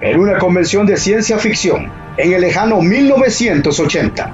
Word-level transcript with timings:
en 0.00 0.20
una 0.20 0.38
convención 0.38 0.86
de 0.86 0.96
ciencia 0.96 1.38
ficción 1.38 1.90
en 2.16 2.32
el 2.32 2.40
lejano 2.40 2.80
1980, 2.80 4.32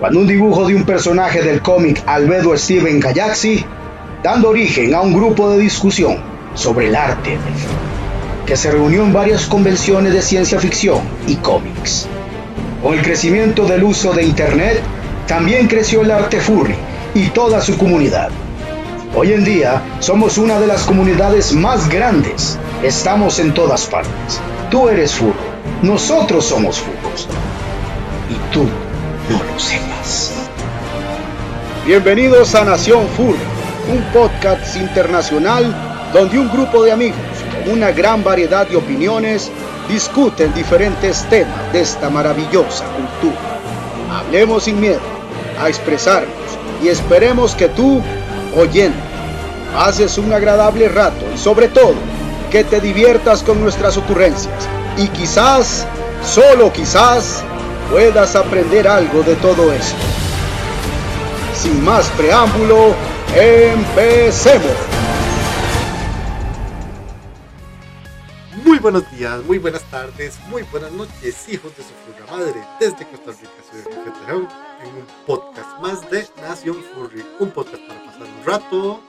cuando 0.00 0.20
un 0.20 0.26
dibujo 0.26 0.66
de 0.66 0.74
un 0.74 0.84
personaje 0.84 1.42
del 1.42 1.62
cómic 1.62 2.02
Albedo 2.06 2.56
Steven 2.56 3.00
Kayaxi, 3.00 3.64
dando 4.22 4.50
origen 4.50 4.94
a 4.94 5.00
un 5.00 5.12
grupo 5.12 5.50
de 5.50 5.58
discusión 5.58 6.16
sobre 6.54 6.88
el 6.88 6.96
arte 6.96 7.38
que 8.46 8.56
se 8.56 8.70
reunió 8.70 9.04
en 9.04 9.12
varias 9.12 9.46
convenciones 9.46 10.12
de 10.12 10.20
ciencia 10.20 10.58
ficción 10.58 11.00
y 11.26 11.36
cómics. 11.36 12.06
Con 12.82 12.94
el 12.94 13.02
crecimiento 13.02 13.66
del 13.66 13.84
uso 13.84 14.12
de 14.12 14.24
Internet, 14.24 14.82
también 15.26 15.66
creció 15.66 16.02
el 16.02 16.10
arte 16.10 16.40
furry 16.40 16.74
y 17.14 17.28
toda 17.28 17.60
su 17.60 17.78
comunidad. 17.78 18.30
Hoy 19.14 19.32
en 19.32 19.44
día 19.44 19.80
somos 20.00 20.36
una 20.38 20.60
de 20.60 20.66
las 20.66 20.82
comunidades 20.82 21.54
más 21.54 21.88
grandes. 21.88 22.58
Estamos 22.82 23.38
en 23.38 23.54
todas 23.54 23.86
partes. 23.86 24.40
Tú 24.70 24.88
eres 24.88 25.14
furro, 25.14 25.34
nosotros 25.82 26.44
somos 26.44 26.78
furros. 26.78 27.28
Y 28.30 28.52
tú 28.52 28.64
no 29.30 29.42
lo 29.42 29.58
sepas. 29.58 30.32
Bienvenidos 31.86 32.54
a 32.54 32.64
Nación 32.64 33.06
Furry, 33.16 33.38
un 33.92 34.02
podcast 34.12 34.76
internacional 34.76 36.10
donde 36.12 36.38
un 36.38 36.50
grupo 36.50 36.82
de 36.82 36.92
amigos 36.92 37.34
una 37.66 37.90
gran 37.92 38.22
variedad 38.22 38.66
de 38.66 38.76
opiniones, 38.76 39.50
discuten 39.88 40.52
diferentes 40.54 41.24
temas 41.28 41.72
de 41.72 41.80
esta 41.80 42.10
maravillosa 42.10 42.84
cultura. 42.84 43.38
Hablemos 44.10 44.64
sin 44.64 44.80
miedo 44.80 45.00
a 45.60 45.68
expresarnos 45.68 46.28
y 46.82 46.88
esperemos 46.88 47.54
que 47.54 47.68
tú, 47.68 48.02
oyendo, 48.56 48.96
haces 49.78 50.18
un 50.18 50.32
agradable 50.32 50.88
rato 50.88 51.24
y 51.34 51.38
sobre 51.38 51.68
todo 51.68 51.94
que 52.50 52.64
te 52.64 52.80
diviertas 52.80 53.42
con 53.42 53.60
nuestras 53.60 53.96
ocurrencias 53.96 54.68
y 54.96 55.08
quizás, 55.08 55.86
solo 56.24 56.72
quizás, 56.72 57.42
puedas 57.90 58.36
aprender 58.36 58.86
algo 58.88 59.22
de 59.22 59.34
todo 59.36 59.72
esto. 59.72 59.96
Sin 61.54 61.84
más 61.84 62.08
preámbulo, 62.10 62.94
empecemos. 63.34 64.72
Muy 68.64 68.78
buenos 68.78 69.10
días, 69.12 69.42
muy 69.44 69.58
buenas 69.58 69.82
tardes, 69.90 70.38
muy 70.48 70.62
buenas 70.62 70.90
noches, 70.92 71.48
hijos 71.48 71.76
de 71.76 71.82
su 71.82 71.90
fuga 72.06 72.38
madre, 72.38 72.62
desde 72.80 73.06
Costa 73.06 73.32
Rica, 73.32 73.52
soy 73.70 73.80
Enrique 73.80 74.54
en 74.82 74.88
un 74.96 75.06
podcast 75.26 75.78
más 75.80 76.10
de 76.10 76.26
Nación 76.40 76.76
Furry, 76.94 77.24
un 77.40 77.50
podcast 77.50 77.82
para 77.86 78.04
pasar 78.04 78.22
un 78.22 78.46
rato 78.46 79.00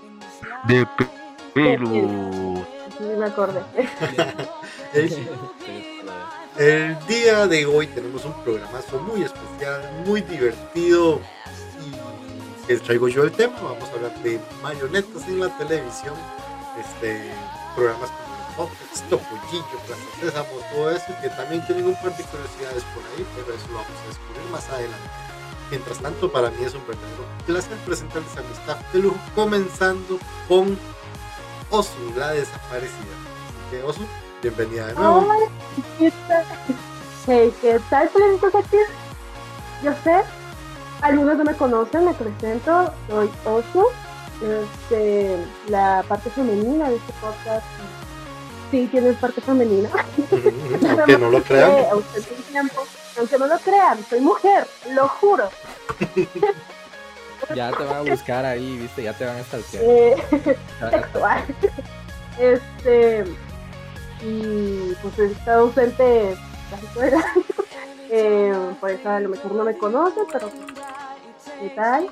de 0.67 0.87
pelo. 1.53 2.74
Me 2.99 3.25
acordé. 3.25 3.61
el, 6.57 6.97
día 7.07 7.47
de 7.47 7.65
hoy 7.65 7.87
tenemos 7.87 8.25
un 8.25 8.33
programazo 8.43 8.99
muy 8.99 9.23
especial, 9.23 10.03
muy 10.05 10.21
divertido 10.21 11.21
y 12.67 12.75
traigo 12.77 13.07
yo 13.07 13.23
el 13.23 13.31
tema, 13.31 13.55
vamos 13.61 13.89
a 13.89 13.93
hablar 13.93 14.23
de 14.23 14.39
marionetas 14.61 15.27
en 15.27 15.39
la 15.39 15.55
televisión, 15.57 16.15
este 16.79 17.31
programas 17.75 18.09
Podcast, 18.55 19.03
Topollillo, 19.09 19.79
Plaza 19.85 20.01
Sésamo, 20.21 20.49
todo 20.73 20.91
eso, 20.91 21.13
que 21.21 21.29
también 21.29 21.65
tienen 21.65 21.85
un 21.87 21.95
par 21.95 22.15
de 22.15 22.23
curiosidades 22.23 22.83
por 22.95 23.03
ahí, 23.03 23.25
pero 23.35 23.53
eso 23.53 23.67
lo 23.67 23.75
vamos 23.75 23.99
a 24.03 24.07
descubrir 24.07 24.49
más 24.49 24.69
adelante. 24.69 25.09
Mientras 25.69 25.99
tanto, 25.99 26.31
para 26.31 26.49
mí 26.51 26.63
es 26.63 26.73
un 26.73 26.87
verdadero 26.87 27.25
placer 27.45 27.77
presentarles 27.79 28.37
a 28.37 28.41
mi 28.41 28.53
staff 28.53 28.93
de 28.93 28.99
lujo, 28.99 29.17
comenzando 29.33 30.19
con 30.47 30.77
Osu, 31.75 31.91
la 32.15 32.31
desaparecida. 32.31 33.15
Así 33.43 33.69
que, 33.69 33.83
Osu, 33.83 33.99
bienvenida 34.41 34.87
de 34.87 34.93
nuevo. 34.93 35.17
Hola, 35.17 35.35
¿qué 35.99 36.11
tal? 37.89 38.09
Yo 39.83 39.91
sé, 40.01 40.23
algunos 41.01 41.37
no 41.37 41.43
me 41.43 41.53
conocen, 41.53 42.05
me 42.05 42.13
presento, 42.13 42.93
soy 43.09 43.29
Osu, 43.43 43.87
este, 44.41 45.37
la 45.67 46.05
parte 46.07 46.29
femenina 46.29 46.89
de 46.89 46.95
este 46.95 47.11
podcast 47.19 47.65
sí 48.71 48.87
tienes 48.89 49.17
parte 49.17 49.41
femenina. 49.41 49.89
aunque 50.31 51.17
no 51.17 51.29
lo 51.29 51.43
crean. 51.43 51.71
aunque 53.17 53.37
no 53.37 53.47
lo 53.47 53.59
crean, 53.59 54.05
soy 54.09 54.21
mujer, 54.21 54.65
lo 54.93 55.09
juro. 55.09 55.49
ya 57.53 57.71
te 57.71 57.83
van 57.83 57.95
a 58.07 58.11
buscar 58.11 58.45
ahí, 58.45 58.77
viste, 58.77 59.03
ya 59.03 59.13
te 59.13 59.25
van 59.25 59.35
a 59.35 59.39
estar 59.41 59.59
eh. 59.73 60.15
Este. 62.39 63.25
Y 64.23 64.93
pues 65.01 65.19
he 65.19 65.25
estado 65.25 65.61
ausente 65.63 66.37
casi 66.71 66.85
todo 66.87 67.03
el 67.03 67.13
año. 67.15 67.23
Eh, 68.09 68.75
por 68.79 68.91
eso 68.91 69.09
a 69.09 69.19
lo 69.19 69.29
mejor 69.29 69.51
no 69.51 69.63
me 69.63 69.77
conoce, 69.77 70.21
pero 70.31 70.49
¿qué 71.59 71.69
tal? 71.69 72.09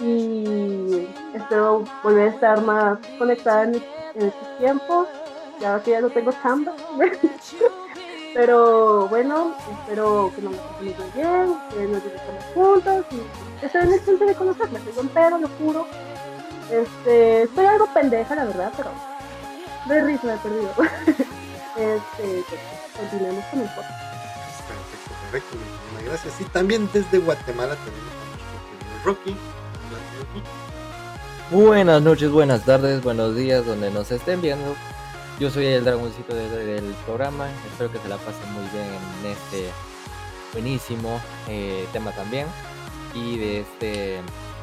Y 0.00 1.08
espero 1.34 1.84
volver 2.02 2.28
a 2.28 2.30
estar 2.32 2.62
más 2.62 2.98
conectada 3.18 3.64
en, 3.64 3.74
en 4.14 4.26
estos 4.28 4.58
tiempos 4.58 5.08
ya 5.60 5.80
que 5.82 5.90
ya 5.92 6.00
no 6.00 6.10
tengo 6.10 6.32
chamba. 6.42 6.72
Pero 8.34 9.08
bueno, 9.08 9.54
espero 9.70 10.32
que 10.34 10.42
nos 10.42 10.54
pasemos 10.54 11.14
bien, 11.14 11.56
que 11.70 11.86
nos 11.88 12.04
divertamos 12.04 12.44
juntos 12.54 13.04
y 13.10 13.60
que 13.60 13.68
se 13.68 13.78
den 13.78 13.92
el 13.92 14.04
chance 14.04 14.24
de 14.24 14.34
conocerme. 14.34 14.78
Soy 14.80 14.92
un 15.04 15.08
pedo, 15.08 15.38
lo 15.38 15.48
juro. 15.58 15.86
Este, 16.70 17.42
estoy 17.42 17.66
algo 17.66 17.86
pendeja, 17.92 18.34
la 18.36 18.44
verdad, 18.44 18.72
pero 18.76 18.90
de 19.86 20.04
risa 20.04 20.26
me 20.26 20.34
he 20.34 20.38
perdido. 20.38 20.70
este, 21.76 22.44
pues, 22.48 22.60
continuemos 23.00 23.44
con 23.46 23.60
el 23.60 23.68
podcast. 23.68 24.00
Perfecto, 24.68 25.08
perfecto, 25.30 25.56
muchísimas 25.56 26.04
gracias. 26.04 26.40
Y 26.40 26.44
también 26.44 26.88
desde 26.92 27.18
Guatemala 27.18 27.76
tenemos 27.84 28.12
a 28.12 29.04
nuestro 29.04 29.24
querido 29.24 29.34
Rocky. 29.34 29.36
Buenas 31.50 32.00
noches, 32.00 32.30
buenas 32.30 32.64
tardes, 32.64 33.02
buenos 33.02 33.34
días, 33.34 33.66
donde 33.66 33.90
nos 33.90 34.12
estén 34.12 34.40
viendo. 34.40 34.76
Yo 35.40 35.50
soy 35.50 35.64
el 35.64 35.84
dragoncito 35.84 36.34
del 36.34 36.94
programa. 37.06 37.48
Espero 37.72 37.90
que 37.90 37.98
se 37.98 38.08
la 38.10 38.18
pasen 38.18 38.52
muy 38.52 38.62
bien 38.74 38.84
en 38.84 39.30
este 39.30 39.70
buenísimo 40.52 41.18
eh, 41.48 41.86
tema 41.94 42.12
también. 42.12 42.46
Y 43.14 43.38
de 43.38 43.60
este 43.60 44.20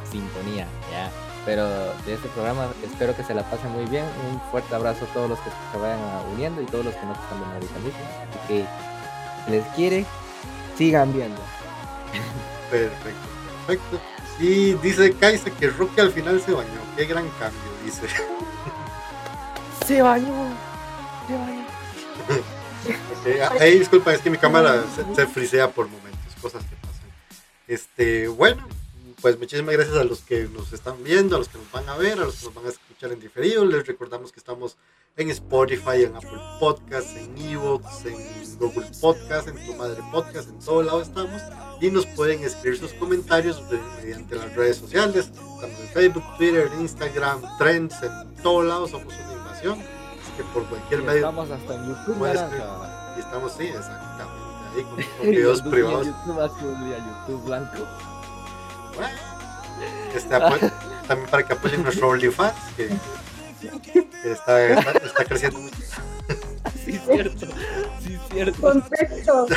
sintonía, 0.09 0.67
¿ya? 0.91 1.09
Pero 1.47 1.67
de 2.05 2.13
este 2.13 2.27
programa 2.29 2.67
espero 2.85 3.15
que 3.15 3.23
se 3.23 3.33
la 3.33 3.41
pasen 3.49 3.71
muy 3.71 3.85
bien. 3.85 4.05
Un 4.29 4.39
fuerte 4.51 4.75
abrazo 4.75 5.05
a 5.05 5.13
todos 5.15 5.27
los 5.27 5.39
que 5.39 5.49
se 5.49 5.77
vayan 5.79 5.99
uniendo 6.31 6.61
y 6.61 6.65
todos 6.65 6.85
los 6.85 6.94
que 6.94 7.05
no 7.07 7.13
están 7.13 7.39
viendo 7.39 7.55
ahorita 7.55 7.79
mismo. 7.79 7.99
Así 8.29 8.47
que 8.47 9.51
les 9.51 9.65
quiere, 9.73 10.05
sigan 10.77 11.11
viendo. 11.11 11.41
Perfecto, 12.69 13.27
perfecto. 13.65 13.99
Y 14.39 14.73
dice 14.73 15.11
Kaisa 15.13 15.49
que 15.49 15.69
Rocky 15.69 16.01
al 16.01 16.11
final 16.11 16.39
se 16.39 16.51
bañó. 16.51 16.67
Qué 16.95 17.05
gran 17.05 17.27
cambio, 17.39 17.61
dice. 17.83 18.07
Se 19.88 20.02
bañó. 20.02 20.53
Hey, 23.58 23.80
disculpa, 23.80 24.14
es 24.14 24.20
que 24.20 24.30
mi 24.30 24.38
cámara 24.38 24.84
se, 25.16 25.28
frisea 25.28 25.72
por 25.72 25.88
momentos, 25.88 26.36
cosas 26.42 26.62
que 26.66 26.75
pasan. 26.75 27.09
Este, 27.70 28.28
bueno, 28.28 28.68
pues 29.22 29.40
muchísimas 29.40 29.74
gracias 29.74 29.96
a 29.96 30.03
los 30.03 30.20
que 30.20 30.50
nos 30.50 30.74
están 30.74 31.02
viendo, 31.06 31.38
a 31.38 31.40
los 31.40 31.48
que 31.48 31.58
nos 31.58 31.72
van 31.72 31.88
a 31.88 31.96
ver, 31.96 32.20
a 32.20 32.25
los 32.25 32.36
que 32.36 32.46
nos 32.48 32.53
van 32.53 32.66
a 32.66 32.70
escuchar 32.70 33.14
en 33.14 33.22
diferido. 33.22 33.64
Les 33.64 33.88
recordamos 33.88 34.34
que 34.34 34.42
estamos 34.42 34.75
en 35.16 35.30
Spotify, 35.30 36.04
en 36.04 36.18
Apple 36.18 36.38
Podcasts, 36.59 37.16
en 37.16 37.38
Evox, 37.38 38.06
en 38.08 38.58
Google 38.59 38.88
Podcasts, 39.00 39.50
en 39.50 39.66
Tu 39.66 39.74
Madre 39.74 40.04
Podcast, 40.12 40.50
en 40.50 40.59
todo 40.59 40.84
lado 40.84 41.02
estamos. 41.02 41.42
Y 41.80 41.92
nos 41.92 42.06
pueden 42.08 42.44
escribir 42.44 42.78
sus 42.78 42.92
comentarios 42.92 43.64
mediante 44.02 44.36
las 44.36 44.54
redes 44.54 44.75
sociales. 44.75 45.28
Estamos 45.28 45.80
en 45.80 45.88
Facebook, 45.94 46.24
Twitter, 46.38 46.69
Instagram, 46.78 47.42
Trends, 47.58 47.96
en 48.04 48.36
todo 48.44 48.64
lado 48.64 48.86
somos 48.86 49.14
una 49.14 49.37
invasión 49.57 49.79
que 50.35 50.44
por 50.53 50.66
cualquier 50.66 51.01
medio. 51.01 51.18
Estamos 51.18 51.50
hasta 51.50 51.75
en 51.75 51.88
YouTube. 51.88 52.28
Y 53.16 53.19
estamos, 53.19 53.51
sí, 53.53 53.63
exactamente. 53.63 54.48
Ahí 54.75 54.83
con, 54.83 54.98
videos 55.31 55.62
privados. 55.62 56.07
YouTube, 56.07 56.95
YouTube 57.18 57.45
blanco. 57.45 57.77
Bueno, 58.95 59.09
este 60.13 60.30
también 61.07 61.30
para 61.30 61.44
que 61.45 61.54
apoyen 61.54 61.83
nuestro 61.83 62.09
OnlyFans, 62.09 62.54
que, 62.75 62.89
que 63.62 64.31
está, 64.31 64.62
está, 64.63 65.25
creciendo 65.25 65.59
mucho. 65.59 65.75
Sí, 66.83 66.95
es 66.95 67.01
cierto. 67.04 67.48
Sí, 68.01 68.13
es 68.13 68.21
cierto. 68.31 68.62
Contexto. 68.62 69.48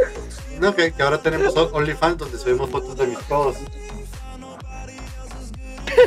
no, 0.60 0.74
que, 0.74 0.92
que 0.92 1.02
ahora 1.02 1.18
tenemos 1.18 1.56
OnlyFans 1.56 2.18
donde 2.18 2.38
subimos 2.38 2.70
fotos 2.70 2.96
de 2.96 3.06
mis 3.06 3.18
codos. 3.20 3.56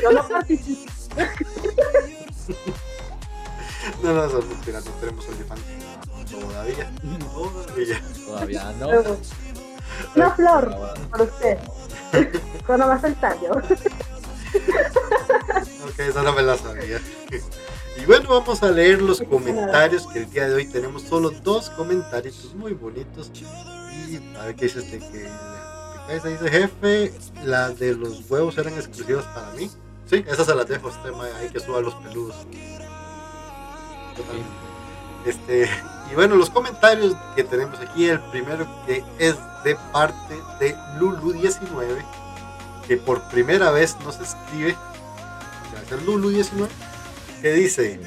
Yo 0.01 0.11
no 0.11 0.27
participo. 0.27 0.86
No, 4.07 4.13
no, 4.13 4.25
no, 4.25 4.41
mentira, 4.41 4.79
no 4.79 4.89
tenemos 5.01 5.27
OnlyFans. 5.27 5.61
Todavía. 6.31 6.89
Todavía. 7.33 8.01
Todavía 8.25 8.71
no. 8.79 8.87
Una 10.15 10.31
flor 10.31 10.73
para 11.11 11.23
usted. 11.23 11.57
Cuando 12.65 12.87
más 12.87 13.03
el 13.03 13.15
tallo. 13.15 13.51
ok, 13.51 13.65
esa 15.99 16.23
no 16.23 16.31
me 16.31 16.41
la 16.41 16.57
sabía. 16.57 17.01
Y 17.97 18.05
bueno, 18.05 18.29
vamos 18.29 18.63
a 18.63 18.71
leer 18.71 19.01
los 19.01 19.21
comentarios 19.23 20.07
que 20.07 20.19
el 20.19 20.31
día 20.31 20.47
de 20.47 20.55
hoy 20.55 20.67
tenemos 20.67 21.01
solo 21.01 21.29
dos 21.29 21.69
comentarios 21.71 22.55
muy 22.55 22.71
bonitos. 22.71 23.29
Y 23.35 23.43
a 24.37 24.45
ver 24.45 24.55
qué 24.55 24.67
dice 24.67 24.79
este 24.79 24.99
que 24.99 25.29
esa 26.09 26.29
dice 26.29 26.49
jefe, 26.49 27.11
las 27.43 27.77
de 27.77 27.93
los 27.93 28.21
huevos 28.31 28.57
eran 28.57 28.75
exclusivas 28.75 29.25
para 29.25 29.51
mí. 29.51 29.69
Sí, 30.05 30.23
esas 30.25 30.45
se 30.45 30.55
las 30.55 30.65
dejo 30.65 30.87
a 30.87 30.91
este 30.91 31.09
ahí 31.37 31.49
que 31.49 31.59
suba 31.59 31.81
los 31.81 31.95
peludos. 31.95 32.47
Este, 35.25 35.69
y 36.11 36.15
bueno, 36.15 36.35
los 36.35 36.49
comentarios 36.49 37.15
que 37.35 37.43
tenemos 37.43 37.79
aquí, 37.79 38.07
el 38.07 38.19
primero 38.21 38.67
que 38.85 39.03
es 39.19 39.35
de 39.63 39.75
parte 39.91 40.35
de 40.59 40.75
Lulu19, 40.99 42.03
que 42.87 42.97
por 42.97 43.21
primera 43.29 43.71
vez 43.71 43.97
nos 44.05 44.19
escribe, 44.19 44.75
gracias 45.73 46.01
Lulu19, 46.01 46.67
que 47.41 47.51
dice, 47.51 47.99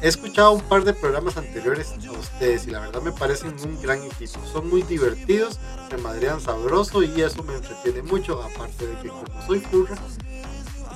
he 0.00 0.08
escuchado 0.08 0.52
un 0.52 0.62
par 0.62 0.84
de 0.84 0.94
programas 0.94 1.36
anteriores 1.36 1.92
a 2.08 2.12
ustedes 2.12 2.66
y 2.66 2.70
la 2.70 2.80
verdad 2.80 3.02
me 3.02 3.12
parecen 3.12 3.54
un 3.62 3.80
gran 3.82 4.02
equipo, 4.02 4.40
son 4.50 4.70
muy 4.70 4.82
divertidos, 4.82 5.60
se 5.90 5.98
madrean 5.98 6.40
sabroso 6.40 7.02
y 7.02 7.20
eso 7.20 7.42
me 7.42 7.54
entretiene 7.56 8.02
mucho, 8.02 8.42
aparte 8.42 8.86
de 8.86 8.96
que 9.02 9.08
como 9.08 9.46
soy 9.46 9.60
furra, 9.60 9.96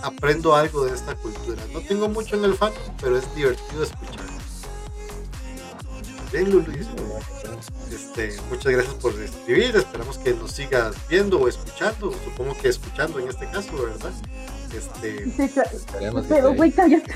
aprendo 0.04 0.54
algo 0.54 0.84
de 0.84 0.94
esta 0.94 1.14
cultura. 1.16 1.62
No 1.72 1.80
tengo 1.80 2.08
mucho 2.08 2.36
en 2.36 2.44
el 2.44 2.54
fan, 2.54 2.72
pero 3.00 3.16
es 3.16 3.34
divertido 3.34 3.82
escuchar. 3.82 4.24
Bien, 6.30 6.50
Lulu. 6.50 6.72
Este, 7.90 8.36
muchas 8.50 8.72
gracias 8.72 8.94
por 8.94 9.12
escribir. 9.20 9.76
Esperamos 9.76 10.18
que 10.18 10.34
nos 10.34 10.50
sigas 10.50 10.96
viendo 11.08 11.38
o 11.40 11.48
escuchando. 11.48 12.12
Supongo 12.24 12.56
que 12.60 12.68
escuchando 12.68 13.18
en 13.20 13.28
este 13.28 13.48
caso, 13.50 13.70
¿verdad? 13.76 14.12
Este. 14.76 15.50
pero, 16.28 16.54
güey, 16.54 16.72
cállate. 16.72 17.14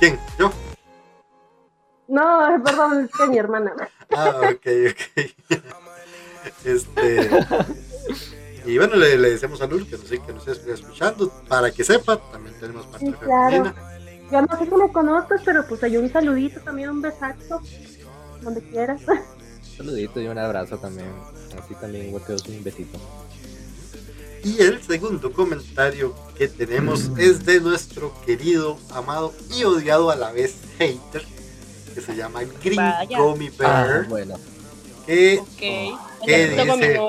¿Quién? 0.00 0.18
¿Yo? 0.38 0.50
No, 2.08 2.62
perdón, 2.64 3.04
es 3.04 3.10
que 3.10 3.26
mi 3.26 3.38
hermana. 3.38 3.72
Ah, 4.14 4.50
ok, 4.52 4.66
ok. 4.90 5.60
Este. 6.64 7.28
Y 8.66 8.78
bueno, 8.78 8.96
le, 8.96 9.16
le 9.16 9.30
decimos 9.30 9.60
a 9.62 9.66
Lul 9.66 9.86
que 9.86 9.96
nos, 9.96 10.08
que 10.08 10.32
nos 10.32 10.48
esté 10.48 10.72
escuchando. 10.72 11.30
Para 11.48 11.70
que 11.70 11.84
sepa, 11.84 12.18
también 12.30 12.54
tenemos 12.58 12.86
parte 12.86 13.06
sí, 13.06 13.12
claro. 13.12 13.72
Ya 14.30 14.42
no 14.42 14.58
sé 14.58 14.68
cómo 14.68 14.92
conozcas, 14.92 15.40
pero 15.44 15.64
pues 15.68 15.82
hay 15.84 15.96
un 15.96 16.12
saludito 16.12 16.60
también, 16.60 16.90
un 16.90 17.00
besazo, 17.00 17.60
donde 18.42 18.60
quieras. 18.62 19.02
Un 19.06 19.76
saludito 19.76 20.20
y 20.20 20.26
un 20.26 20.38
abrazo 20.38 20.78
también. 20.78 21.12
Así 21.62 21.74
también, 21.74 22.08
igual 22.08 22.24
que 22.24 22.32
un 22.32 22.64
besito. 22.64 22.98
Y 24.42 24.60
el 24.60 24.82
segundo 24.82 25.32
comentario 25.32 26.14
que 26.36 26.48
tenemos 26.48 27.10
es 27.16 27.44
de 27.44 27.60
nuestro 27.60 28.12
querido, 28.24 28.78
amado 28.92 29.32
y 29.56 29.64
odiado 29.64 30.10
a 30.10 30.16
la 30.16 30.32
vez 30.32 30.56
hater, 30.78 31.24
que 31.94 32.00
se 32.00 32.14
llama 32.14 32.40
Green 32.62 32.80
Gummy 33.16 33.50
Bear. 33.50 34.02
Ah, 34.04 34.06
bueno. 34.08 34.36
Que, 35.06 35.38
okay. 35.38 35.94
¿Qué 36.24 36.48
dice? 36.48 37.00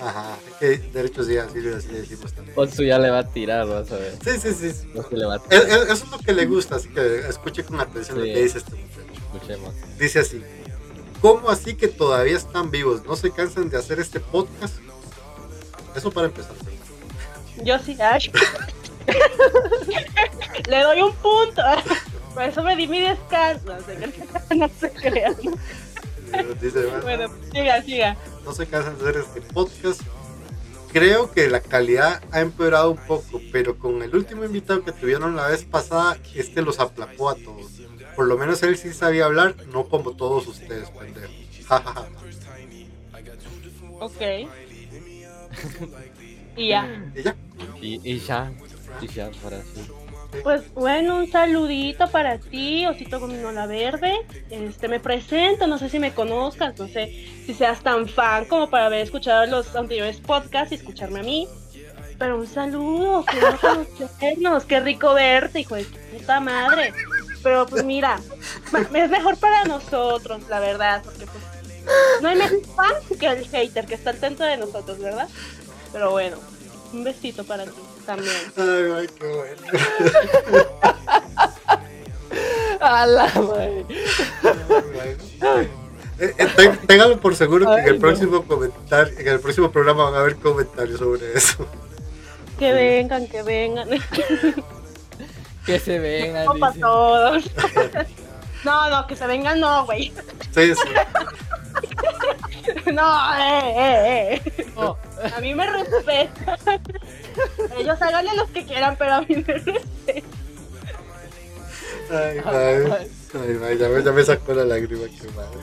Ajá, 0.00 0.36
que 0.60 0.78
derechos 0.78 1.26
sí, 1.26 1.38
así, 1.38 1.58
así 1.66 1.88
le 1.88 2.00
decimos 2.00 2.32
también. 2.34 2.58
Otsu 2.58 2.82
ya 2.82 2.98
le 2.98 3.10
va 3.10 3.20
a 3.20 3.28
tirar, 3.28 3.66
vas 3.66 3.90
a 3.90 3.96
ver. 3.96 4.14
Sí, 4.22 4.38
sí, 4.38 4.52
sí. 4.52 4.88
No 4.94 5.04
le 5.10 5.24
va 5.24 5.36
a 5.36 5.38
tirar. 5.38 5.66
Es, 5.66 5.74
eso 5.84 6.04
es 6.04 6.10
lo 6.10 6.18
que 6.18 6.34
le 6.34 6.44
gusta, 6.44 6.76
así 6.76 6.88
que 6.90 7.20
escuche 7.28 7.64
con 7.64 7.80
atención 7.80 8.20
sí. 8.20 8.28
lo 8.28 8.34
que 8.34 8.42
dice 8.42 8.58
este 8.58 8.72
muchacho. 8.72 9.00
Escuchemos. 9.32 9.74
Dice 9.98 10.18
así: 10.18 10.42
¿Cómo 11.22 11.48
así 11.48 11.74
que 11.74 11.88
todavía 11.88 12.36
están 12.36 12.70
vivos? 12.70 13.04
¿No 13.04 13.16
se 13.16 13.30
cansan 13.30 13.70
de 13.70 13.78
hacer 13.78 13.98
este 13.98 14.20
podcast? 14.20 14.76
Eso 15.96 16.10
para 16.10 16.26
empezar. 16.26 16.54
Yo 17.64 17.78
sí, 17.78 17.96
Ash. 18.00 18.28
le 20.68 20.82
doy 20.82 21.02
un 21.02 21.14
punto. 21.14 21.62
Por 22.34 22.42
eso 22.42 22.62
me 22.62 22.76
di 22.76 22.86
mi 22.86 23.00
descanso. 23.00 23.76
No 24.54 24.70
se 24.80 24.90
crean. 24.92 25.34
Dice, 26.60 26.86
bueno, 27.02 27.28
siga, 27.52 27.82
siga. 27.82 28.16
No 28.44 28.52
se 28.52 28.66
cansan 28.66 28.98
de 28.98 29.08
hacer 29.08 29.22
este 29.22 29.40
podcast. 29.40 30.02
Creo 30.92 31.30
que 31.30 31.48
la 31.48 31.60
calidad 31.60 32.22
ha 32.32 32.40
empeorado 32.40 32.90
un 32.90 32.96
poco, 32.96 33.40
pero 33.52 33.78
con 33.78 34.02
el 34.02 34.14
último 34.14 34.44
invitado 34.44 34.84
que 34.84 34.92
tuvieron 34.92 35.36
la 35.36 35.48
vez 35.48 35.64
pasada, 35.64 36.18
este 36.34 36.62
los 36.62 36.80
aplacó 36.80 37.28
a 37.28 37.36
todos. 37.36 37.70
Por 38.16 38.26
lo 38.26 38.36
menos 38.36 38.62
él 38.62 38.76
sí 38.76 38.92
sabía 38.92 39.26
hablar, 39.26 39.54
no 39.72 39.88
como 39.88 40.16
todos 40.16 40.46
ustedes, 40.46 40.90
pendejos. 40.90 41.30
ok. 44.00 44.20
y 46.56 46.68
ya. 46.68 47.12
¿Y 47.14 47.22
ya? 47.22 47.36
Y, 47.80 48.12
y 48.12 48.18
ya. 48.18 48.52
Y 49.00 49.06
ya, 49.06 49.30
para 49.42 49.62
sí. 49.62 49.86
Pues 50.42 50.72
bueno, 50.74 51.16
un 51.16 51.30
saludito 51.30 52.06
para 52.08 52.38
ti, 52.38 52.86
Osito 52.86 53.18
Gominola 53.18 53.66
Verde. 53.66 54.14
Este, 54.50 54.86
me 54.86 55.00
presento, 55.00 55.66
no 55.66 55.78
sé 55.78 55.88
si 55.88 55.98
me 55.98 56.12
conozcas, 56.12 56.78
no 56.78 56.86
sé 56.86 57.26
si 57.46 57.54
seas 57.54 57.80
tan 57.82 58.08
fan 58.08 58.44
como 58.44 58.68
para 58.68 58.86
haber 58.86 59.00
escuchado 59.00 59.46
los 59.46 59.74
anteriores 59.74 60.20
podcasts 60.20 60.72
y 60.72 60.74
escucharme 60.74 61.20
a 61.20 61.22
mí. 61.22 61.48
Pero 62.18 62.38
un 62.38 62.46
saludo, 62.46 63.24
que 63.24 63.40
no 63.40 63.58
conocernos, 63.58 64.64
qué 64.64 64.80
rico 64.80 65.14
verte, 65.14 65.60
hijo 65.60 65.76
de 65.76 65.84
puta 65.84 66.40
madre. 66.40 66.92
Pero 67.42 67.66
pues 67.66 67.84
mira, 67.84 68.20
es 68.94 69.10
mejor 69.10 69.38
para 69.38 69.64
nosotros, 69.64 70.42
la 70.48 70.60
verdad, 70.60 71.02
porque 71.04 71.26
pues 71.26 71.44
no 72.20 72.28
hay 72.28 72.36
mejor 72.36 72.66
fan 72.76 73.18
que 73.18 73.26
el 73.26 73.46
hater 73.48 73.86
que 73.86 73.94
está 73.94 74.10
al 74.10 74.18
centro 74.18 74.44
de 74.44 74.58
nosotros, 74.58 74.98
¿verdad? 74.98 75.28
Pero 75.92 76.10
bueno, 76.10 76.36
un 76.92 77.02
besito 77.02 77.44
para 77.44 77.64
ti 77.64 77.87
también. 78.08 78.34
Ay, 78.56 78.90
ay, 78.96 79.06
qué 79.18 79.26
bueno. 79.26 79.62
A 82.80 83.06
la 83.06 83.26
madre. 83.34 83.84
Eh, 86.18 86.34
eh, 86.38 86.78
téngalo 86.86 87.20
por 87.20 87.36
seguro 87.36 87.66
que 87.66 87.82
en 87.82 87.88
el 87.88 87.98
próximo 87.98 88.42
comentar, 88.44 89.08
en 89.18 89.28
el 89.28 89.40
próximo 89.40 89.70
programa 89.70 90.04
van 90.04 90.14
a 90.14 90.20
haber 90.20 90.36
comentarios 90.36 90.98
sobre 90.98 91.34
eso. 91.34 91.66
Que 92.58 92.72
vengan, 92.72 93.26
que 93.26 93.42
vengan. 93.42 93.88
que 95.66 95.78
se 95.78 95.98
vengan. 95.98 96.58
Para 96.58 96.72
todos. 96.72 97.44
No, 98.64 98.90
no, 98.90 99.06
que 99.06 99.16
se 99.16 99.26
vengan 99.26 99.60
no, 99.60 99.84
güey. 99.86 100.12
Sí, 100.54 100.74
sí. 100.74 100.88
No, 102.92 103.34
eh, 103.38 103.62
eh, 103.76 104.42
eh. 104.58 104.66
Oh. 104.76 104.96
A 105.34 105.40
mí 105.40 105.54
me 105.54 105.66
respetan. 105.70 106.80
Ellos 107.78 108.00
háganle 108.02 108.34
los 108.36 108.50
que 108.50 108.64
quieran, 108.66 108.96
pero 108.98 109.14
a 109.14 109.20
mí 109.22 109.36
me 109.36 109.54
respetan. 109.54 110.30
Ay, 112.10 112.40
ay, 112.44 113.08
ay, 113.64 113.78
ya, 113.78 113.88
me, 113.88 114.02
ya 114.02 114.12
me 114.12 114.24
sacó 114.24 114.54
la 114.54 114.64
lágrima, 114.64 115.04
qué 115.04 115.28
madre. 115.30 115.58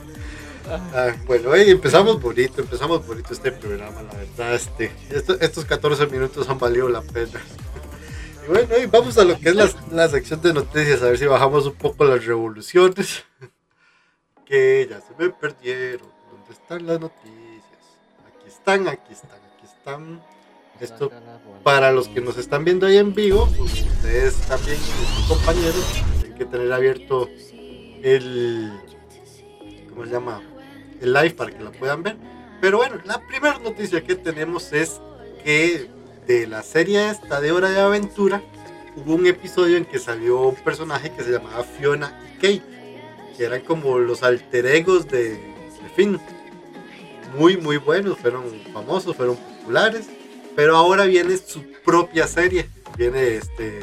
Ah, 0.94 1.16
bueno, 1.26 1.54
hey, 1.54 1.70
empezamos 1.70 2.22
bonito, 2.22 2.62
empezamos 2.62 3.06
bonito 3.06 3.34
este 3.34 3.52
programa, 3.52 4.02
la 4.02 4.14
verdad. 4.14 4.56
Este, 4.56 4.92
esto, 5.10 5.40
estos 5.40 5.66
14 5.66 6.08
minutos 6.08 6.48
han 6.50 6.58
valido 6.58 6.90
la 6.90 7.02
pena. 7.02 7.40
Y 8.46 8.48
bueno, 8.48 8.68
hey, 8.78 8.88
vamos 8.92 9.18
a 9.18 9.24
lo 9.24 9.40
que 9.40 9.50
es 9.50 9.56
la, 9.56 9.68
la, 9.92 10.08
sección 10.08 10.40
de 10.42 10.54
noticias, 10.54 11.02
a 11.02 11.06
ver 11.06 11.18
si 11.18 11.26
bajamos 11.26 11.66
un 11.66 11.74
poco 11.74 12.06
las 12.06 12.26
revoluciones. 12.26 13.24
Que 14.46 14.88
ya 14.88 15.02
se 15.02 15.12
me 15.18 15.32
perdieron. 15.32 16.08
¿Dónde 16.30 16.54
están 16.54 16.86
las 16.86 17.00
noticias? 17.00 17.82
Aquí 18.28 18.48
están, 18.48 18.88
aquí 18.88 19.14
están, 19.14 19.32
aquí 19.32 19.66
están. 19.66 20.22
Esto 20.80 21.12
para 21.64 21.92
los 21.92 22.08
que 22.10 22.22
nos 22.22 22.38
están 22.38 22.64
viendo 22.64 22.86
ahí 22.86 22.98
en 22.98 23.16
vivo, 23.16 23.50
pues 23.58 23.82
ustedes 23.82 24.36
también, 24.42 24.78
sus 24.78 25.28
compañeros, 25.28 26.04
tienen 26.20 26.38
que 26.38 26.46
tener 26.46 26.72
abierto 26.72 27.28
el. 28.04 28.72
¿Cómo 29.90 30.06
se 30.06 30.12
llama? 30.12 30.44
El 31.02 31.12
live 31.12 31.32
para 31.32 31.50
que 31.52 31.64
lo 31.64 31.72
puedan 31.72 32.04
ver. 32.04 32.16
Pero 32.62 32.78
bueno, 32.78 33.00
la 33.04 33.20
primera 33.26 33.58
noticia 33.58 34.04
que 34.04 34.14
tenemos 34.14 34.72
es 34.74 35.02
que 35.44 35.90
de 36.28 36.48
la 36.48 36.64
serie 36.64 37.10
esta 37.10 37.42
de 37.42 37.52
Hora 37.52 37.70
de 37.70 37.80
Aventura 37.80 38.42
hubo 38.96 39.16
un 39.16 39.28
episodio 39.28 39.78
en 39.78 39.86
que 39.86 40.00
salió 40.00 40.42
un 40.42 40.56
personaje 40.56 41.12
que 41.12 41.24
se 41.24 41.32
llamaba 41.32 41.64
Fiona 41.64 42.20
y 42.34 42.36
Kate, 42.36 42.64
que 43.38 43.44
eran 43.44 43.62
como 43.62 44.00
los 44.00 44.24
alter 44.24 44.66
egos 44.66 45.08
de, 45.08 45.30
de 45.30 45.90
Finn. 45.96 46.20
Muy, 47.38 47.58
muy 47.58 47.78
buenos, 47.78 48.18
fueron 48.18 48.44
famosos, 48.74 49.16
fueron 49.16 49.36
populares 49.36 50.08
pero 50.56 50.78
ahora 50.78 51.06
viene 51.06 51.38
su 51.38 51.64
propia 51.84 52.28
serie. 52.28 52.70
Viene 52.98 53.36
este 53.36 53.80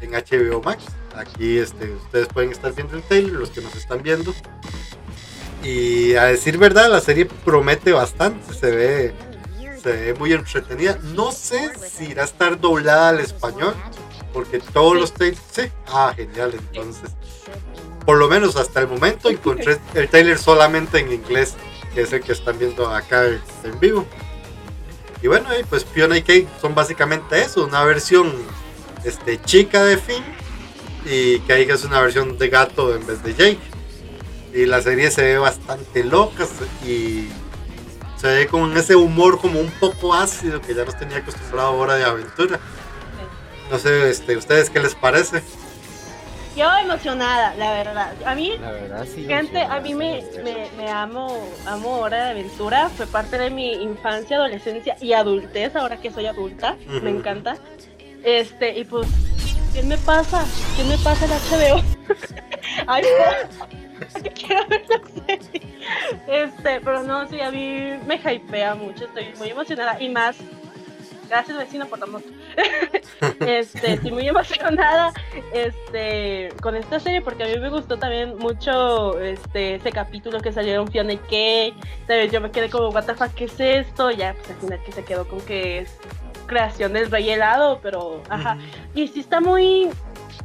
en 0.00 0.10
HBO 0.10 0.60
Max. 0.62 0.84
Aquí 1.14 1.58
este, 1.58 1.92
ustedes 1.92 2.28
pueden 2.28 2.50
estar 2.50 2.74
viendo 2.74 2.96
el 2.96 3.02
trailer, 3.02 3.32
los 3.32 3.50
que 3.50 3.60
nos 3.60 3.74
están 3.76 4.02
viendo. 4.02 4.34
Y 5.62 6.14
a 6.14 6.24
decir 6.24 6.58
verdad, 6.58 6.90
la 6.90 7.00
serie 7.00 7.26
promete 7.26 7.92
bastante. 7.92 8.52
Se 8.54 8.70
ve, 8.70 9.12
se 9.82 9.92
ve 9.92 10.14
muy 10.14 10.32
entretenida. 10.32 10.98
No 11.14 11.32
sé 11.32 11.72
si 11.90 12.06
irá 12.06 12.22
a 12.22 12.26
estar 12.26 12.60
doblada 12.60 13.10
al 13.10 13.20
español. 13.20 13.74
Porque 14.32 14.60
todos 14.60 14.96
los 14.96 15.12
trailers. 15.12 15.42
Sí, 15.50 15.62
ah, 15.88 16.12
genial. 16.14 16.52
Entonces, 16.54 17.10
por 18.04 18.16
lo 18.16 18.28
menos 18.28 18.56
hasta 18.56 18.80
el 18.80 18.88
momento 18.88 19.28
encontré 19.28 19.78
el 19.94 20.08
trailer 20.08 20.38
solamente 20.38 20.98
en 20.98 21.12
inglés, 21.12 21.54
que 21.94 22.02
es 22.02 22.12
el 22.12 22.22
que 22.22 22.32
están 22.32 22.58
viendo 22.58 22.88
acá 22.88 23.26
en 23.26 23.80
vivo. 23.80 24.06
Y 25.22 25.28
bueno, 25.28 25.48
pues 25.68 25.84
Fiona 25.84 26.16
y 26.16 26.22
Kate 26.22 26.48
son 26.60 26.74
básicamente 26.74 27.42
eso, 27.42 27.64
una 27.64 27.84
versión 27.84 28.32
este, 29.04 29.40
chica 29.42 29.84
de 29.84 29.98
Finn, 29.98 30.24
y 31.04 31.40
ahí 31.52 31.62
es 31.68 31.84
una 31.84 32.00
versión 32.00 32.38
de 32.38 32.48
gato 32.48 32.94
en 32.94 33.06
vez 33.06 33.22
de 33.22 33.34
Jake. 33.34 33.60
Y 34.54 34.66
la 34.66 34.82
serie 34.82 35.10
se 35.10 35.22
ve 35.22 35.38
bastante 35.38 36.02
loca 36.02 36.46
y 36.84 37.28
se 38.20 38.26
ve 38.28 38.46
con 38.46 38.76
ese 38.76 38.96
humor 38.96 39.40
como 39.40 39.60
un 39.60 39.70
poco 39.70 40.12
ácido 40.12 40.60
que 40.60 40.74
ya 40.74 40.84
nos 40.84 40.96
tenía 40.98 41.18
acostumbrado 41.18 41.68
ahora 41.68 41.94
de 41.94 42.04
aventura. 42.04 42.58
No 43.70 43.78
sé, 43.78 44.10
este, 44.10 44.36
¿ustedes 44.36 44.68
qué 44.68 44.80
les 44.80 44.94
parece? 44.94 45.42
Yo 46.56 46.68
emocionada, 46.82 47.54
la 47.54 47.70
verdad. 47.72 48.12
A 48.26 48.34
mí, 48.34 48.58
La 48.60 48.72
verdad, 48.72 49.06
sí. 49.06 49.24
gente, 49.24 49.62
a 49.62 49.80
mí 49.80 49.94
me, 49.94 50.22
me, 50.42 50.68
me 50.76 50.90
amo, 50.90 51.48
amo 51.64 51.98
Hora 52.00 52.24
de 52.24 52.30
Aventura. 52.32 52.90
Fue 52.90 53.06
parte 53.06 53.38
de 53.38 53.50
mi 53.50 53.72
infancia, 53.74 54.36
adolescencia 54.36 54.96
y 55.00 55.12
adultez, 55.12 55.76
ahora 55.76 55.98
que 56.00 56.10
soy 56.10 56.26
adulta. 56.26 56.76
Me 57.02 57.10
encanta. 57.10 57.56
Este, 58.24 58.76
y 58.78 58.84
pues, 58.84 59.06
¿qué 59.72 59.82
me 59.82 59.96
pasa? 59.98 60.44
¿Qué 60.76 60.84
me 60.84 60.96
pasa 60.98 61.24
el 61.24 61.30
HBO? 61.32 61.82
Ay, 62.86 63.02
no. 63.02 63.70
quiero 64.34 64.66
ver 64.68 64.84
la 64.88 65.00
serie. 65.26 65.62
Este, 66.26 66.80
pero 66.80 67.02
no, 67.02 67.28
sí, 67.28 67.40
a 67.40 67.50
mí 67.50 67.98
me 68.06 68.16
hypea 68.16 68.74
mucho, 68.74 69.04
estoy 69.04 69.32
muy 69.38 69.50
emocionada 69.50 70.00
y 70.00 70.08
más. 70.08 70.36
Gracias 71.28 71.56
vecino 71.58 71.86
por 71.86 72.00
la 72.00 72.06
moto. 72.06 72.26
este, 73.46 73.92
estoy 73.92 74.10
muy 74.10 74.26
emocionada 74.26 75.12
este, 75.52 76.48
con 76.60 76.74
esta 76.74 76.98
serie 76.98 77.20
porque 77.20 77.44
a 77.44 77.46
mí 77.46 77.56
me 77.60 77.68
gustó 77.68 77.98
también 77.98 78.36
mucho 78.36 79.18
este, 79.20 79.76
ese 79.76 79.92
capítulo 79.92 80.40
que 80.40 80.50
salieron 80.50 80.88
Fiona 80.88 81.12
y 81.12 81.18
Kay. 81.18 81.74
Yo 82.32 82.40
me 82.40 82.50
quedé 82.50 82.68
como, 82.68 82.88
what 82.88 83.04
the 83.04 83.14
fuck, 83.14 83.32
¿qué 83.34 83.44
es 83.44 83.60
esto? 83.60 84.10
Ya, 84.10 84.34
pues 84.34 84.50
al 84.50 84.56
final 84.56 84.82
que 84.84 84.90
se 84.90 85.04
quedó 85.04 85.28
con 85.28 85.40
que 85.42 85.78
es 85.78 85.98
creación 86.50 86.92
del 86.92 87.10
rey 87.10 87.30
helado, 87.30 87.78
pero 87.80 88.22
ajá. 88.28 88.58
Y 88.94 89.08
sí 89.08 89.20
está 89.20 89.40
muy... 89.40 89.88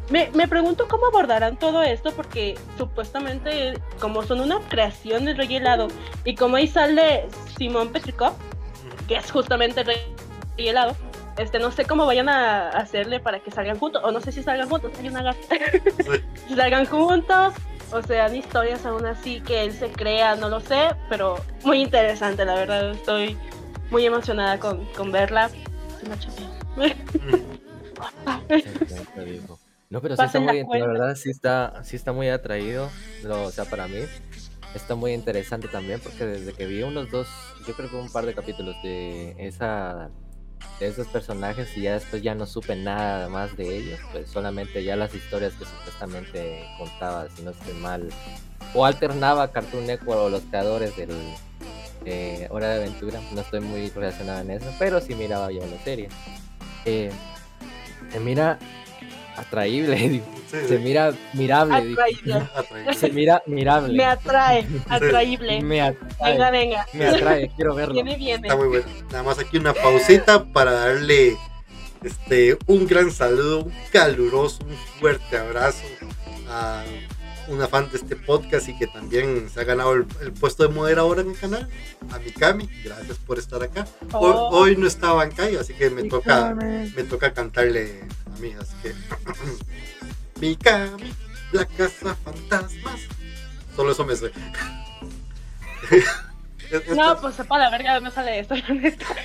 Me, 0.10 0.30
me 0.34 0.48
pregunto 0.48 0.88
cómo 0.88 1.08
abordarán 1.08 1.58
todo 1.58 1.82
esto 1.82 2.12
porque 2.12 2.56
supuestamente 2.78 3.74
como 4.00 4.22
son 4.22 4.40
una 4.40 4.60
creación 4.70 5.26
del 5.26 5.36
rey 5.36 5.56
helado 5.56 5.88
y 6.24 6.36
como 6.36 6.58
ahí 6.58 6.68
sale 6.68 7.28
Simón 7.58 7.90
Petrikov, 7.90 8.34
que 9.08 9.16
es 9.16 9.32
justamente 9.32 9.82
el 9.82 9.88
rey 9.88 10.16
helado, 10.58 10.96
este, 11.38 11.58
no 11.58 11.72
sé 11.72 11.86
cómo 11.86 12.06
vayan 12.06 12.30
a 12.30 12.70
hacerle 12.70 13.20
para 13.20 13.40
que 13.40 13.50
salgan 13.50 13.80
juntos, 13.80 14.02
o 14.06 14.12
no 14.12 14.22
sé 14.22 14.32
si 14.32 14.44
salgan 14.44 14.70
juntos, 14.70 14.92
hay 15.00 15.08
una 15.10 15.24
gata. 15.24 15.56
si 16.48 16.56
salgan 16.56 16.86
juntos, 16.86 17.54
o 17.92 18.02
sean 18.02 18.36
historias 18.36 18.86
aún 18.86 19.06
así 19.06 19.42
que 19.42 19.64
él 19.64 19.74
se 19.74 19.90
crea, 19.90 20.36
no 20.36 20.50
lo 20.50 20.60
sé, 20.60 20.90
pero 21.10 21.38
muy 21.64 21.82
interesante, 21.82 22.46
la 22.46 22.56
verdad, 22.56 22.92
estoy 22.92 23.38
muy 23.90 24.06
emocionada 24.06 24.60
con, 24.60 24.86
con 24.98 25.12
verla. 25.12 25.50
Dijo. 29.26 29.60
No, 29.90 30.02
pero 30.02 30.16
sí 30.18 30.24
está 30.24 30.40
Pasen 30.40 30.46
la 30.46 30.52
muy, 30.54 30.62
la 30.62 30.68
cuenta. 30.68 30.88
verdad 30.88 31.16
sí 31.16 31.30
está, 31.30 31.84
sí 31.84 31.96
está 31.96 32.12
muy 32.12 32.30
atraído, 32.30 32.90
lo- 33.24 33.44
o 33.46 33.52
sea, 33.52 33.66
para 33.66 33.88
mí 33.88 34.00
está 34.74 34.96
muy 34.96 35.14
interesante 35.14 35.68
también 35.68 36.00
porque 36.02 36.26
desde 36.26 36.54
que 36.54 36.66
vi 36.66 36.82
unos 36.84 37.10
dos, 37.12 37.28
yo 37.68 37.74
creo 37.76 37.90
que 37.90 37.96
un 37.96 38.12
par 38.12 38.26
de 38.26 38.34
capítulos 38.34 38.76
de 38.84 39.36
esa, 39.38 40.10
de 40.80 40.88
esos 40.88 41.08
personajes 41.08 41.78
y 41.78 41.84
ya 41.84 41.94
después 41.94 42.22
ya 42.24 42.34
no 42.36 42.46
supe 42.46 42.76
nada 42.76 43.30
más 43.30 43.56
de 43.56 43.78
ellos, 43.78 44.00
pues 44.12 44.28
solamente 44.30 44.84
ya 44.84 44.96
las 44.96 45.14
historias 45.14 45.54
que 45.54 45.66
supuestamente 45.66 46.66
contaba, 46.80 47.30
si 47.30 47.44
no 47.44 47.52
estoy 47.52 47.74
mal, 47.76 48.10
o 48.74 48.86
alternaba 48.86 49.52
Cartoon 49.52 49.86
Network 49.86 50.20
o 50.20 50.30
los 50.30 50.42
creadores 50.44 50.96
del 50.98 51.12
eh, 52.06 52.48
Hora 52.50 52.70
de 52.70 52.76
Aventura, 52.76 53.20
no 53.34 53.42
estoy 53.42 53.60
muy 53.60 53.90
relacionado 53.90 54.42
en 54.42 54.52
eso, 54.52 54.72
pero 54.80 55.02
sí 55.02 55.16
miraba 55.16 55.52
yo 55.52 55.62
la 55.66 55.84
serie. 55.84 56.10
Eh, 56.86 57.12
se 58.12 58.20
mira 58.20 58.60
atraíble. 59.36 60.22
Sí, 60.46 60.58
se 60.68 60.78
mira 60.78 61.12
mirable. 61.34 61.76
Atraíble. 61.76 62.34
Atraíble. 62.56 62.94
se 63.00 63.10
mira 63.10 63.44
mirable. 63.48 63.94
Me 63.98 64.06
atrae, 64.06 64.68
atraíble. 64.90 65.62
Me 65.64 65.82
atrae, 65.82 66.32
Venga, 66.32 66.52
venga. 66.52 66.86
me 66.94 67.08
atrae, 67.08 67.52
quiero 67.56 67.74
verlo. 67.74 67.96
Viene, 67.96 68.16
viene. 68.16 68.48
Está 68.48 68.56
muy 68.56 68.68
bueno. 68.68 68.86
Nada 69.12 69.24
más 69.24 69.40
aquí 69.40 69.58
una 69.58 69.74
pausita 69.74 70.46
para 70.46 70.72
darle 70.72 71.36
este, 72.04 72.58
un 72.68 72.86
gran 72.86 73.12
saludo, 73.12 73.64
un 73.64 73.74
caluroso, 73.92 74.60
un 74.64 74.76
fuerte 75.00 75.36
abrazo 75.36 75.84
a 76.48 76.84
una 77.48 77.68
fan 77.68 77.90
de 77.92 77.98
este 77.98 78.16
podcast 78.16 78.68
y 78.70 78.78
que 78.78 78.88
también 78.88 79.50
se 79.54 79.60
ha 79.62 79.64
ganado 79.64 79.94
el, 79.94 80.06
el 80.22 80.32
puesto 80.34 80.64
de 80.64 80.70
moderadora 80.74 81.22
en 81.22 81.32
el 81.32 81.38
canal, 81.40 81.70
a 82.12 82.20
Mikami. 82.20 82.70
Gracias 82.84 83.18
por 83.20 83.38
estar 83.40 83.62
acá. 83.64 83.86
Hoy, 84.14 84.32
Oh. 84.36 84.50
hoy 84.52 84.76
no 84.78 84.88
estaba 84.88 85.24
en 85.24 85.32
calle, 85.32 85.60
así 85.60 85.74
que 85.74 85.90
me 85.90 86.04
toca, 86.06 86.54
me 86.56 87.04
toca 87.04 87.34
cantarle 87.34 88.04
a 88.36 88.40
mí, 88.40 88.54
así 88.60 88.76
que 88.82 88.94
Mikami, 90.42 91.14
la 91.52 91.66
casa 91.66 92.16
fantasmas. 92.24 93.02
Solo 93.76 93.92
eso 93.92 94.06
me 94.06 94.16
sé. 94.16 94.32
No, 96.96 97.22
pues 97.22 97.36
sepa 97.36 97.60
la 97.60 97.70
verga, 97.70 98.00
no 98.00 98.10
sale 98.10 98.40
esto, 98.40 98.56
neta. 98.74 99.06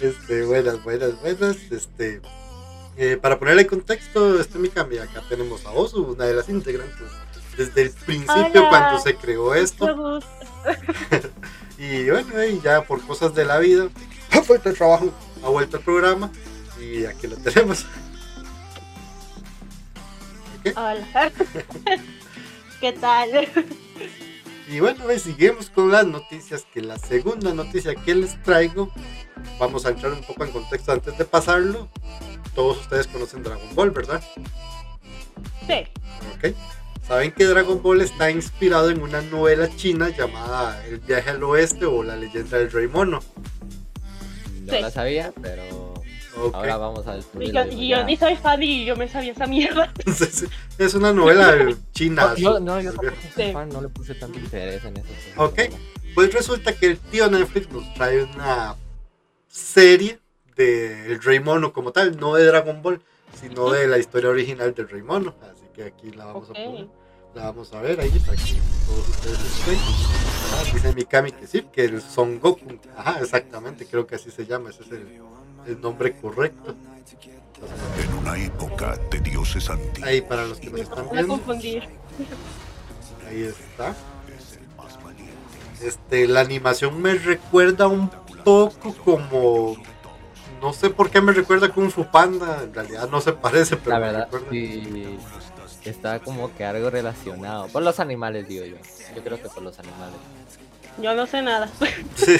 Este, 0.00 0.44
buenas, 0.46 0.82
buenas, 0.82 1.20
buenas. 1.20 1.56
Este, 1.70 2.22
eh, 2.96 3.18
para 3.20 3.38
ponerle 3.38 3.66
contexto, 3.66 4.40
este 4.40 4.58
Mikami, 4.58 4.98
acá 4.98 5.22
tenemos 5.28 5.64
a 5.66 5.70
Osu, 5.70 6.02
una 6.02 6.24
de 6.24 6.34
las 6.34 6.48
integrantes. 6.48 7.08
Desde 7.56 7.82
el 7.82 7.90
principio, 7.90 8.62
Hola. 8.62 8.68
cuando 8.68 8.98
se 9.00 9.16
creó 9.16 9.54
esto, 9.54 10.20
y 11.78 12.08
bueno, 12.08 12.44
y 12.44 12.60
ya 12.60 12.82
por 12.82 13.04
cosas 13.06 13.34
de 13.34 13.44
la 13.44 13.58
vida, 13.58 13.88
ha 14.30 14.40
vuelto 14.40 14.68
el 14.68 14.76
trabajo, 14.76 15.12
ha 15.44 15.48
vuelto 15.48 15.76
el 15.76 15.82
programa, 15.82 16.30
y 16.80 17.04
aquí 17.04 17.26
lo 17.26 17.36
tenemos. 17.36 17.86
Hola. 20.76 21.32
¿Qué 22.80 22.92
tal? 22.92 23.48
Y 24.70 24.78
bueno, 24.78 25.02
pues, 25.04 25.22
seguimos 25.22 25.68
con 25.68 25.90
las 25.90 26.06
noticias, 26.06 26.64
que 26.72 26.80
la 26.80 26.96
segunda 26.96 27.52
noticia 27.52 27.94
que 27.94 28.14
les 28.14 28.40
traigo, 28.42 28.88
vamos 29.58 29.84
a 29.84 29.90
entrar 29.90 30.12
un 30.12 30.22
poco 30.22 30.44
en 30.44 30.52
contexto 30.52 30.92
antes 30.92 31.18
de 31.18 31.24
pasarlo. 31.24 31.88
Todos 32.54 32.78
ustedes 32.80 33.06
conocen 33.06 33.42
Dragon 33.42 33.74
Ball, 33.74 33.90
¿verdad? 33.90 34.22
Sí. 35.66 35.84
Ok. 36.36 36.54
Saben 37.06 37.32
que 37.32 37.44
Dragon 37.44 37.82
Ball 37.82 38.00
está 38.02 38.30
inspirado 38.30 38.90
en 38.90 39.02
una 39.02 39.20
novela 39.22 39.68
china 39.76 40.10
llamada 40.10 40.84
El 40.86 40.98
viaje 41.00 41.30
al 41.30 41.42
oeste 41.42 41.84
o 41.86 42.02
La 42.02 42.16
leyenda 42.16 42.58
del 42.58 42.70
rey 42.70 42.86
mono. 42.86 43.20
No 44.62 44.72
Sí. 44.72 44.80
la 44.80 44.90
sabía, 44.90 45.32
pero 45.42 45.94
ahora 46.52 46.76
vamos 46.76 47.06
a 47.08 47.14
Y 47.14 47.16
descubrirlo. 47.16 47.64
yo, 47.66 47.72
y 47.72 47.88
yo 47.88 48.04
ni 48.04 48.16
soy 48.16 48.36
fan 48.36 48.62
y 48.62 48.84
yo 48.84 48.94
me 48.96 49.08
sabía 49.08 49.32
esa 49.32 49.46
mierda. 49.46 49.92
Es 50.78 50.94
una 50.94 51.12
novela 51.12 51.56
china. 51.92 52.34
No, 52.38 52.60
no, 52.60 52.80
yo 52.80 52.92
su- 52.92 52.96
tampoco 52.98 53.22
soy 53.34 53.46
Sí. 53.46 53.52
fan, 53.52 53.68
no 53.70 53.80
le 53.80 53.88
puse 53.88 54.14
tanto 54.14 54.38
interés 54.38 54.84
en 54.84 54.96
eso. 54.98 55.06
Ok. 55.36 55.58
Pues 56.14 56.32
resulta 56.32 56.72
que 56.74 56.86
el 56.86 56.98
tío 56.98 57.28
Netflix 57.30 57.70
nos 57.72 57.92
trae 57.94 58.22
una 58.24 58.76
serie 59.48 60.18
del 60.56 61.22
Rey 61.22 61.40
Mono 61.40 61.72
como 61.72 61.92
tal, 61.92 62.18
no 62.18 62.34
de 62.34 62.44
Dragon 62.46 62.82
Ball, 62.82 63.00
sino 63.40 63.70
de 63.70 63.86
la 63.86 63.98
historia 63.98 64.30
original 64.30 64.74
del 64.74 64.88
Rey 64.88 65.02
Mono. 65.02 65.34
Así 65.42 65.66
que 65.74 65.84
aquí 65.84 66.10
la 66.10 66.26
vamos 66.26 66.50
a 66.50 66.52
poner. 66.52 66.88
La 67.34 67.44
vamos 67.44 67.72
a 67.72 67.80
ver 67.80 68.00
ahí 68.00 68.10
para 68.26 68.36
que 68.36 68.54
todos 68.86 69.08
ustedes 69.08 69.38
estén. 69.38 69.78
Ah, 69.78 70.62
Dice 70.74 70.92
Mikami 70.94 71.30
que 71.30 71.46
sí, 71.46 71.62
que 71.72 71.84
el 71.84 72.02
Son 72.02 72.40
Goku. 72.40 72.78
Ajá, 72.96 73.20
exactamente, 73.20 73.86
creo 73.86 74.04
que 74.06 74.16
así 74.16 74.30
se 74.32 74.46
llama, 74.46 74.70
ese 74.70 74.82
es 74.82 74.90
el, 74.90 75.20
el 75.68 75.80
nombre 75.80 76.12
correcto. 76.16 76.74
En 78.02 78.14
una 78.18 78.36
época 78.42 78.96
de 79.10 79.20
dioses 79.20 79.68
antiguos, 79.70 80.02
Ahí 80.08 80.22
para 80.22 80.46
los 80.46 80.58
que 80.58 80.70
nos 80.70 80.80
están 80.80 81.04
Me 81.04 81.08
voy 81.10 81.18
a 81.18 81.20
viendo, 81.22 81.34
confundir. 81.36 81.82
ahí 83.28 83.42
está. 83.42 83.94
Este, 85.82 86.26
la 86.26 86.40
animación 86.40 87.00
me 87.00 87.14
recuerda 87.14 87.86
un 87.86 88.10
poco 88.44 88.94
como. 89.04 89.76
No 90.60 90.72
sé 90.72 90.90
por 90.90 91.10
qué 91.10 91.20
me 91.20 91.32
recuerda 91.32 91.68
a 91.68 91.70
Kung 91.70 91.90
Fu 91.90 92.04
Panda. 92.06 92.62
En 92.62 92.74
realidad 92.74 93.08
no 93.08 93.20
se 93.20 93.32
parece, 93.32 93.76
pero 93.76 93.90
La 93.90 93.98
verdad, 93.98 94.28
sí. 94.50 95.18
Está 95.84 96.18
como 96.20 96.54
que 96.54 96.64
algo 96.64 96.90
relacionado. 96.90 97.68
Por 97.68 97.82
los 97.82 97.98
animales, 98.00 98.46
digo 98.46 98.66
yo. 98.66 98.76
Yo 99.16 99.22
creo 99.24 99.40
que 99.42 99.48
por 99.48 99.62
los 99.62 99.78
animales. 99.78 100.16
Yo 101.00 101.14
no 101.14 101.26
sé 101.26 101.42
nada. 101.42 101.70
Sí. 102.14 102.36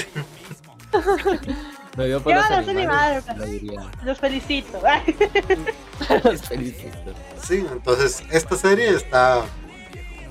No, 1.96 2.06
yo 2.06 2.22
por 2.22 2.32
Yo 2.32 2.38
los 2.38 2.50
no 2.50 2.64
sé 2.64 2.72
ni 2.72 2.82
animales. 2.82 3.24
Lo. 3.62 3.90
Los 4.04 4.18
felicito. 4.20 4.80
Los 6.22 6.42
felicito. 6.48 7.14
Sí, 7.42 7.66
entonces 7.70 8.22
esta 8.30 8.56
serie 8.56 8.90
está 8.90 9.44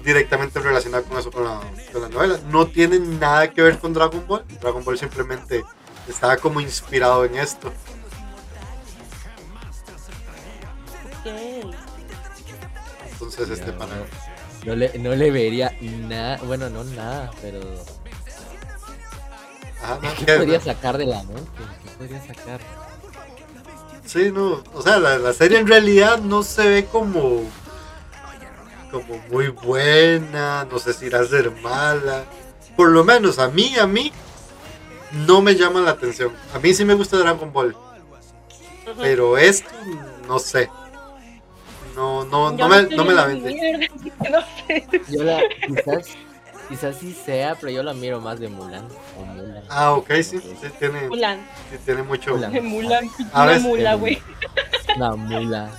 directamente 0.04 0.60
relacionada 0.60 1.04
con 1.04 1.18
eso, 1.18 1.32
con 1.32 1.44
la, 1.44 1.60
con 1.92 2.02
la 2.02 2.10
novela. 2.10 2.40
No 2.50 2.68
tiene 2.68 3.00
nada 3.00 3.52
que 3.52 3.62
ver 3.62 3.78
con 3.78 3.94
Dragon 3.94 4.26
Ball. 4.26 4.46
Dragon 4.62 4.84
Ball 4.84 4.98
simplemente 4.98 5.66
estaba 6.12 6.38
como 6.38 6.62
inspirado 6.62 7.26
en 7.26 7.36
esto. 7.38 7.74
Ok. 11.04 11.26
Entonces, 13.12 13.50
este 13.50 13.72
Ya, 13.72 13.78
para. 13.78 13.96
no, 13.96 14.06
no 14.64 14.76
le, 14.76 14.98
no 15.00 15.16
le 15.16 15.32
vería 15.32 15.76
nada. 15.82 16.38
Bueno, 16.44 16.70
no 16.70 16.84
nada, 16.84 17.32
pero. 17.42 17.60
Ajá, 19.82 20.00
no, 20.02 20.16
¿Qué 20.16 20.26
¿qué? 20.26 20.38
podría 20.38 20.60
sacar 20.62 20.98
de 20.98 21.06
la 21.06 21.24
mente? 21.24 21.74
¿Qué 21.84 21.90
podría 21.98 22.22
sacar? 22.26 22.62
Sí, 24.06 24.32
no, 24.32 24.64
o 24.74 24.82
sea, 24.82 24.98
la, 24.98 25.20
la 25.20 25.34
serie 25.34 25.60
en 25.60 25.68
realidad 25.68 26.20
no 26.20 26.42
se 26.44 26.68
ve 26.68 26.86
como 26.86 27.44
como 28.92 29.18
muy 29.30 29.50
buena, 29.50 30.66
no 30.66 30.80
sé 30.80 30.94
si 30.94 31.06
irá 31.06 31.20
a 31.20 31.26
ser 31.26 31.52
mala. 31.62 32.26
Por 32.76 32.90
lo 32.90 33.04
menos 33.04 33.38
a 33.38 33.48
mí, 33.50 33.78
a 33.78 33.86
mí, 33.86 34.12
no 35.12 35.42
me 35.42 35.56
llama 35.56 35.82
la 35.82 35.92
atención. 35.92 36.32
A 36.54 36.60
mí 36.60 36.74
sí 36.74 36.86
me 36.86 36.94
gusta 36.94 37.18
Dragon 37.18 37.52
Ball. 37.52 37.76
Pero 38.98 39.38
esto, 39.38 39.70
no 40.28 40.40
sé. 40.40 40.70
No, 41.96 42.24
no, 42.26 42.52
no, 42.52 42.70
me, 42.70 42.84
no 42.84 43.04
me 43.06 43.14
la 43.14 43.26
vende. 43.26 43.90
no 44.32 44.40
sé. 44.68 44.88
Yo 45.10 45.24
la, 45.24 45.42
quizás, 45.68 46.08
quizás 46.70 46.96
sí 46.98 47.14
sea, 47.14 47.56
pero 47.56 47.72
yo 47.72 47.84
la 47.84 47.94
miro 47.94 48.22
más 48.22 48.40
de 48.40 48.48
Mulan. 48.48 48.88
O 49.20 49.26
Mulan. 49.26 49.64
Ah, 49.70 49.94
ok, 49.94 50.10
sí, 50.24 50.40
sí 50.40 50.56
tiene, 50.80 51.08
Mulan. 51.10 51.40
sí 51.72 51.78
tiene 51.86 52.04
mucho. 52.04 52.32
Mulan. 52.36 52.54
De 52.54 52.62
Mulan. 52.62 53.10
A 53.34 53.46
La 53.46 53.52
ver, 53.52 53.62
mula, 53.62 53.94
güey. 53.96 54.22
La 54.98 55.16
mula. 55.16 55.70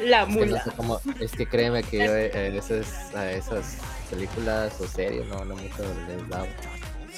La 0.00 0.22
Es 0.22 0.28
que, 0.28 0.34
no 0.34 0.46
mula. 0.46 0.64
sé 0.64 0.70
cómo- 0.76 1.00
es 1.20 1.32
que 1.32 1.46
créeme 1.46 1.82
que 1.82 1.98
yo 1.98 2.16
eh, 2.16 2.56
esas, 2.56 3.14
a 3.14 3.30
esas 3.30 3.76
películas 4.10 4.72
o 4.80 4.86
series 4.88 5.26
no, 5.28 5.44
no 5.44 5.54
mucho 5.54 5.82
les 6.08 6.28
dado. 6.28 6.46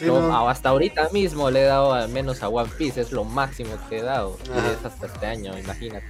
Sí, 0.03 0.09
No, 0.09 0.21
no, 0.21 0.49
Hasta 0.49 0.71
ahorita 0.71 1.09
mismo 1.13 1.51
le 1.51 1.63
he 1.63 1.65
dado 1.65 1.93
al 1.95 2.09
menos 2.09 2.43
a 2.43 2.49
One 2.49 2.71
Piece, 2.77 3.01
es 3.01 3.13
lo 3.13 3.25
máximo 3.25 3.77
que 3.89 3.99
he 3.99 4.03
dado. 4.03 4.37
Y 4.47 4.59
es 4.79 4.85
hasta 4.85 5.07
este 5.07 5.27
año, 5.27 5.57
imagínate. 5.57 6.09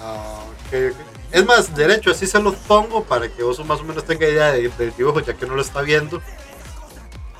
Ah, 0.00 0.44
ok, 0.68 0.74
ok. 0.92 0.96
Es 1.32 1.46
más, 1.46 1.74
derecho, 1.74 2.10
así 2.10 2.26
se 2.26 2.40
los 2.40 2.54
pongo 2.56 3.04
para 3.04 3.28
que 3.28 3.42
vos 3.42 3.64
más 3.64 3.80
o 3.80 3.84
menos 3.84 4.04
tenga 4.04 4.28
idea 4.28 4.52
de- 4.52 4.68
del 4.68 4.94
dibujo, 4.96 5.20
ya 5.20 5.34
que 5.34 5.46
no 5.46 5.54
lo 5.54 5.62
está 5.62 5.80
viendo. 5.82 6.20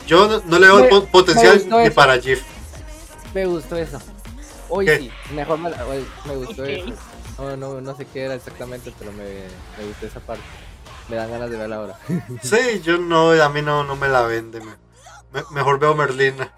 Yo 0.07 0.27
no, 0.29 0.43
no 0.47 0.59
le 0.59 0.67
veo 0.67 0.81
Me- 1.01 1.01
potencial 1.09 1.65
me 1.69 1.77
ni 1.79 1.87
eso. 1.87 1.95
para 1.95 2.19
GIF. 2.21 2.43
Me 3.35 3.47
gustó 3.47 3.77
eso. 3.77 4.01
Hoy 4.69 4.87
¿Qué? 4.87 4.99
sí, 4.99 5.13
mejor 5.35 5.59
me, 5.59 5.71
la- 5.71 5.87
hoy 5.87 6.05
me 6.25 6.37
gustó 6.37 6.65
eso. 6.65 6.93
No, 7.39 7.57
no, 7.57 7.81
no 7.81 7.97
sé 7.97 8.07
qué 8.07 8.25
era 8.25 8.35
exactamente, 8.35 8.93
pero 8.99 9.13
me, 9.13 9.25
me 9.79 9.87
gustó 9.89 10.07
esa 10.07 10.21
parte. 10.21 10.43
Me 11.09 11.17
dan 11.17 11.31
ganas 11.31 11.51
de 11.51 11.57
verla 11.57 11.77
ahora. 11.77 11.99
Sí, 12.43 12.81
yo 12.83 12.97
no, 12.99 13.31
a 13.33 13.49
mí 13.49 13.61
no, 13.63 13.85
no 13.85 13.97
me 13.97 14.09
la 14.09 14.23
vende. 14.23 14.61
Me- 15.33 15.43
mejor 15.51 15.79
veo 15.79 15.95
Merlina. 15.95 16.53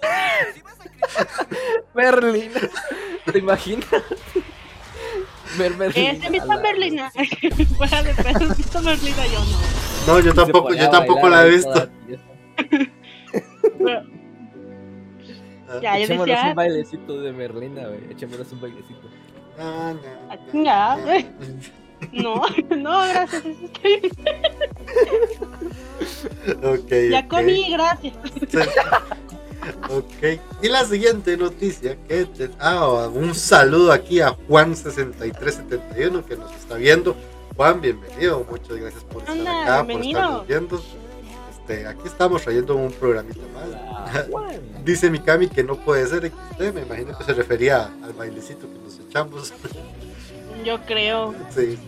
Berlín. 1.94 2.50
¿Te 3.32 3.38
imaginas? 3.38 3.86
Ver 5.56 5.74
Merlina. 5.76 6.10
Ese 6.12 6.30
visto 6.30 6.52
a 6.52 6.56
la- 6.56 6.62
Berlina. 6.62 7.10
Fuera 7.76 8.02
de 8.04 8.14
pedo, 8.14 8.54
visto 8.54 8.82
Berlina 8.82 9.26
yo 9.26 9.40
no. 9.40 9.58
No, 10.06 10.20
yo 10.20 10.32
tampoco, 10.34 10.72
yo 10.74 10.88
tampoco 10.90 11.28
la 11.28 11.46
he 11.46 11.50
visto. 11.50 11.88
Pero, 13.78 14.02
ya, 15.82 15.98
yo 15.98 16.04
Echémonos 16.04 16.26
decía, 16.26 16.48
un 16.50 16.54
bailecito 16.54 17.20
de 17.20 17.32
Merlina, 17.32 17.86
güey. 17.88 18.10
Echémonos 18.12 18.50
un 18.52 18.60
bailecito. 18.60 19.08
Ah, 19.58 19.92
Ah, 20.30 20.36
no, 20.36 20.52
chinga, 20.52 20.96
no, 20.96 21.02
güey. 21.02 21.26
no. 22.12 22.42
no, 22.70 22.76
no, 22.76 23.08
gracias. 23.08 23.44
eso 23.44 23.80
bien. 23.82 24.12
Ya 27.10 27.28
comí, 27.28 27.70
gracias. 27.70 28.14
Ok, 29.90 30.40
y 30.62 30.68
la 30.68 30.84
siguiente 30.84 31.36
noticia 31.36 31.96
que 32.08 32.24
te- 32.24 32.50
ah, 32.58 33.08
un 33.12 33.34
saludo 33.34 33.92
aquí 33.92 34.20
a 34.20 34.30
Juan6371 34.48 36.24
que 36.24 36.36
nos 36.36 36.52
está 36.54 36.76
viendo. 36.76 37.16
Juan, 37.56 37.80
bienvenido, 37.80 38.46
muchas 38.50 38.76
gracias 38.76 39.04
por 39.04 39.22
estar 39.22 39.36
Anda, 39.36 39.62
acá, 39.64 39.82
por 39.86 40.00
estarnos 40.02 40.46
viendo. 40.46 40.82
Este, 41.50 41.86
aquí 41.86 42.02
estamos 42.06 42.42
trayendo 42.42 42.76
un 42.76 42.92
programita 42.92 43.40
más. 43.52 43.64
Ah. 43.74 44.12
Dice 44.84 45.10
Mikami 45.10 45.48
que 45.48 45.62
no 45.64 45.76
puede 45.76 46.06
ser 46.06 46.30
XD, 46.30 46.72
me 46.72 46.82
imagino 46.82 47.18
que 47.18 47.24
se 47.24 47.34
refería 47.34 47.90
al 48.02 48.12
bailecito 48.14 48.66
que 48.72 48.78
nos 48.78 48.98
echamos. 49.00 49.52
Yo 50.64 50.80
creo. 50.86 51.34
sí. 51.54 51.78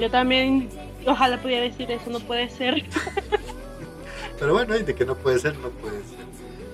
Yo 0.00 0.10
también, 0.10 0.68
ojalá 1.06 1.40
pudiera 1.40 1.62
decir 1.62 1.90
eso, 1.90 2.10
no 2.10 2.18
puede 2.20 2.50
ser. 2.50 2.84
Pero 4.44 4.52
bueno, 4.52 4.76
y 4.76 4.82
de 4.82 4.94
que 4.94 5.06
no 5.06 5.14
puede 5.14 5.38
ser, 5.38 5.56
no 5.56 5.70
puede 5.70 6.00
ser. 6.00 6.18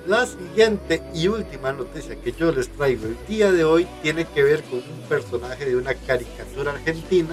La 0.05 0.27
siguiente 0.27 1.05
y 1.15 1.29
última 1.29 1.73
noticia 1.73 2.21
que 2.21 2.33
yo 2.33 2.51
les 2.51 2.69
traigo 2.69 3.07
el 3.07 3.17
día 3.29 3.53
de 3.53 3.63
hoy 3.63 3.87
tiene 4.03 4.25
que 4.25 4.43
ver 4.43 4.65
con 4.65 4.81
un 4.81 5.03
personaje 5.09 5.67
de 5.67 5.77
una 5.77 5.95
caricatura 5.95 6.73
argentina 6.73 7.29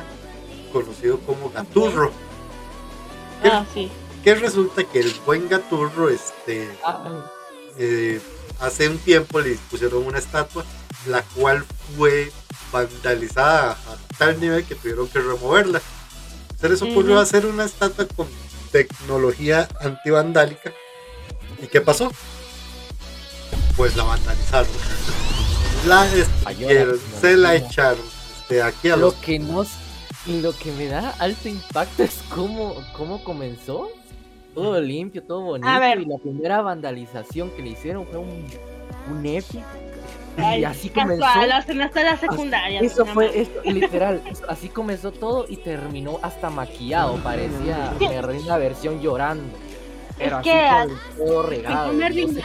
conocido 0.71 1.17
como 1.21 1.49
Gaturro. 1.49 2.11
¿Qué, 3.41 3.47
Ah, 3.49 3.65
sí. 3.73 3.89
que 4.23 4.35
resulta 4.35 4.83
que 4.83 4.99
el 4.99 5.11
buen 5.25 5.49
Gaturro 5.49 6.07
este, 6.07 6.69
Ah, 6.85 7.25
eh, 7.79 8.21
hace 8.59 8.89
un 8.89 8.99
tiempo 8.99 9.39
le 9.39 9.55
pusieron 9.71 10.05
una 10.05 10.19
estatua, 10.19 10.63
la 11.07 11.23
cual 11.35 11.65
fue 11.97 12.31
vandalizada 12.71 13.71
a 13.71 14.17
tal 14.19 14.39
nivel 14.39 14.63
que 14.65 14.75
tuvieron 14.75 15.07
que 15.07 15.17
removerla. 15.19 15.81
Se 16.61 16.69
les 16.69 16.79
ocurrió 16.83 17.13
Ujú. 17.13 17.21
hacer 17.21 17.47
una 17.47 17.65
estatua 17.65 18.05
con 18.15 18.27
tecnología 18.71 19.67
antivandálica. 19.81 20.71
¿Y 21.61 21.67
qué 21.67 21.81
pasó? 21.81 22.11
Pues 23.75 23.95
la 23.95 24.03
vandalizaron. 24.03 24.67
La 25.87 26.03
destruyeron, 26.05 26.99
se 27.19 27.37
la 27.37 27.55
echaron. 27.55 28.05
Este, 28.41 28.61
aquí 28.61 28.89
a 28.89 28.95
los... 28.95 29.13
Lo 29.13 29.21
que 29.21 29.39
nos 29.39 29.67
lo 30.27 30.51
que 30.57 30.71
me 30.73 30.87
da 30.87 31.11
alto 31.19 31.47
impacto 31.47 32.03
es 32.03 32.19
cómo, 32.29 32.75
cómo 32.97 33.23
comenzó. 33.23 33.89
Todo 34.53 34.81
limpio, 34.81 35.23
todo 35.23 35.41
bonito. 35.41 35.67
A 35.67 35.79
ver. 35.79 36.01
Y 36.01 36.05
la 36.05 36.17
primera 36.17 36.61
vandalización 36.61 37.49
que 37.51 37.61
le 37.61 37.69
hicieron 37.69 38.05
fue 38.07 38.17
un, 38.17 38.45
un 39.09 39.25
épico. 39.25 39.63
Ay, 40.37 40.61
y 40.61 40.65
así 40.65 40.89
comenzó. 40.89 41.23
casual, 41.25 41.51
hasta 41.51 42.03
la 42.03 42.17
secundaria. 42.17 42.79
Eso 42.81 43.05
fue, 43.05 43.41
eso, 43.41 43.51
literal, 43.63 44.21
así 44.47 44.69
comenzó 44.69 45.11
todo 45.11 45.45
y 45.49 45.57
terminó 45.57 46.19
hasta 46.21 46.49
maquillado, 46.49 47.15
parecía 47.17 47.93
Merlina 47.99 48.57
versión 48.57 49.01
llorando. 49.01 49.57
Pero 50.17 50.39
Es 50.39 50.47
así 50.47 50.49
que 50.49 51.23
todo 51.25 51.43
regado. 51.43 51.93
Merlin. 51.93 52.39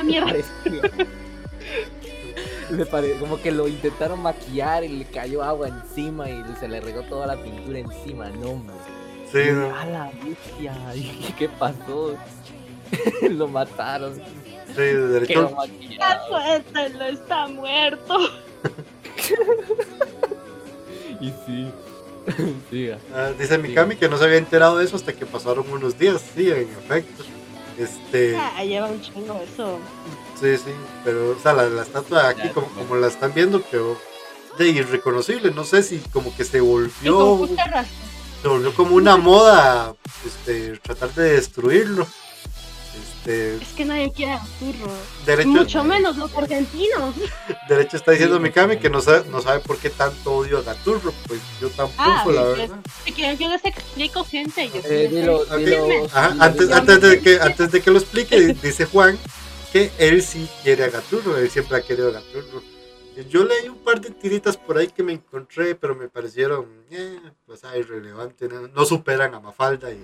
Le 2.70 2.86
pare- 2.86 3.18
como 3.18 3.38
que 3.40 3.50
lo 3.50 3.68
intentaron 3.68 4.20
maquillar 4.22 4.82
y 4.84 4.88
le 4.88 5.04
cayó 5.04 5.42
agua 5.42 5.68
encima 5.68 6.30
y 6.30 6.42
se 6.58 6.68
le 6.68 6.80
regó 6.80 7.02
toda 7.02 7.26
la 7.26 7.36
pintura 7.36 7.78
encima, 7.78 8.30
no 8.30 8.50
hombre. 8.50 8.74
Sí, 9.30 9.38
no, 9.52 9.74
A 9.74 9.86
la 9.86 10.10
bestia, 10.24 10.74
dije, 10.94 11.34
¿qué 11.38 11.48
pasó? 11.48 12.14
lo 13.30 13.48
mataron, 13.48 14.20
sí, 14.74 14.80
de 14.80 15.08
derecho. 15.08 15.32
quedó 15.32 15.48
Ya 15.50 15.54
maquillado. 15.56 16.28
suéltalo, 16.28 17.04
está 17.06 17.46
muerto. 17.48 18.18
Y 21.20 21.28
sí, 21.46 21.70
siga. 22.70 22.98
Ah, 23.14 23.30
dice 23.38 23.56
Mikami 23.58 23.96
que 23.96 24.08
no 24.08 24.18
se 24.18 24.24
había 24.24 24.38
enterado 24.38 24.78
de 24.78 24.84
eso 24.84 24.96
hasta 24.96 25.12
que 25.12 25.24
pasaron 25.26 25.70
unos 25.70 25.96
días. 25.98 26.20
Sí, 26.34 26.50
en 26.50 26.68
efecto. 26.68 27.22
Este, 27.78 28.36
Ah, 28.36 28.64
lleva 28.64 28.86
un 28.88 29.00
chingo 29.00 29.40
eso. 29.40 29.78
sí, 30.40 30.56
sí, 30.56 30.72
pero 31.04 31.30
o 31.30 31.38
sea, 31.40 31.52
la, 31.54 31.64
la 31.68 31.82
estatua 31.82 32.28
aquí, 32.28 32.42
Ya, 32.44 32.52
como, 32.52 32.66
como 32.68 32.96
la 32.96 33.06
están 33.06 33.32
viendo, 33.34 33.62
quedó 33.68 33.96
de 34.58 34.68
irreconocible. 34.68 35.52
No 35.52 35.64
sé 35.64 35.82
si 35.82 35.98
como 36.12 36.34
que 36.36 36.44
se 36.44 36.60
volvió, 36.60 37.48
se 38.42 38.48
volvió 38.48 38.74
como 38.74 38.96
una 38.96 39.16
moda, 39.16 39.94
este, 40.26 40.78
tratar 40.78 41.14
de 41.14 41.34
destruirlo. 41.34 42.06
Este, 43.24 43.54
Es 43.56 43.68
que 43.76 43.84
nadie 43.84 44.10
quiere 44.10 44.32
a 44.32 44.42
Arturo. 44.42 44.92
derecho, 45.24 45.48
Mucho 45.48 45.84
menos 45.84 46.16
los 46.16 46.34
argentinos. 46.36 47.14
derecho 47.68 47.96
está 47.96 48.10
diciendo 48.12 48.36
Sí, 48.36 48.42
Mikami 48.42 48.78
que 48.78 48.90
no 48.90 49.00
sabe, 49.00 49.28
no 49.30 49.40
sabe 49.40 49.60
por 49.60 49.76
qué 49.78 49.90
tanto 49.90 50.32
odio 50.32 50.58
a 50.58 50.62
Gaturro. 50.62 51.12
Pues 51.28 51.40
yo 51.60 51.68
tampoco, 51.70 52.02
Ah, 52.02 52.24
la 52.26 52.42
verdad. 52.42 52.80
Si 53.04 53.12
quieren, 53.12 53.38
yo 53.38 53.48
les 53.48 53.64
explico, 53.64 54.24
gente. 54.24 54.68
Yo 54.74 54.80
Eh, 54.84 55.08
dilo, 55.08 55.36
Ok. 55.42 55.56
dilo. 55.58 56.04
Ajá, 56.12 56.48
dilo, 56.50 56.74
antes, 56.74 57.00
de 57.00 57.20
que, 57.20 57.40
antes 57.40 57.70
de 57.70 57.80
que 57.80 57.90
lo 57.92 57.98
explique, 57.98 58.54
dice 58.60 58.86
Juan 58.86 59.16
que 59.72 59.90
él 59.98 60.20
sí 60.22 60.48
quiere 60.64 60.84
a 60.84 60.90
Gaturro, 60.90 61.36
él 61.38 61.48
siempre 61.48 61.76
ha 61.78 61.82
querido 61.82 62.08
a 62.08 62.12
Gaturro. 62.12 62.60
Yo 63.30 63.44
leí 63.44 63.68
un 63.68 63.78
par 63.84 64.00
de 64.00 64.10
tiritas 64.10 64.56
por 64.56 64.78
ahí 64.78 64.88
que 64.88 65.02
me 65.02 65.12
encontré, 65.12 65.74
pero 65.74 65.94
me 65.94 66.08
parecieron, 66.08 66.66
eh, 66.90 67.18
pues, 67.46 67.62
ah, 67.62 67.76
irrelevantes, 67.76 68.50
no, 68.50 68.66
no 68.68 68.84
superan 68.84 69.34
a 69.34 69.40
Mafalda. 69.40 69.90
Y 69.92 70.02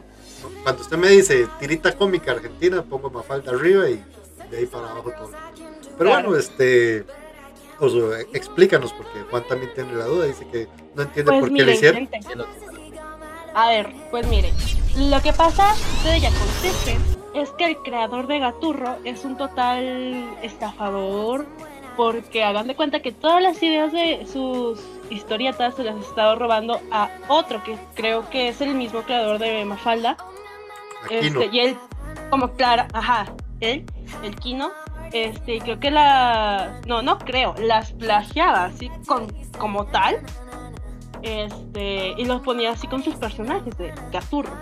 cuando 0.62 0.82
usted 0.82 0.96
me 0.96 1.08
dice 1.08 1.46
tirita 1.60 1.96
cómica 1.96 2.32
argentina, 2.32 2.82
pongo 2.82 3.10
Mafalda 3.10 3.52
arriba 3.52 3.88
y 3.88 4.02
de 4.50 4.58
ahí 4.58 4.66
para 4.66 4.90
abajo 4.90 5.10
todo. 5.10 5.30
Pero 5.96 6.10
Claro. 6.10 6.28
bueno, 6.28 6.36
este, 6.38 7.04
o 7.80 7.88
sea, 7.88 8.20
explícanos, 8.32 8.92
porque 8.92 9.20
Juan 9.30 9.44
también 9.48 9.72
tiene 9.74 9.94
la 9.94 10.04
duda, 10.04 10.26
dice 10.26 10.46
que 10.50 10.68
no 10.94 11.02
entiende 11.02 11.32
Pues 11.32 11.40
por 11.40 11.52
qué 11.54 11.64
le 11.64 11.74
hicieron. 11.74 12.08
A 13.54 13.68
ver, 13.68 13.92
pues 14.10 14.26
miren, 14.28 14.54
lo 15.10 15.20
que 15.20 15.32
pasa, 15.32 15.74
sucede 15.74 16.18
y 16.18 16.26
acontece, 16.26 16.96
es 17.34 17.50
que 17.52 17.64
el 17.66 17.76
creador 17.78 18.26
de 18.26 18.38
Gaturro 18.38 18.96
es 19.04 19.24
un 19.24 19.36
total 19.36 20.36
estafador, 20.42 21.46
porque 21.96 22.44
hagan 22.44 22.68
de 22.68 22.76
cuenta 22.76 23.00
que 23.00 23.10
todas 23.10 23.42
las 23.42 23.60
ideas 23.62 23.92
de 23.92 24.26
sus 24.32 24.78
historietas 25.10 25.74
se 25.74 25.84
las 25.84 25.96
ha 25.96 26.00
estado 26.00 26.36
robando 26.36 26.80
a 26.90 27.10
otro, 27.28 27.62
que 27.62 27.78
creo 27.94 28.28
que 28.30 28.48
es 28.48 28.60
el 28.60 28.74
mismo 28.74 29.02
creador 29.02 29.38
de 29.38 29.64
Mafalda, 29.64 30.16
este, 31.10 31.48
y 31.52 31.60
él, 31.60 31.76
como 32.30 32.52
Clara, 32.52 32.88
ajá, 32.92 33.26
él, 33.60 33.84
el 34.22 34.36
Kino, 34.36 34.70
Este, 35.12 35.58
creo 35.60 35.80
que 35.80 35.90
las, 35.90 36.86
no, 36.86 37.00
no 37.02 37.18
creo, 37.18 37.54
las 37.58 37.92
plagiaba 37.92 38.64
así 38.64 38.90
con, 39.06 39.26
como 39.58 39.86
tal. 39.86 40.20
Este, 41.22 42.14
y 42.16 42.24
los 42.26 42.42
ponía 42.42 42.70
así 42.70 42.86
con 42.86 43.02
sus 43.02 43.16
personajes 43.16 43.76
de 43.78 43.92
Gaturro. 44.12 44.52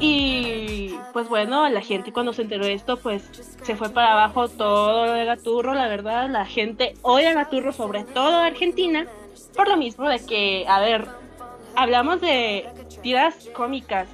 Y 0.00 0.94
pues 1.12 1.28
bueno, 1.28 1.68
la 1.68 1.80
gente 1.80 2.12
cuando 2.12 2.32
se 2.32 2.42
enteró 2.42 2.64
de 2.64 2.74
esto, 2.74 2.98
pues 2.98 3.56
se 3.62 3.74
fue 3.74 3.90
para 3.90 4.12
abajo 4.12 4.48
todo 4.48 5.06
lo 5.06 5.12
de 5.12 5.24
Gaturro, 5.24 5.74
la 5.74 5.88
verdad, 5.88 6.30
la 6.30 6.46
gente 6.46 6.94
odia 7.02 7.30
a 7.30 7.34
Gaturro, 7.34 7.72
sobre 7.72 8.04
todo 8.04 8.36
Argentina, 8.36 9.06
por 9.58 9.66
lo 9.66 9.76
mismo 9.76 10.08
de 10.08 10.24
que, 10.24 10.64
a 10.68 10.78
ver, 10.78 11.08
hablamos 11.74 12.20
de 12.20 12.68
tiras 13.02 13.34
cómicas. 13.56 14.06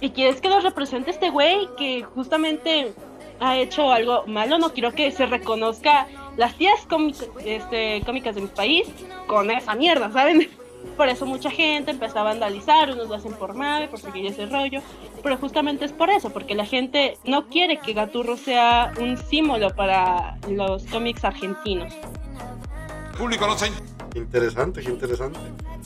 ¿Y 0.00 0.10
quieres 0.10 0.40
que 0.40 0.48
lo 0.48 0.58
represente 0.58 1.12
este 1.12 1.30
güey 1.30 1.68
que 1.78 2.02
justamente 2.02 2.92
ha 3.38 3.56
hecho 3.58 3.92
algo 3.92 4.24
malo? 4.26 4.58
No 4.58 4.72
quiero 4.72 4.90
que 4.90 5.12
se 5.12 5.24
reconozca 5.26 6.08
las 6.36 6.56
tiras 6.56 6.84
cómicas, 6.88 7.28
este, 7.44 8.02
cómicas 8.04 8.34
de 8.34 8.40
mi 8.40 8.48
país 8.48 8.88
con 9.28 9.52
esa 9.52 9.76
mierda, 9.76 10.10
¿saben? 10.10 10.50
Por 10.96 11.08
eso 11.08 11.26
mucha 11.26 11.48
gente 11.48 11.92
empezó 11.92 12.18
a 12.18 12.24
vandalizar, 12.24 12.90
unos 12.90 13.08
lo 13.08 13.14
hacen 13.14 13.34
por 13.34 13.54
mal, 13.54 13.88
por 13.88 14.00
seguir 14.00 14.26
ese 14.26 14.46
rollo, 14.46 14.80
pero 15.22 15.36
justamente 15.36 15.84
es 15.84 15.92
por 15.92 16.10
eso, 16.10 16.30
porque 16.30 16.54
la 16.54 16.64
gente 16.64 17.18
no 17.24 17.48
quiere 17.48 17.78
que 17.78 17.92
Gaturro 17.92 18.36
sea 18.36 18.92
un 19.00 19.16
símbolo 19.16 19.74
para 19.74 20.38
los 20.48 20.84
cómics 20.86 21.24
argentinos. 21.24 21.92
Público 23.18 23.46
no 23.48 23.58
sé. 23.58 23.72
Interesante, 24.16 24.80
qué 24.80 24.90
interesante. 24.90 25.38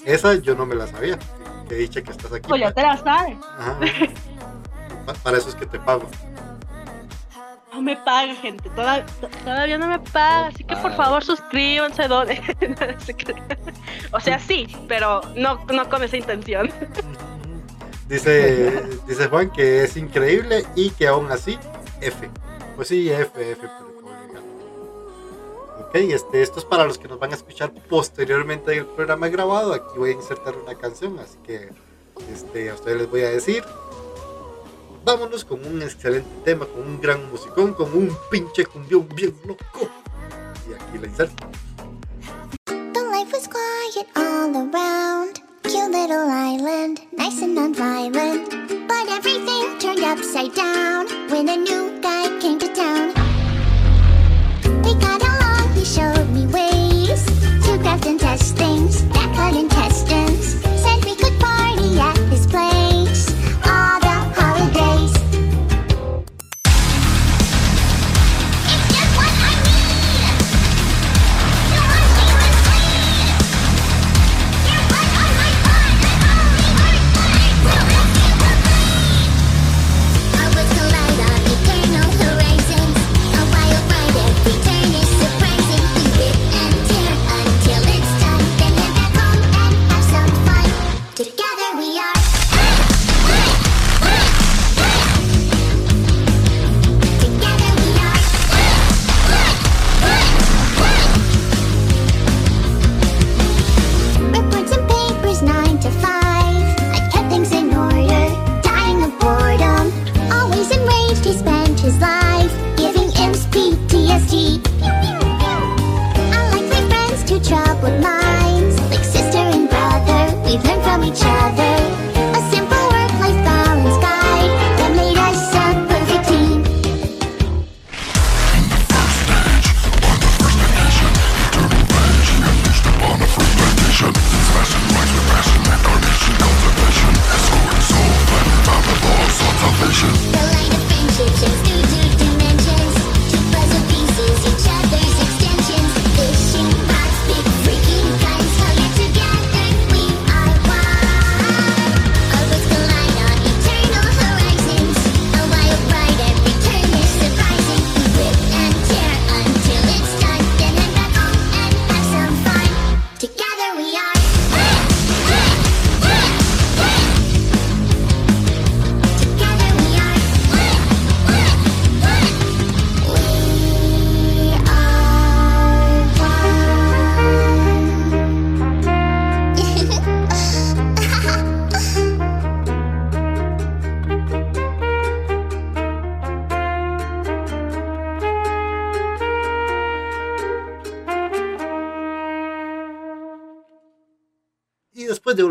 Esa 0.04 0.34
yo 0.36 0.54
no 0.54 0.64
me 0.64 0.76
la 0.76 0.86
sabía. 0.86 1.18
Que 1.68 1.74
dicha 1.74 2.00
que 2.00 2.12
estás 2.12 2.32
aquí. 2.32 2.48
Pues 2.48 2.60
ya 2.60 2.72
te 2.72 2.82
la 2.82 2.96
sabes. 2.96 3.36
Ajá. 3.58 3.78
para 5.22 5.38
eso 5.38 5.48
es 5.48 5.56
que 5.56 5.66
te 5.66 5.80
pago. 5.80 6.08
No 7.72 7.82
me 7.82 7.96
paga, 7.96 8.34
gente. 8.36 8.70
Toda, 8.70 9.04
todavía 9.44 9.78
no 9.78 9.88
me 9.88 9.98
paga. 9.98 10.46
Así 10.46 10.62
que 10.62 10.76
por 10.76 10.94
favor 10.94 11.24
suscríbanse. 11.24 12.06
Donen. 12.06 12.40
o 14.12 14.20
sea, 14.20 14.38
sí, 14.38 14.68
pero 14.86 15.20
no, 15.34 15.64
no 15.66 15.88
con 15.88 16.04
esa 16.04 16.16
intención. 16.16 16.70
Dice, 18.08 18.82
dice 19.06 19.28
Juan 19.28 19.50
que 19.50 19.84
es 19.84 19.96
increíble 19.96 20.64
y 20.76 20.90
que 20.90 21.08
aún 21.08 21.30
así, 21.30 21.58
F. 22.00 22.30
Pues 22.76 22.88
sí, 22.88 23.10
F, 23.10 23.52
F, 23.52 23.68
Ok, 25.90 25.96
este, 25.96 26.40
esto 26.40 26.60
es 26.60 26.64
para 26.64 26.86
los 26.86 26.98
que 26.98 27.08
nos 27.08 27.18
van 27.18 27.32
a 27.32 27.34
escuchar 27.34 27.72
posteriormente 27.88 28.72
en 28.72 28.78
el 28.78 28.86
programa 28.86 29.28
grabado. 29.28 29.74
Aquí 29.74 29.98
voy 29.98 30.10
a 30.10 30.12
insertar 30.12 30.56
una 30.56 30.76
canción, 30.76 31.18
así 31.18 31.36
que 31.44 31.68
este, 32.32 32.70
a 32.70 32.74
ustedes 32.74 32.98
les 32.98 33.10
voy 33.10 33.22
a 33.22 33.30
decir 33.30 33.64
vámonos 35.04 35.44
con 35.44 35.64
un 35.66 35.82
excelente 35.82 36.28
tema, 36.44 36.66
con 36.66 36.82
un 36.82 37.00
gran 37.00 37.28
musicón, 37.30 37.74
con 37.74 37.92
un 37.92 38.16
pinche 38.30 38.64
cumbión 38.64 39.08
bien 39.14 39.34
loco. 39.44 39.90
Y 40.68 40.74
aquí 40.74 40.98
la 41.00 41.06
inserto. 41.08 41.46
The 42.66 43.00
life 43.10 43.32
was 43.32 43.48
quiet 43.48 44.06
all 44.16 44.54
around. 44.54 45.40
Cute 45.64 45.90
little 45.90 46.30
island, 46.30 47.00
nice 47.16 47.42
and 47.42 47.56
non-violent. 47.56 48.50
But 48.86 49.08
everything 49.08 49.78
turned 49.78 50.04
upside 50.04 50.54
down 50.54 51.06
when 51.30 51.48
a 51.48 51.56
new 51.56 52.00
guy 52.00 52.28
came 52.40 52.58
to 52.58 52.68
town. 52.72 53.29
He 55.80 55.86
showed 55.86 56.28
me 56.28 56.46
ways 56.48 57.24
to 57.64 57.78
craft 57.80 58.04
and 58.04 58.20
test 58.20 58.54
things 58.54 59.02
that 59.14 59.54
intestines. 59.56 60.10
Said 60.10 60.19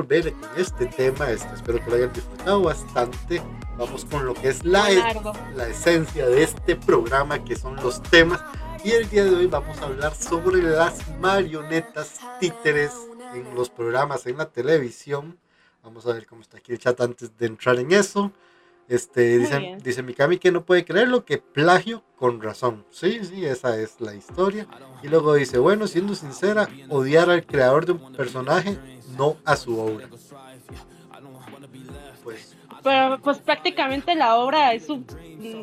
volver 0.10 0.34
con 0.34 0.50
este 0.58 0.88
tema, 0.88 1.30
este, 1.30 1.54
espero 1.54 1.84
que 1.84 1.90
lo 1.92 1.96
hayan 1.98 2.14
disfrutado 2.14 2.64
bastante. 2.64 3.42
Vamos 3.78 4.06
con 4.06 4.26
lo 4.26 4.34
que 4.34 4.50
es 4.50 4.66
la, 4.66 4.90
Largo. 4.90 5.34
la 5.56 5.68
esencia 5.68 6.28
de 6.28 6.44
este 6.44 6.76
programa, 6.76 7.44
que 7.44 7.56
son 7.56 7.76
los 7.76 8.02
temas. 8.04 8.42
Y 8.84 8.92
el 8.92 9.08
día 9.10 9.24
de 9.24 9.36
hoy 9.36 9.46
vamos 9.46 9.78
a 9.80 9.86
hablar 9.86 10.16
sobre 10.16 10.64
las 10.64 11.08
marionetas 11.20 12.20
títeres 12.40 12.92
en 13.36 13.54
los 13.54 13.70
programas 13.70 14.26
en 14.26 14.38
la 14.38 14.48
televisión. 14.48 15.38
Vamos 15.84 16.08
a 16.08 16.14
ver 16.14 16.26
cómo 16.26 16.42
está 16.42 16.58
aquí 16.58 16.72
el 16.72 16.80
chat 16.80 17.00
antes 17.02 17.38
de 17.38 17.46
entrar 17.46 17.78
en 17.78 17.92
eso. 17.92 18.32
Este, 18.88 19.38
dice, 19.38 19.78
dice 19.84 20.02
Mikami 20.02 20.40
que 20.40 20.52
no 20.52 20.66
puede 20.66 20.84
creerlo, 20.84 21.24
que 21.24 21.38
plagio 21.38 22.04
con 22.16 22.42
razón. 22.42 22.84
Sí, 22.90 23.24
sí, 23.24 23.46
esa 23.46 23.80
es 23.80 24.02
la 24.02 24.16
historia. 24.16 24.68
Y 25.04 25.08
luego 25.08 25.36
dice, 25.36 25.60
bueno, 25.60 25.86
siendo 25.86 26.16
sincera, 26.16 26.68
odiar 26.90 27.30
al 27.30 27.46
creador 27.46 27.86
de 27.86 27.92
un 27.92 28.14
personaje, 28.14 28.80
no 29.20 29.38
a 29.46 29.56
su 29.56 29.78
obra. 29.80 30.08
Pues, 32.24 32.56
Pero 32.84 33.20
pues 33.22 33.38
prácticamente 33.40 34.16
la 34.16 34.36
obra 34.38 34.74
es 34.74 34.90
un, 34.90 35.06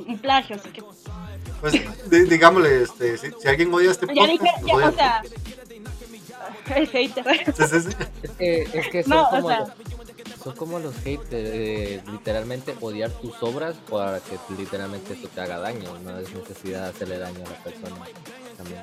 un 0.07 0.19
plagio, 0.19 0.57
así 0.57 0.69
que 0.71 0.83
pues 1.61 1.73
di- 2.11 2.25
digámosle, 2.25 2.83
este, 2.83 3.16
si, 3.16 3.31
si 3.40 3.49
alguien 3.49 3.73
odia 3.73 3.90
este 3.90 4.07
ya 4.07 4.12
podcast, 4.14 4.31
dije, 4.42 4.53
ya, 4.66 4.75
odia 4.75 4.88
o 4.88 4.92
sea, 4.92 5.23
el 6.77 6.87
hater. 6.88 7.25
Sí, 7.57 7.62
sí, 7.66 7.81
sí. 7.81 7.97
Es 8.23 8.31
que, 8.33 8.62
es 8.75 8.88
que 8.88 9.03
son 9.03 9.11
No, 9.11 9.23
o 9.23 9.31
como 9.31 9.49
sea, 9.49 9.59
los- 9.61 9.71
son 10.45 10.55
como 10.57 10.79
los 10.79 10.95
haters, 10.99 11.27
eh, 11.33 12.03
literalmente 12.12 12.77
odiar 12.81 13.11
tus 13.11 13.42
obras 13.42 13.75
para 13.90 14.21
que 14.21 14.38
literalmente 14.57 15.14
eso 15.14 15.29
te 15.29 15.40
haga 15.40 15.59
daño, 15.59 15.99
no 16.05 16.19
es 16.19 16.33
necesidad 16.33 16.83
de 16.85 16.88
hacerle 16.90 17.19
daño 17.19 17.45
a 17.47 17.51
la 17.51 17.57
persona. 17.64 17.97
También. 18.57 18.83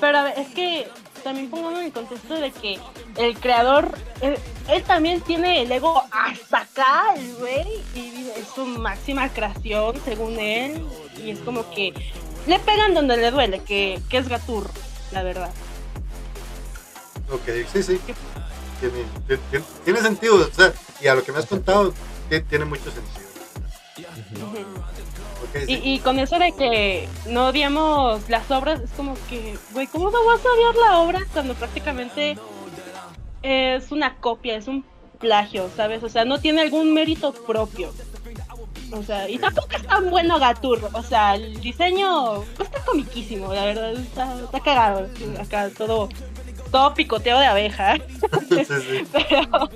Pero, 0.00 0.26
es 0.28 0.48
que 0.54 0.88
también 1.26 1.50
pongamos 1.50 1.80
en 1.80 1.86
el 1.86 1.92
contexto 1.92 2.34
de 2.34 2.52
que 2.52 2.78
el 3.16 3.36
creador, 3.40 3.92
él, 4.20 4.38
él 4.68 4.82
también 4.84 5.20
tiene 5.22 5.62
el 5.62 5.72
ego 5.72 6.00
hasta 6.12 6.58
acá, 6.60 7.14
el 7.16 7.34
güey, 7.34 7.66
y 7.96 8.28
es 8.36 8.46
su 8.54 8.64
máxima 8.64 9.28
creación, 9.30 10.00
según 10.04 10.38
él, 10.38 10.86
y 11.20 11.30
es 11.30 11.40
como 11.40 11.68
que 11.74 11.92
le 12.46 12.60
pegan 12.60 12.94
donde 12.94 13.16
le 13.16 13.32
duele, 13.32 13.60
que, 13.64 14.00
que 14.08 14.18
es 14.18 14.28
Gaturro, 14.28 14.70
la 15.10 15.24
verdad. 15.24 15.50
Ok, 17.32 17.42
sí, 17.72 17.82
sí. 17.82 18.00
Tiene, 18.78 19.02
tiene, 19.50 19.64
tiene 19.84 20.00
sentido, 20.02 20.36
o 20.36 20.54
sea, 20.54 20.72
y 21.00 21.08
a 21.08 21.16
lo 21.16 21.24
que 21.24 21.32
me 21.32 21.38
has 21.40 21.46
contado, 21.46 21.92
ti- 22.30 22.40
tiene 22.42 22.66
mucho 22.66 22.84
sentido. 22.84 23.26
Sí. 25.52 25.80
Y, 25.82 25.94
y 25.94 25.98
con 26.00 26.18
eso 26.18 26.38
de 26.38 26.52
que 26.52 27.08
no 27.28 27.48
odiamos 27.48 28.28
las 28.28 28.50
obras, 28.50 28.80
es 28.80 28.90
como 28.90 29.14
que, 29.28 29.56
güey, 29.72 29.86
¿cómo 29.86 30.10
no 30.10 30.24
vas 30.24 30.40
a 30.44 30.48
odiar 30.48 30.74
la 30.76 30.98
obra 30.98 31.26
cuando 31.32 31.54
prácticamente 31.54 32.36
es 33.42 33.92
una 33.92 34.16
copia, 34.16 34.56
es 34.56 34.68
un 34.68 34.84
plagio, 35.18 35.68
¿sabes? 35.76 36.02
O 36.02 36.08
sea, 36.08 36.24
no 36.24 36.40
tiene 36.40 36.62
algún 36.62 36.92
mérito 36.92 37.32
propio. 37.32 37.92
O 38.92 39.02
sea, 39.02 39.28
y 39.28 39.38
tampoco 39.38 39.68
es 39.72 39.86
tan 39.86 40.10
bueno 40.10 40.38
Gaturro. 40.38 40.90
O 40.92 41.02
sea, 41.02 41.34
el 41.34 41.60
diseño 41.60 42.42
está 42.42 42.84
comiquísimo, 42.84 43.52
la 43.52 43.64
verdad, 43.64 43.92
está, 43.94 44.40
está 44.40 44.60
cagado. 44.60 45.08
Acá 45.40 45.70
todo, 45.76 46.08
todo 46.70 46.94
picoteo 46.94 47.38
de 47.38 47.46
abeja. 47.46 47.96
Sí, 48.48 48.64
sí. 48.64 49.06
pero, 49.12 49.68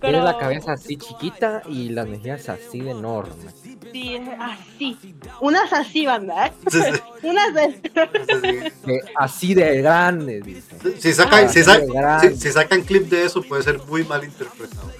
Tiene 0.00 0.22
la 0.22 0.36
cabeza 0.38 0.72
así 0.72 0.96
chiquita 0.96 1.62
y 1.68 1.90
las 1.90 2.06
mejillas 2.06 2.48
así 2.48 2.80
de 2.80 2.90
enormes. 2.90 3.54
Sí, 3.92 4.20
así. 4.40 4.98
Unas 5.40 5.72
así, 5.72 6.06
banda. 6.06 6.52
Sí, 6.70 6.78
sí. 6.82 7.00
Unas 7.26 7.54
de... 7.54 8.72
Sí, 8.84 8.98
así 9.16 9.54
de 9.54 9.76
grande, 9.82 10.40
dice. 10.40 10.76
Si 11.00 11.12
sacan, 11.12 11.48
si, 11.48 11.62
sa- 11.62 11.74
Así 11.74 11.86
de 11.86 11.92
grande. 11.92 12.30
si- 12.30 12.40
si 12.40 12.52
sacan 12.52 12.82
clip 12.82 13.08
de 13.08 13.24
eso, 13.24 13.42
puede 13.42 13.62
ser 13.62 13.78
muy 13.84 14.04
mal 14.04 14.24
interpretado. 14.24 14.90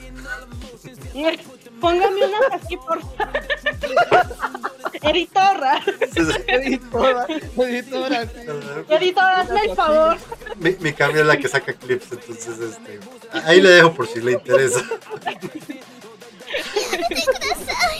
Póngame 1.80 2.24
unas 2.26 2.62
aquí, 2.62 2.76
por 2.76 3.00
favor. 3.00 3.42
Editora, 5.02 5.82
Sí, 5.84 6.24
sí. 6.24 6.32
Editora, 6.46 7.26
editora, 8.88 9.40
hazme 9.40 9.60
el 9.64 9.74
favor. 9.74 10.16
Mi, 10.58 10.76
mi 10.78 10.92
cambio 10.92 11.22
es 11.22 11.26
la 11.26 11.36
que 11.36 11.48
saca 11.48 11.72
clips, 11.72 12.12
entonces 12.12 12.58
este, 12.60 13.00
ahí 13.44 13.60
le 13.60 13.70
dejo 13.70 13.92
por 13.94 14.06
si 14.06 14.20
le 14.20 14.32
interesa. 14.32 14.80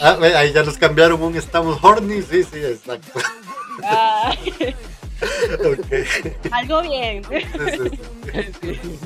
Ah, 0.05 0.17
ahí 0.35 0.51
ya 0.51 0.63
nos 0.63 0.77
cambiaron 0.77 1.21
un 1.23 1.37
estamos 1.37 1.81
horny, 1.81 2.21
sí, 2.21 2.43
sí, 2.43 2.57
exacto. 2.57 3.19
Ok. 5.63 6.51
algo 6.51 6.81
bien. 6.81 7.23
Sí, 7.23 7.39
sí, 8.61 8.79
sí. 8.81 8.99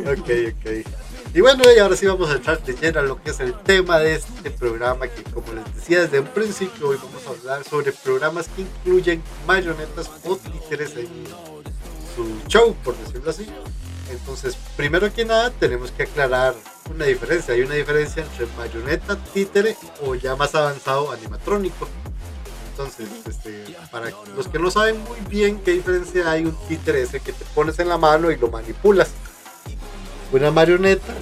Ok, 0.00 0.28
ok. 0.50 0.86
Y 1.32 1.40
bueno, 1.40 1.62
y 1.72 1.78
ahora 1.78 1.94
sí 1.94 2.06
vamos 2.06 2.28
a 2.30 2.34
entrar 2.34 2.60
de 2.64 2.74
lleno 2.74 2.98
a 2.98 3.02
lo 3.04 3.22
que 3.22 3.30
es 3.30 3.38
el 3.38 3.54
tema 3.54 4.00
de 4.00 4.16
este 4.16 4.50
programa, 4.50 5.06
que 5.06 5.22
como 5.30 5.52
les 5.52 5.72
decía 5.76 6.00
desde 6.00 6.18
un 6.18 6.26
principio, 6.26 6.88
hoy 6.88 6.96
vamos 6.96 7.24
a 7.24 7.30
hablar 7.30 7.62
sobre 7.62 7.92
programas 7.92 8.48
que 8.48 8.62
incluyen 8.62 9.22
marionetas 9.46 10.10
o 10.24 10.36
títeres 10.36 10.96
en 10.96 11.06
su 12.16 12.48
show, 12.48 12.74
por 12.82 12.96
decirlo 12.96 13.30
así. 13.30 13.46
Entonces, 14.10 14.56
primero 14.76 15.12
que 15.14 15.24
nada, 15.24 15.52
tenemos 15.52 15.92
que 15.92 16.02
aclarar 16.02 16.54
una 16.90 17.04
diferencia. 17.06 17.54
Hay 17.54 17.62
una 17.62 17.74
diferencia 17.74 18.22
entre 18.22 18.46
marioneta, 18.56 19.16
títere 19.32 19.76
o 20.04 20.14
ya 20.14 20.36
más 20.36 20.54
avanzado 20.54 21.10
animatrónico. 21.12 21.88
Entonces, 22.70 23.08
este, 23.26 23.64
para 23.90 24.10
los 24.36 24.48
que 24.48 24.58
no 24.58 24.70
saben 24.70 25.02
muy 25.04 25.18
bien 25.30 25.60
qué 25.60 25.72
diferencia 25.72 26.30
hay, 26.30 26.44
un 26.44 26.54
títere 26.68 27.02
es 27.02 27.14
el 27.14 27.22
que 27.22 27.32
te 27.32 27.44
pones 27.54 27.78
en 27.78 27.88
la 27.88 27.96
mano 27.98 28.30
y 28.30 28.36
lo 28.36 28.48
manipulas. 28.48 29.10
Una 30.32 30.50
marioneta, 30.50 31.12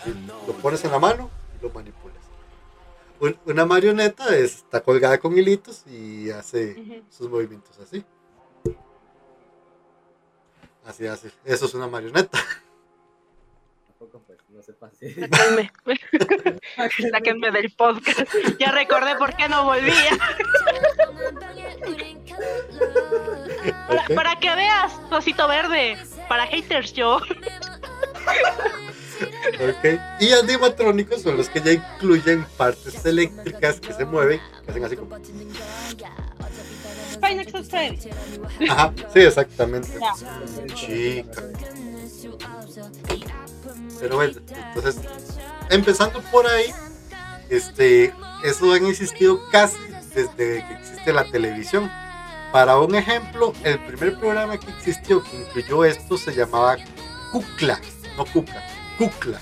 así, 0.00 0.12
lo 0.46 0.52
pones 0.54 0.84
en 0.84 0.90
la 0.90 0.98
mano 0.98 1.30
y 1.58 1.62
lo 1.62 1.70
manipulas. 1.72 2.16
Un- 3.20 3.38
Una 3.46 3.64
marioneta 3.66 4.34
es- 4.36 4.56
está 4.56 4.80
colgada 4.80 5.18
con 5.18 5.36
hilitos 5.38 5.84
y 5.86 6.30
hace 6.30 7.02
sus 7.10 7.28
movimientos 7.28 7.78
así. 7.78 8.04
Así 10.84 11.06
hace. 11.06 11.30
Eso 11.44 11.66
es 11.66 11.74
una 11.74 11.86
marioneta. 11.86 12.38
Tampoco, 14.68 14.68
no 14.68 14.72
se 14.72 14.72
pase. 14.72 15.14
Sáquenme. 15.28 15.72
Sáquenme 17.10 17.50
del 17.50 17.70
podcast. 17.72 18.20
Ya 18.58 18.72
recordé 18.72 19.16
por 19.16 19.34
qué 19.36 19.48
no 19.48 19.64
volvía. 19.64 20.18
Para, 23.86 24.04
para 24.14 24.36
que 24.36 24.54
veas, 24.54 24.92
Rosito 25.10 25.48
Verde. 25.48 25.96
Para 26.28 26.46
haters 26.46 26.92
yo. 26.92 27.16
Ok. 29.56 30.00
Y 30.20 30.32
animatrónicos 30.32 31.22
son 31.22 31.36
los 31.36 31.48
que 31.48 31.60
ya 31.60 31.72
incluyen 31.72 32.44
partes 32.56 33.04
eléctricas 33.04 33.80
que 33.80 33.92
se 33.92 34.04
mueven, 34.04 34.40
que 34.64 34.70
hacen 34.70 34.84
así 34.84 34.96
como. 34.96 35.16
Ajá, 38.70 38.92
sí, 39.12 39.20
exactamente. 39.20 39.88
Ya. 39.98 40.12
Chica. 40.74 41.42
Pero 44.00 44.16
bueno, 44.16 44.34
entonces, 44.74 44.96
empezando 45.70 46.20
por 46.30 46.46
ahí, 46.46 46.72
este, 47.50 48.14
eso 48.44 48.72
han 48.72 48.86
existido 48.86 49.40
casi 49.50 49.76
desde 50.14 50.64
que 50.66 50.74
existe 50.80 51.12
la 51.12 51.24
televisión. 51.24 51.90
Para 52.52 52.78
un 52.78 52.94
ejemplo, 52.94 53.52
el 53.64 53.78
primer 53.80 54.18
programa 54.18 54.58
que 54.58 54.70
existió 54.70 55.22
que 55.22 55.36
incluyó 55.36 55.84
esto 55.84 56.16
se 56.16 56.34
llamaba 56.34 56.76
Kukla, 57.32 57.78
no 58.16 58.24
Kuka, 58.24 58.64
Kukla. 58.96 59.38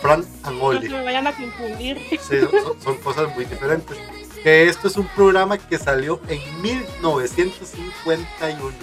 Fran 0.00 0.24
and 0.44 0.58
No 0.58 0.64
Oli. 0.64 0.88
se 0.88 0.94
me 0.94 1.04
vayan 1.04 1.26
a 1.26 1.36
confundir. 1.36 1.98
Sí, 2.10 2.18
son, 2.40 2.82
son 2.82 2.96
cosas 2.98 3.34
muy 3.36 3.44
diferentes. 3.44 3.96
Que 4.42 4.66
esto 4.66 4.88
es 4.88 4.96
un 4.96 5.06
programa 5.08 5.58
que 5.58 5.76
salió 5.76 6.18
en 6.28 6.40
1951. 6.62 8.74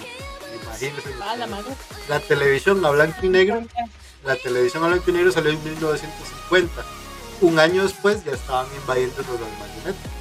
Imagínense. 0.63 1.09
Ah, 1.21 1.35
la. 1.35 1.47
La 2.07 2.19
televisión 2.19 2.85
a 2.85 2.91
blanco 2.91 3.17
y 3.23 3.29
negro, 3.29 3.63
la 4.23 4.35
televisión 4.35 4.83
a 4.83 4.87
blanco 4.87 5.09
y 5.09 5.13
negro 5.13 5.31
salió 5.31 5.51
en 5.51 5.63
1950. 5.63 6.85
Un 7.41 7.59
año 7.59 7.83
después 7.83 8.23
ya 8.23 8.31
estaban 8.31 8.67
invadiéndonos 8.81 9.39
las 9.39 9.59
marionetas. 9.59 10.11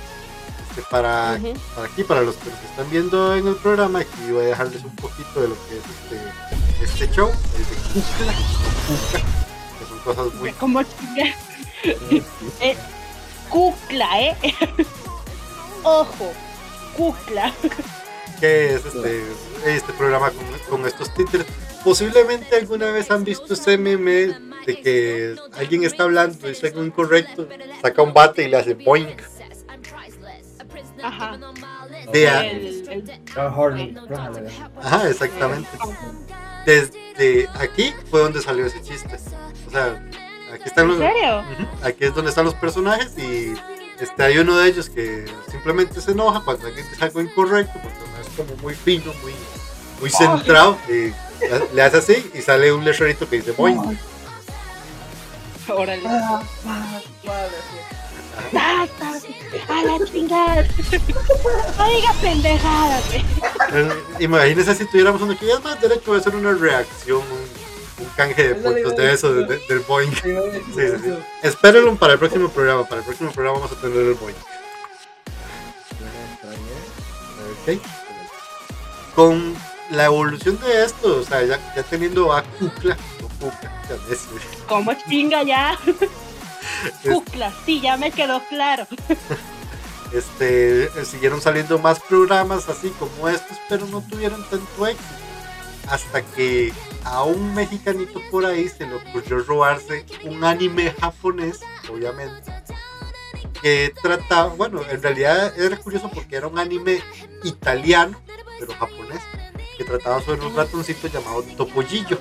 Este, 0.76 0.82
para, 0.90 1.38
para 1.74 1.86
aquí, 1.86 2.04
para 2.04 2.20
los 2.20 2.36
que 2.36 2.50
nos 2.50 2.62
están 2.62 2.90
viendo 2.90 3.34
en 3.34 3.48
el 3.48 3.56
programa, 3.56 4.00
aquí 4.00 4.30
voy 4.30 4.44
a 4.44 4.48
dejarles 4.48 4.84
un 4.84 4.94
poquito 4.96 5.40
de 5.40 5.48
lo 5.48 5.54
que 5.66 5.78
es 5.78 5.84
este, 6.84 7.04
este 7.04 7.14
show, 7.14 7.30
el 7.30 7.64
de 7.64 7.76
o 7.96 8.04
Kuka, 8.86 9.18
que 9.78 9.86
son 9.88 9.98
cosas 10.00 10.34
muy 10.34 10.52
Como 10.60 10.80
eh, 12.60 12.76
Cucla, 13.48 14.20
¿eh? 14.20 14.36
Ojo. 15.82 16.32
Cucla. 16.96 17.52
que 18.40 18.74
es 18.74 18.84
este, 18.84 19.24
este 19.64 19.92
programa 19.94 20.30
con, 20.30 20.44
con 20.68 20.86
estos 20.86 21.12
títulos. 21.14 21.46
Posiblemente 21.86 22.56
alguna 22.56 22.90
vez 22.90 23.12
han 23.12 23.22
visto 23.22 23.54
ese 23.54 23.78
meme 23.78 24.36
de 24.66 24.80
que 24.82 25.36
alguien 25.56 25.84
está 25.84 26.02
hablando, 26.02 26.48
dice 26.48 26.66
algo 26.66 26.82
incorrecto, 26.84 27.48
saca 27.80 28.02
un 28.02 28.12
bate 28.12 28.42
y 28.42 28.48
le 28.48 28.56
hace 28.56 28.74
boink. 28.74 29.20
Ajá. 31.00 31.38
De 32.12 32.28
a- 32.28 32.42
Ah. 33.36 34.30
Ajá, 34.82 35.08
exactamente. 35.08 35.68
Desde 36.66 37.48
aquí 37.54 37.94
fue 38.10 38.18
donde 38.20 38.42
salió 38.42 38.66
ese 38.66 38.82
chiste. 38.82 39.16
O 39.68 39.70
sea, 39.70 40.04
aquí 40.52 40.64
están 40.64 40.88
los, 40.88 41.00
¿En 41.00 41.06
serio? 41.12 41.44
Aquí 41.84 42.04
es 42.04 42.12
donde 42.16 42.30
están 42.30 42.46
los 42.46 42.54
personajes 42.54 43.16
y 43.16 43.54
este, 44.00 44.24
hay 44.24 44.38
uno 44.38 44.58
de 44.58 44.68
ellos 44.70 44.90
que 44.90 45.24
simplemente 45.52 46.00
se 46.00 46.10
enoja 46.10 46.40
cuando 46.44 46.66
alguien 46.66 46.84
dice 46.90 47.04
algo 47.04 47.20
incorrecto 47.20 47.74
porque 47.80 47.98
no 48.00 48.20
es 48.20 48.28
como 48.36 48.60
muy 48.60 48.74
fino, 48.74 49.12
muy, 49.22 49.32
muy 50.00 50.10
centrado 50.10 50.76
y 50.88 51.12
le- 51.74 51.82
hace 51.82 51.96
así 51.98 52.30
y 52.34 52.40
sale 52.42 52.72
un 52.72 52.84
letrerito 52.84 53.28
que 53.28 53.36
dice 53.36 53.52
boing. 53.52 53.98
Órale. 55.68 56.02
Ah, 56.06 56.42
ah, 56.66 57.00
suave, 57.22 57.48
sí. 57.70 57.76
¡Basta! 58.52 59.72
¡A 59.72 59.82
la 59.82 60.04
chingada! 60.06 60.62
¡No 61.78 61.88
digas 61.88 62.16
pendejadas! 62.20 63.04
Eh, 63.14 63.88
Imagínense 64.20 64.74
si 64.74 64.84
tuviéramos 64.86 65.22
uno 65.22 65.36
que 65.38 65.46
ya 65.46 65.54
es 65.54 65.64
más 65.64 65.80
derecho 65.80 66.12
a 66.14 66.18
hacer 66.18 66.36
una 66.36 66.52
reacción, 66.52 67.18
un, 67.22 68.04
un 68.04 68.10
canje 68.14 68.48
de 68.48 68.54
puntos 68.56 68.92
a 68.92 68.94
de 68.96 69.12
eso, 69.12 69.32
de- 69.34 69.58
del 69.66 69.80
boing. 69.80 70.12
Sí, 70.14 70.36
Sí, 70.74 70.88
sí. 71.02 71.18
Espérenlo 71.42 71.96
para 71.96 72.12
el 72.12 72.18
próximo 72.18 72.48
programa. 72.50 72.84
Para 72.86 73.00
el 73.00 73.06
próximo 73.06 73.32
programa 73.32 73.58
vamos 73.60 73.72
a 73.76 73.80
tener 73.80 73.96
el 73.98 74.14
boing. 74.14 74.36
Ok. 77.62 77.80
Con 79.14 79.56
la 79.90 80.06
evolución 80.06 80.58
de 80.60 80.84
esto, 80.84 81.18
o 81.18 81.22
sea, 81.22 81.42
ya, 81.44 81.58
ya 81.74 81.82
teniendo 81.82 82.32
a 82.32 82.42
Kukla, 82.42 82.96
o 83.22 83.28
Kuka, 83.40 83.72
ya 83.88 83.96
ves. 84.08 84.26
¿Cómo 84.68 84.92
chinga 85.08 85.42
ya? 85.42 85.78
Cucla, 87.02 87.52
sí, 87.64 87.80
ya 87.80 87.96
me 87.96 88.10
quedó 88.10 88.42
claro. 88.48 88.86
Este, 90.12 90.84
eh, 90.84 91.04
siguieron 91.04 91.40
saliendo 91.40 91.78
más 91.78 92.00
programas 92.00 92.68
así 92.68 92.90
como 92.90 93.28
estos, 93.28 93.56
pero 93.68 93.86
no 93.86 94.00
tuvieron 94.02 94.42
tanto 94.48 94.86
éxito. 94.86 95.14
Hasta 95.88 96.22
que 96.22 96.72
a 97.04 97.22
un 97.22 97.54
mexicanito 97.54 98.20
por 98.30 98.44
ahí 98.44 98.68
se 98.68 98.86
le 98.86 98.96
ocurrió 98.96 99.38
robarse 99.40 100.04
un 100.24 100.42
anime 100.42 100.92
japonés, 101.00 101.60
obviamente, 101.88 102.52
que 103.62 103.92
trataba, 104.02 104.54
bueno, 104.54 104.82
en 104.90 105.02
realidad 105.02 105.58
era 105.58 105.76
curioso 105.76 106.10
porque 106.12 106.36
era 106.36 106.48
un 106.48 106.58
anime 106.58 107.00
italiano, 107.44 108.20
pero 108.58 108.72
japonés, 108.74 109.20
que 109.76 109.84
trataba 109.84 110.20
sobre 110.22 110.44
un 110.46 110.54
ratoncito 110.56 111.08
llamado 111.08 111.42
Topollillo. 111.56 112.18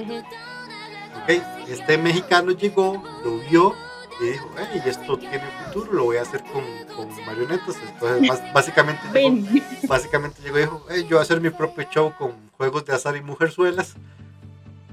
Ujú. 0.00 0.18
Ok, 0.18 1.42
Este 1.68 1.98
mexicano 1.98 2.52
llegó, 2.52 3.02
lo 3.24 3.38
vio 3.50 3.74
y 4.20 4.24
dijo, 4.32 4.50
hey, 4.58 4.82
esto 4.86 5.16
tiene 5.18 5.40
futuro, 5.66 5.92
lo 5.92 6.04
voy 6.04 6.16
a 6.16 6.22
hacer 6.22 6.42
con, 6.44 6.62
con 6.94 7.08
marionetas. 7.26 7.76
Entonces, 7.86 8.30
básicamente, 8.54 9.00
llegó, 9.12 9.46
básicamente 9.88 10.42
llegó 10.42 10.58
y 10.58 10.60
dijo, 10.62 10.86
"Hey, 10.90 11.02
yo 11.02 11.08
voy 11.10 11.18
a 11.18 11.22
hacer 11.22 11.40
mi 11.40 11.50
propio 11.50 11.84
show 11.90 12.12
con 12.16 12.32
juegos 12.56 12.84
de 12.84 12.94
azar 12.94 13.16
y 13.16 13.22
mujerzuelas. 13.22 13.94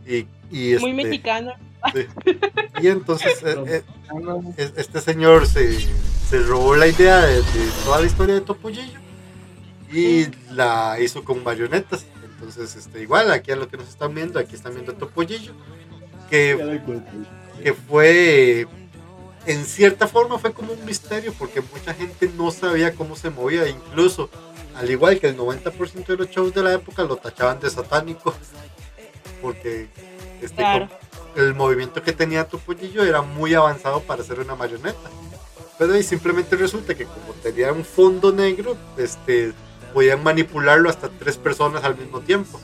Y, 0.05 0.27
y, 0.51 0.75
Muy 0.79 0.91
este, 0.91 0.93
mexicano. 0.93 1.53
sí. 1.93 2.05
y 2.81 2.87
entonces 2.87 3.41
eh, 3.43 3.55
eh, 3.67 3.83
es- 4.57 4.73
este 4.77 5.01
señor 5.01 5.47
se, 5.47 5.79
se 6.29 6.39
robó 6.41 6.75
la 6.75 6.85
idea 6.87 7.21
de, 7.21 7.37
de 7.37 7.71
toda 7.83 7.99
la 8.01 8.05
historia 8.05 8.35
de 8.35 8.41
Topollillo 8.41 8.99
y 9.91 10.25
la 10.51 10.97
hizo 10.99 11.23
con 11.23 11.43
marionetas. 11.43 12.05
Entonces, 12.35 12.75
este, 12.75 13.01
igual, 13.01 13.31
aquí 13.31 13.51
a 13.51 13.55
lo 13.55 13.67
que 13.67 13.77
nos 13.77 13.87
están 13.89 14.13
viendo, 14.13 14.39
aquí 14.39 14.55
están 14.55 14.73
viendo 14.73 14.91
a 14.91 14.95
Topollillo, 14.97 15.53
que, 16.29 16.81
que 17.63 17.73
fue, 17.73 18.67
en 19.45 19.65
cierta 19.65 20.07
forma, 20.07 20.37
fue 20.37 20.51
como 20.53 20.73
un 20.73 20.85
misterio 20.85 21.33
porque 21.37 21.61
mucha 21.61 21.93
gente 21.93 22.29
no 22.37 22.51
sabía 22.51 22.93
cómo 22.93 23.15
se 23.15 23.29
movía, 23.29 23.67
incluso, 23.69 24.29
al 24.75 24.89
igual 24.91 25.19
que 25.19 25.27
el 25.27 25.37
90% 25.37 26.05
de 26.05 26.17
los 26.17 26.29
shows 26.29 26.53
de 26.53 26.61
la 26.63 26.73
época 26.73 27.03
lo 27.03 27.15
tachaban 27.15 27.59
de 27.59 27.69
satánico, 27.69 28.35
porque 29.41 29.87
este, 30.41 30.55
Claro. 30.57 30.89
el 31.35 31.53
movimiento 31.53 32.01
que 32.03 32.11
tenía 32.11 32.47
Topollillo 32.47 33.03
era 33.03 33.21
muy 33.21 33.53
avanzado 33.53 34.01
para 34.01 34.23
ser 34.23 34.39
una 34.39 34.55
marioneta. 34.55 35.09
Pero 35.77 35.93
ahí 35.93 36.03
simplemente 36.03 36.55
resulta 36.55 36.95
que 36.95 37.05
como 37.05 37.33
tenía 37.43 37.71
un 37.73 37.83
fondo 37.83 38.31
negro, 38.31 38.77
este, 38.97 39.53
podían 39.95 40.21
manipularlo 40.21 40.89
hasta 40.89 41.07
tres 41.07 41.37
personas 41.37 41.85
al 41.85 41.95
mismo 41.95 42.19
tiempo. 42.19 42.59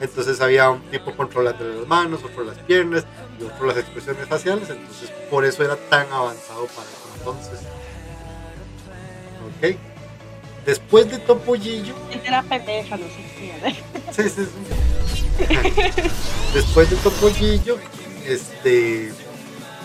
Entonces 0.00 0.40
había 0.40 0.70
un 0.70 0.80
tipo 0.92 1.12
controlando 1.16 1.64
las 1.64 1.88
manos, 1.88 2.20
otro 2.22 2.44
las 2.44 2.56
piernas 2.58 3.04
y 3.40 3.42
otro 3.42 3.66
las 3.66 3.76
expresiones 3.78 4.28
faciales. 4.28 4.70
Entonces 4.70 5.10
por 5.28 5.44
eso 5.44 5.64
era 5.64 5.74
tan 5.74 6.06
avanzado 6.12 6.66
para 6.66 6.86
entonces. 7.18 7.58
Ok. 9.58 9.76
Después 10.64 11.10
de 11.10 11.18
Topollillo, 11.18 11.96
Era 12.24 12.44
pendeja, 12.44 12.96
no 12.96 13.06
sé 13.06 13.26
qué. 13.36 13.74
Sí, 14.12 14.28
sí, 14.28 14.46
sí. 14.46 16.02
Después 16.54 16.90
de 16.90 16.96
Topollillo, 16.96 17.76
este, 18.24 19.12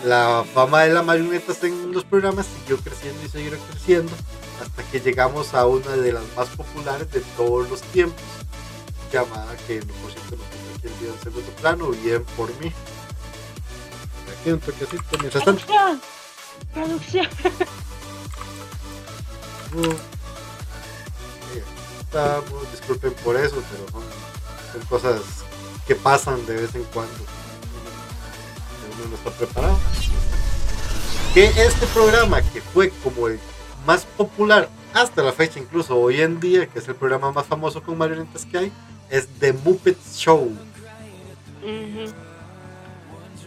la 0.04 0.44
fama 0.54 0.82
de 0.82 0.94
las 0.94 1.04
marionetas 1.04 1.64
en 1.64 1.90
los 1.92 2.04
programas 2.04 2.46
siguió 2.46 2.76
creciendo 2.76 3.20
y 3.26 3.28
seguirá 3.28 3.56
creciendo 3.68 4.12
hasta 4.60 4.82
que 4.84 5.00
llegamos 5.00 5.54
a 5.54 5.66
una 5.66 5.90
de 5.96 6.12
las 6.12 6.24
más 6.36 6.48
populares 6.48 7.10
de 7.12 7.20
todos 7.36 7.68
los 7.70 7.80
tiempos, 7.82 8.22
llamada 9.12 9.56
que 9.66 9.80
por 9.80 10.10
cierto 10.10 10.36
lo 10.36 10.42
tengo 10.44 10.76
aquí 10.76 10.86
el 10.86 10.92
video 10.94 11.14
en 11.14 11.22
segundo 11.22 11.50
plano, 11.60 11.88
bien 11.90 12.24
por 12.36 12.48
mí. 12.60 12.72
Aquí 14.40 14.50
un 14.50 14.60
toquecito, 14.60 15.18
mientras 15.18 15.44
tanto. 15.44 15.64
Producción. 16.72 17.28
Uh, 19.70 19.94
estamos, 22.00 22.72
disculpen 22.72 23.12
por 23.22 23.36
eso, 23.36 23.62
pero 23.70 23.86
son, 23.90 24.02
son 24.72 24.88
cosas 24.88 25.20
que 25.86 25.94
pasan 25.94 26.44
de 26.46 26.54
vez 26.54 26.74
en 26.74 26.84
cuando. 26.84 27.14
Uno 28.94 29.08
no 29.10 29.14
está 29.14 29.30
preparado. 29.30 29.78
Que 31.34 31.48
este 31.48 31.86
programa, 31.88 32.40
que 32.40 32.62
fue 32.62 32.90
como 33.04 33.28
el 33.28 33.38
más 33.88 34.04
popular 34.04 34.68
hasta 34.92 35.22
la 35.22 35.32
fecha, 35.32 35.58
incluso 35.58 35.98
hoy 35.98 36.20
en 36.20 36.38
día, 36.40 36.66
que 36.66 36.78
es 36.78 36.86
el 36.88 36.94
programa 36.94 37.32
más 37.32 37.46
famoso 37.46 37.82
con 37.82 37.96
marionetas 37.96 38.44
que 38.44 38.58
hay, 38.58 38.72
es 39.08 39.26
The 39.40 39.54
Muppet 39.54 39.96
Show. 40.12 40.52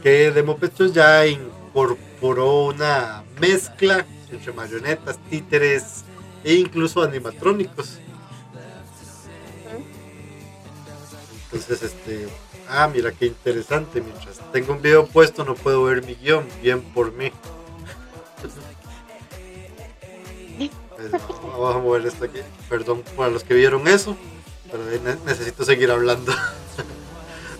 Que 0.01 0.31
The 0.33 0.41
Muppet 0.41 0.75
Show 0.75 0.91
ya 0.91 1.27
incorporó 1.27 2.65
una 2.65 3.23
mezcla 3.39 4.03
entre 4.31 4.51
marionetas, 4.51 5.19
títeres 5.29 6.05
e 6.43 6.55
incluso 6.55 7.03
animatrónicos. 7.03 7.99
Entonces, 11.43 11.83
este, 11.83 12.27
ah, 12.67 12.89
mira 12.91 13.11
qué 13.11 13.27
interesante. 13.27 14.01
Mientras 14.01 14.39
tengo 14.51 14.73
un 14.73 14.81
video 14.81 15.05
puesto, 15.05 15.45
no 15.45 15.53
puedo 15.53 15.83
ver 15.83 16.03
mi 16.03 16.15
guion. 16.15 16.47
Bien 16.63 16.81
por 16.81 17.11
mí. 17.11 17.31
Vamos 21.43 21.75
a 21.75 21.79
mover 21.79 22.05
esto 22.05 22.25
aquí. 22.25 22.39
Perdón 22.69 23.03
para 23.15 23.29
los 23.29 23.43
que 23.43 23.53
vieron 23.53 23.87
eso, 23.87 24.15
pero 24.71 24.83
ne- 24.85 25.17
necesito 25.25 25.63
seguir 25.63 25.91
hablando. 25.91 26.33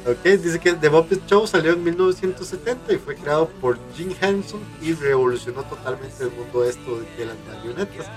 Ok, 0.03 0.23
dice 0.23 0.59
que 0.59 0.73
The 0.73 0.89
Muppet 0.89 1.27
Show 1.27 1.45
salió 1.45 1.73
en 1.73 1.83
1970 1.83 2.91
y 2.91 2.97
fue 2.97 3.15
creado 3.15 3.47
por 3.61 3.77
Jim 3.95 4.11
Henson 4.19 4.59
y 4.81 4.93
revolucionó 4.93 5.61
totalmente 5.61 6.23
el 6.23 6.31
mundo 6.31 6.65
esto 6.65 6.99
de, 7.17 7.25
las 7.25 7.35
marionetas. 7.47 8.07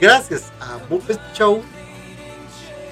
Gracias 0.00 0.52
a 0.60 0.78
Muppet 0.88 1.18
Show, 1.34 1.60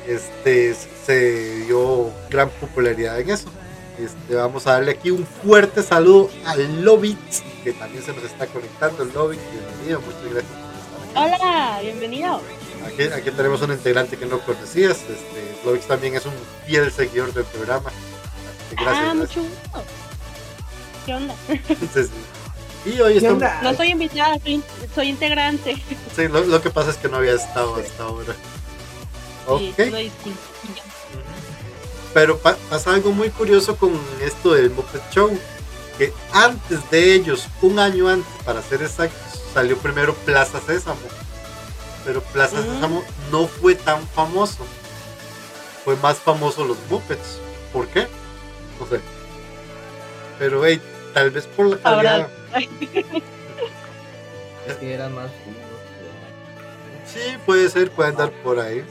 este 0.08 0.74
se 0.74 1.66
dio 1.66 2.10
gran 2.28 2.50
popularidad 2.50 3.20
en 3.20 3.30
eso. 3.30 3.48
Este, 3.96 4.34
vamos 4.34 4.66
a 4.66 4.72
darle 4.72 4.90
aquí 4.90 5.12
un 5.12 5.24
fuerte 5.24 5.80
saludo 5.80 6.30
al 6.46 6.84
Lobit, 6.84 7.18
que 7.62 7.72
también 7.74 8.02
se 8.02 8.12
nos 8.12 8.24
está 8.24 8.46
conectando. 8.48 9.04
Bienvenido, 9.04 10.00
muchas 10.00 10.24
gracias. 10.32 10.69
Hola, 11.14 11.78
bienvenido. 11.82 12.40
Aquí, 12.86 13.02
aquí 13.04 13.30
tenemos 13.30 13.60
un 13.62 13.72
integrante 13.72 14.16
que 14.16 14.26
no 14.26 14.38
conocías. 14.40 14.98
Este, 14.98 15.56
Lovix 15.64 15.86
también 15.86 16.14
es 16.16 16.24
un 16.26 16.32
fiel 16.66 16.90
seguidor 16.92 17.32
del 17.32 17.44
programa. 17.44 17.90
Gracias, 18.70 18.96
ah, 18.96 19.14
gracias. 19.14 19.16
mucho 19.16 19.42
gusto. 19.42 19.84
¿Qué 21.06 21.14
onda? 21.14 21.34
Entonces, 21.48 22.08
sí. 22.84 22.90
Y 22.90 23.00
hoy 23.00 23.12
¿Qué 23.12 23.18
estamos. 23.18 23.34
onda? 23.42 23.60
No 23.62 23.74
soy 23.74 23.88
invitada, 23.90 24.38
soy, 24.42 24.62
soy 24.94 25.08
integrante. 25.08 25.76
Sí, 26.16 26.28
lo, 26.28 26.40
lo 26.44 26.62
que 26.62 26.70
pasa 26.70 26.90
es 26.90 26.96
que 26.96 27.08
no 27.08 27.18
había 27.18 27.34
estado 27.34 27.76
hasta 27.76 28.02
ahora. 28.04 28.34
Sí, 29.58 29.74
Ok. 29.76 30.34
Pero 32.14 32.38
pa- 32.38 32.56
pasa 32.68 32.94
algo 32.94 33.12
muy 33.12 33.30
curioso 33.30 33.76
con 33.76 33.98
esto 34.24 34.52
del 34.54 34.70
Muppet 34.70 35.02
Show. 35.12 35.38
Que 35.98 36.12
antes 36.32 36.88
de 36.90 37.14
ellos, 37.14 37.46
un 37.60 37.78
año 37.78 38.08
antes, 38.08 38.32
para 38.44 38.62
ser 38.62 38.82
exactos, 38.82 39.29
salió 39.54 39.76
primero 39.78 40.14
Plaza 40.14 40.60
Sésamo. 40.60 41.00
Pero 42.04 42.22
Plaza. 42.22 42.62
Sésamo 42.62 43.02
no 43.30 43.46
fue 43.46 43.74
tan 43.74 44.06
famoso. 44.08 44.64
Fue 45.84 45.96
más 45.96 46.18
famoso 46.18 46.64
los 46.64 46.78
Muppets. 46.88 47.38
¿Por 47.72 47.86
qué? 47.88 48.06
No 48.78 48.86
sé. 48.86 49.00
Pero, 50.38 50.64
hey, 50.64 50.80
tal 51.14 51.30
vez 51.30 51.46
por 51.46 51.66
la 51.66 51.76
calidad. 51.78 52.28
Ahora- 52.52 52.60
Es 54.66 54.74
que 54.76 54.92
era 54.94 55.08
más 55.08 55.30
Sí, 57.06 57.20
puede 57.44 57.68
ser, 57.70 57.90
puede 57.90 58.10
andar 58.10 58.30
por 58.44 58.60
ahí. 58.60 58.84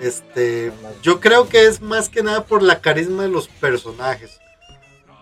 Este, 0.00 0.72
yo 1.02 1.20
creo 1.20 1.48
que 1.48 1.66
es 1.66 1.80
más 1.80 2.08
que 2.08 2.22
nada 2.22 2.44
por 2.44 2.62
la 2.62 2.80
carisma 2.80 3.22
de 3.22 3.28
los 3.28 3.46
personajes. 3.48 4.40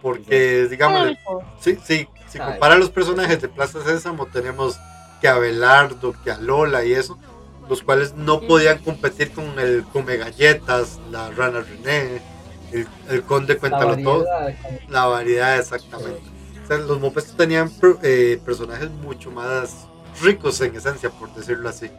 Porque, 0.00 0.66
digamos, 0.68 1.10
sí, 1.60 1.78
sí, 1.84 2.08
si 2.32 2.38
Ay. 2.38 2.52
compara 2.52 2.76
los 2.78 2.88
personajes 2.88 3.42
de 3.42 3.48
Plaza 3.48 3.84
Sésamo, 3.84 4.26
tenemos 4.26 4.78
que 5.20 5.28
a 5.28 5.38
Belardo, 5.38 6.14
que 6.24 6.30
a 6.30 6.38
Lola 6.38 6.82
y 6.84 6.92
eso, 6.92 7.18
los 7.68 7.82
cuales 7.82 8.14
no 8.14 8.40
podían 8.40 8.78
competir 8.78 9.32
con 9.32 9.58
el 9.58 9.84
Come 9.92 10.16
Galletas, 10.16 10.98
la 11.10 11.30
Rana 11.30 11.60
René, 11.60 12.22
el, 12.72 12.88
el 13.10 13.22
Conde 13.22 13.54
La 13.54 13.60
Cuéntalo 13.60 13.96
Todo, 13.98 14.24
variedad, 14.24 14.80
la 14.88 15.04
variedad 15.06 15.58
exactamente. 15.58 16.22
O 16.64 16.66
sea, 16.66 16.78
los 16.78 16.98
Muppets 16.98 17.36
tenían 17.36 17.70
eh, 18.02 18.40
personajes 18.44 18.90
mucho 18.90 19.30
más 19.30 19.86
ricos 20.22 20.60
en 20.62 20.74
esencia, 20.74 21.10
por 21.10 21.34
decirlo 21.34 21.68
así. 21.68 21.90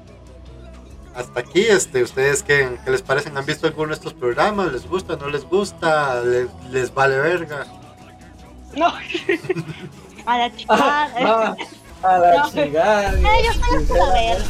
Hasta 1.16 1.42
aquí, 1.42 1.62
este, 1.62 2.02
¿ustedes 2.02 2.42
qué, 2.42 2.80
qué 2.84 2.90
les 2.90 3.04
parecen? 3.04 3.38
¿Han 3.38 3.46
visto 3.46 3.68
alguno 3.68 3.90
de 3.90 3.94
estos 3.94 4.16
programas? 4.16 4.72
¿Les 4.72 4.88
gusta? 4.88 5.16
¿No 5.16 5.30
les 5.30 5.44
gusta? 5.44 6.24
¿Les, 6.24 6.48
les 6.72 6.92
vale 6.92 7.20
verga? 7.20 7.68
No. 8.76 8.92
A 10.26 10.38
la 10.38 10.56
chingada. 10.56 11.56
Ah, 12.06 12.16
a 12.16 12.20
la 12.20 12.38
No. 12.38 12.50
chingada. 12.52 13.10
Ay, 13.12 13.44
yo 13.46 13.52
estoy 13.52 13.52
hasta 13.52 13.72
la 13.72 13.80
sinceramente. 13.80 14.44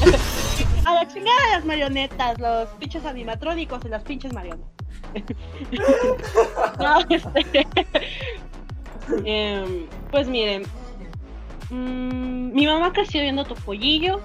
verga. 0.00 0.18
A 0.90 0.94
la 0.94 1.06
chingada 1.08 1.38
las 1.52 1.64
marionetas, 1.64 2.38
los 2.40 2.68
pinches 2.80 3.04
animatrónicos 3.04 3.84
y 3.84 3.88
las 3.90 4.02
pinches 4.02 4.32
marionetas. 4.32 4.68
No, 6.80 6.98
este, 7.10 7.66
Em, 9.24 9.86
pues 10.10 10.26
miren, 10.28 10.62
mm, 11.70 12.52
mi 12.54 12.66
mamá 12.66 12.92
creció 12.92 13.20
viendo 13.22 13.44
Topollillo. 13.44 14.20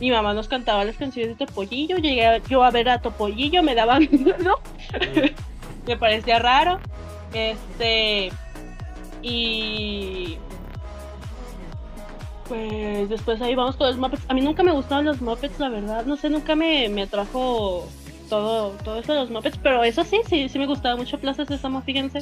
Mi 0.00 0.10
mamá 0.10 0.32
nos 0.34 0.46
cantaba 0.48 0.84
las 0.84 0.96
canciones 0.96 1.36
de 1.38 1.46
Topollillo. 1.46 1.96
Llegué 1.96 2.26
a- 2.26 2.38
yo 2.38 2.62
a 2.64 2.70
ver 2.70 2.88
a 2.88 3.00
Topollillo, 3.00 3.62
me 3.62 3.74
daba 3.74 3.98
miedo. 3.98 4.60
me 5.86 5.96
parecía 5.96 6.38
raro. 6.38 6.80
Este. 7.32 8.30
Y. 9.22 10.38
Pues 12.48 13.08
después 13.10 13.40
ahí 13.42 13.54
vamos 13.54 13.76
con 13.76 13.88
los 13.88 13.98
Muppets. 13.98 14.24
A 14.28 14.34
mí 14.34 14.40
nunca 14.40 14.62
me 14.62 14.72
gustaban 14.72 15.04
los 15.04 15.20
Muppets, 15.20 15.58
la 15.58 15.68
verdad. 15.68 16.06
No 16.06 16.16
sé, 16.16 16.30
nunca 16.30 16.54
me, 16.54 16.88
me 16.88 17.02
atrajo 17.02 17.86
todo, 18.30 18.70
todo 18.84 18.98
eso 18.98 19.12
de 19.12 19.20
los 19.20 19.30
Muppets. 19.30 19.58
Pero 19.62 19.84
eso 19.84 20.02
sí, 20.04 20.20
sí, 20.26 20.48
sí 20.48 20.58
me 20.58 20.66
gustaba 20.66 20.96
mucho 20.96 21.18
Plaza 21.18 21.44
Sésamo, 21.44 21.82
fíjense. 21.82 22.20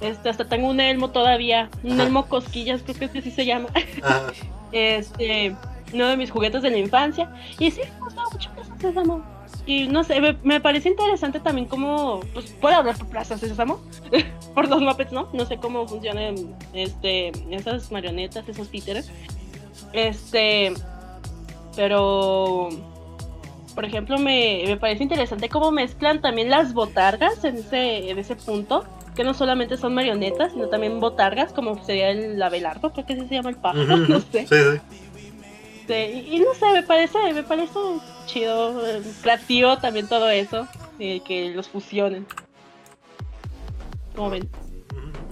Este, 0.00 0.28
hasta 0.28 0.44
tengo 0.44 0.68
un 0.68 0.80
elmo 0.80 1.10
todavía. 1.10 1.70
Un 1.82 1.92
Ajá. 1.92 2.02
elmo 2.04 2.26
cosquillas, 2.26 2.82
creo 2.82 2.98
que 2.98 3.04
así 3.06 3.22
sí 3.22 3.30
se 3.30 3.46
llama. 3.46 3.68
Ajá. 4.02 4.22
Este, 4.72 5.54
uno 5.94 6.08
de 6.08 6.16
mis 6.16 6.30
juguetes 6.30 6.60
de 6.60 6.70
la 6.70 6.76
infancia. 6.78 7.30
Y 7.58 7.70
sí, 7.70 7.80
me 7.94 8.00
gustaba 8.00 8.28
mucho 8.30 8.50
Plaza 8.50 8.74
Sésamo. 8.78 9.35
Y 9.66 9.88
no 9.88 10.04
sé, 10.04 10.20
me, 10.20 10.36
me 10.44 10.60
parece 10.60 10.88
interesante 10.88 11.40
también 11.40 11.66
cómo, 11.66 12.20
pues, 12.32 12.52
puedo 12.60 12.76
hablar 12.76 12.96
por 12.96 13.08
Plaza 13.08 13.36
Sésamo, 13.36 13.80
por 14.54 14.68
los 14.68 14.80
Muppets, 14.80 15.10
¿no? 15.10 15.28
No 15.32 15.44
sé 15.44 15.56
cómo 15.56 15.88
funcionan, 15.88 16.56
este, 16.72 17.32
esas 17.50 17.90
marionetas, 17.90 18.48
esos 18.48 18.68
títeres. 18.68 19.10
Este, 19.92 20.72
pero, 21.74 22.68
por 23.74 23.84
ejemplo, 23.84 24.18
me, 24.18 24.62
me 24.66 24.76
parece 24.76 25.02
interesante 25.02 25.48
cómo 25.48 25.72
mezclan 25.72 26.20
también 26.20 26.48
las 26.48 26.72
botargas 26.72 27.42
en 27.44 27.56
ese, 27.56 28.08
en 28.08 28.18
ese 28.20 28.36
punto, 28.36 28.84
que 29.16 29.24
no 29.24 29.34
solamente 29.34 29.76
son 29.76 29.94
marionetas, 29.94 30.52
sino 30.52 30.68
también 30.68 31.00
botargas, 31.00 31.52
como 31.52 31.82
sería 31.84 32.10
el 32.10 32.40
abelardo, 32.40 32.92
creo 32.92 33.04
que 33.04 33.14
así 33.14 33.26
se 33.26 33.34
llama 33.34 33.50
el 33.50 33.56
pájaro, 33.56 33.96
no 34.08 34.20
sé. 34.20 34.46
Sí, 34.46 34.54
sí. 34.54 34.80
Este, 35.80 36.12
y, 36.12 36.36
y 36.36 36.38
no 36.38 36.54
sé, 36.54 36.70
me 36.72 36.82
parece, 36.82 37.18
me 37.32 37.42
parece 37.42 37.78
chido, 38.26 38.82
creativo 39.22 39.78
también 39.78 40.08
todo 40.08 40.28
eso, 40.28 40.66
eh, 40.98 41.20
que 41.24 41.50
los 41.50 41.68
fusionen. 41.68 42.26
Como 44.14 44.30
ven, 44.30 44.48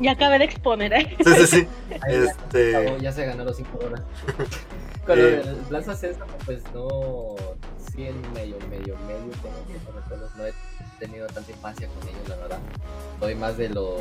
ya 0.01 0.13
acabé 0.13 0.39
de 0.39 0.45
exponer, 0.45 0.93
¿eh? 0.93 1.17
Sí, 1.25 1.33
sí, 1.35 1.47
sí. 1.47 1.69
Ahí 2.03 2.13
ya, 2.25 2.31
Este. 2.31 2.77
acabó, 2.77 2.97
ya 2.99 3.13
se 3.13 3.27
ganó 3.27 3.45
los 3.45 3.57
5 3.57 3.79
horas. 3.79 4.03
Con 5.07 5.19
lo 5.19 5.25
Eh. 5.29 5.37
del 5.43 5.57
Plaza 5.69 5.95
Sésamo, 5.95 6.33
pues 6.47 6.63
no. 6.75 7.35
Sí, 7.93 8.07
en 8.07 8.21
medio, 8.33 8.57
medio, 8.71 8.97
medio. 9.07 9.31
Recuerdos. 9.95 10.35
No 10.37 10.47
he 10.47 10.53
tenido 10.99 11.27
tanta 11.29 11.51
infancia 11.51 11.87
con 11.89 12.09
ellos, 12.09 12.29
la 12.29 12.37
verdad. 12.37 12.59
Soy 13.21 13.35
más 13.35 13.57
de 13.59 13.69
lo. 13.69 13.99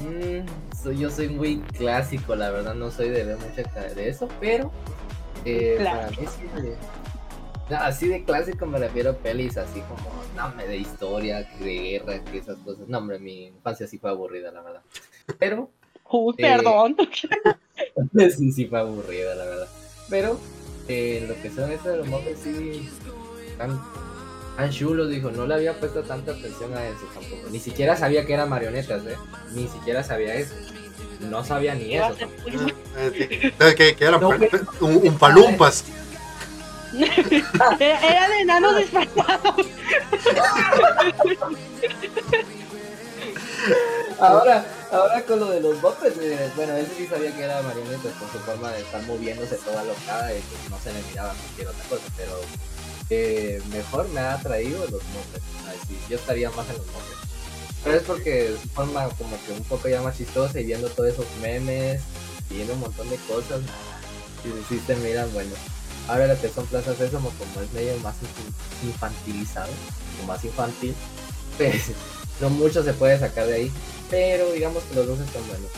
Mm, 0.00 0.46
soy, 0.82 0.98
yo 0.98 1.10
soy 1.10 1.28
muy 1.28 1.58
clásico, 1.76 2.34
la 2.34 2.50
verdad. 2.50 2.74
No 2.74 2.90
soy 2.90 3.10
de 3.10 3.22
ver 3.24 3.36
mucha 3.36 3.80
de 3.94 4.08
eso, 4.08 4.28
pero. 4.40 4.72
Eh, 5.44 5.78
para 5.84 6.08
mí 6.10 6.16
sí. 6.16 6.72
No, 7.70 7.76
así 7.76 8.08
de 8.08 8.24
clásico 8.24 8.66
me 8.66 8.78
refiero 8.78 9.10
a 9.10 9.14
pelis 9.14 9.56
así 9.56 9.80
como, 9.82 10.10
no, 10.36 10.54
me 10.54 10.66
de 10.66 10.76
historia, 10.78 11.48
que 11.48 11.64
de 11.64 11.74
guerra, 11.78 12.24
que 12.24 12.38
esas 12.38 12.56
cosas. 12.58 12.88
No, 12.88 12.98
hombre, 12.98 13.18
mi 13.18 13.46
infancia 13.46 13.86
sí 13.86 13.98
fue 13.98 14.10
aburrida, 14.10 14.50
la 14.52 14.62
verdad. 14.62 14.82
Pero 15.38 15.70
Uy, 16.10 16.34
Eh, 16.38 16.42
perdón. 16.42 16.96
sí, 18.36 18.52
sí 18.52 18.66
fue 18.66 18.78
aburrida, 18.78 19.34
la 19.34 19.44
verdad. 19.44 19.68
Pero 20.08 20.38
eh, 20.88 21.24
lo 21.28 21.34
que 21.42 21.50
son 21.50 21.70
estos 21.70 21.92
de 21.92 21.96
los 21.98 22.06
Muppets 22.06 22.40
sí 22.40 22.88
tan, 23.58 23.78
tan 24.56 24.70
chulos, 24.70 25.10
dijo, 25.10 25.30
no 25.30 25.46
le 25.46 25.54
había 25.54 25.78
puesto 25.78 26.02
tanta 26.02 26.32
atención 26.32 26.74
a 26.74 26.86
eso 26.86 27.04
tampoco. 27.12 27.48
Ni 27.50 27.58
siquiera 27.60 27.94
sabía 27.96 28.24
que 28.24 28.32
eran 28.32 28.48
marionetas, 28.48 29.04
¿eh? 29.06 29.16
Ni 29.52 29.66
siquiera 29.68 30.02
sabía 30.02 30.34
eso. 30.34 30.54
No 31.28 31.44
sabía 31.44 31.74
ni 31.74 31.88
¿Qué 31.90 32.00
va 32.00 32.06
a 32.06 32.10
eso. 32.12 32.26
Eh, 32.96 33.28
sí. 33.42 33.50
¿Sabes 33.58 33.74
qué? 33.74 33.94
Que 33.96 34.04
eran 34.06 34.20
No, 34.20 34.30
pero- 34.30 34.66
un, 34.80 34.96
un 35.08 35.18
palumpas. 35.18 35.84
Era, 37.78 38.28
de 38.28 38.40
enanos 38.40 38.76
disfrazados. 38.76 39.66
Ahora, 44.20 44.64
ahora 44.90 45.22
con 45.22 45.40
lo 45.40 45.46
de 45.50 45.60
los 45.60 45.80
Muppets, 45.82 46.16
eh, 46.20 46.50
bueno, 46.56 46.76
ese 46.76 46.94
sí 46.96 47.06
sabía 47.06 47.34
que 47.34 47.42
era 47.42 47.62
marionetas 47.62 48.12
con 48.14 48.30
su 48.32 48.38
forma 48.38 48.72
de 48.72 48.80
estar 48.80 49.02
moviéndose 49.02 49.56
toda 49.56 49.84
locada 49.84 50.32
y 50.34 50.40
pues 50.40 50.70
no 50.70 50.78
se 50.80 50.92
le 50.92 51.02
miraba 51.08 51.34
cualquier 51.34 51.68
otra 51.68 51.84
cosa, 51.84 52.02
pero 52.16 52.40
eh, 53.10 53.62
mejor 53.70 54.08
me 54.08 54.20
ha 54.20 54.34
atraído 54.34 54.80
los 54.84 55.02
Muppets. 55.04 55.44
Ay, 55.68 55.78
sí, 55.86 55.98
yo 56.08 56.16
estaría 56.16 56.50
más 56.50 56.68
en 56.68 56.78
los 56.78 56.86
Muppets. 56.86 57.28
Pero 57.84 57.96
es 57.96 58.02
porque 58.02 58.56
su 58.60 58.68
forma 58.70 59.08
como 59.10 59.36
que 59.46 59.52
un 59.52 59.64
poco 59.64 59.88
ya 59.88 60.02
más 60.02 60.16
chistosa 60.16 60.58
y 60.58 60.64
viendo 60.64 60.88
todos 60.88 61.10
esos 61.10 61.26
memes 61.40 62.02
y 62.50 62.54
viendo 62.54 62.74
un 62.74 62.80
montón 62.80 63.08
de 63.08 63.16
cosas, 63.18 63.60
sí, 64.42 64.52
sí 64.68 64.82
se 64.84 64.96
miran 64.96 65.32
bueno. 65.32 65.54
Ahora 66.08 66.26
lo 66.26 66.40
que 66.40 66.48
son 66.48 66.66
plazas 66.66 66.96
Sésamo 66.96 67.30
como 67.38 67.60
es 67.64 67.72
medio 67.72 67.96
más 67.98 68.14
inf- 68.16 68.86
infantilizado, 68.88 69.70
o 70.22 70.26
más 70.26 70.42
infantil, 70.44 70.94
pues 71.58 71.90
no 72.40 72.50
mucho 72.50 72.82
se 72.82 72.92
puede 72.94 73.18
sacar 73.18 73.46
de 73.46 73.54
ahí. 73.54 73.72
Pero 74.10 74.50
digamos 74.52 74.82
que 74.84 74.94
los 74.94 75.06
dos 75.06 75.20
están 75.20 75.46
buenos. 75.48 75.70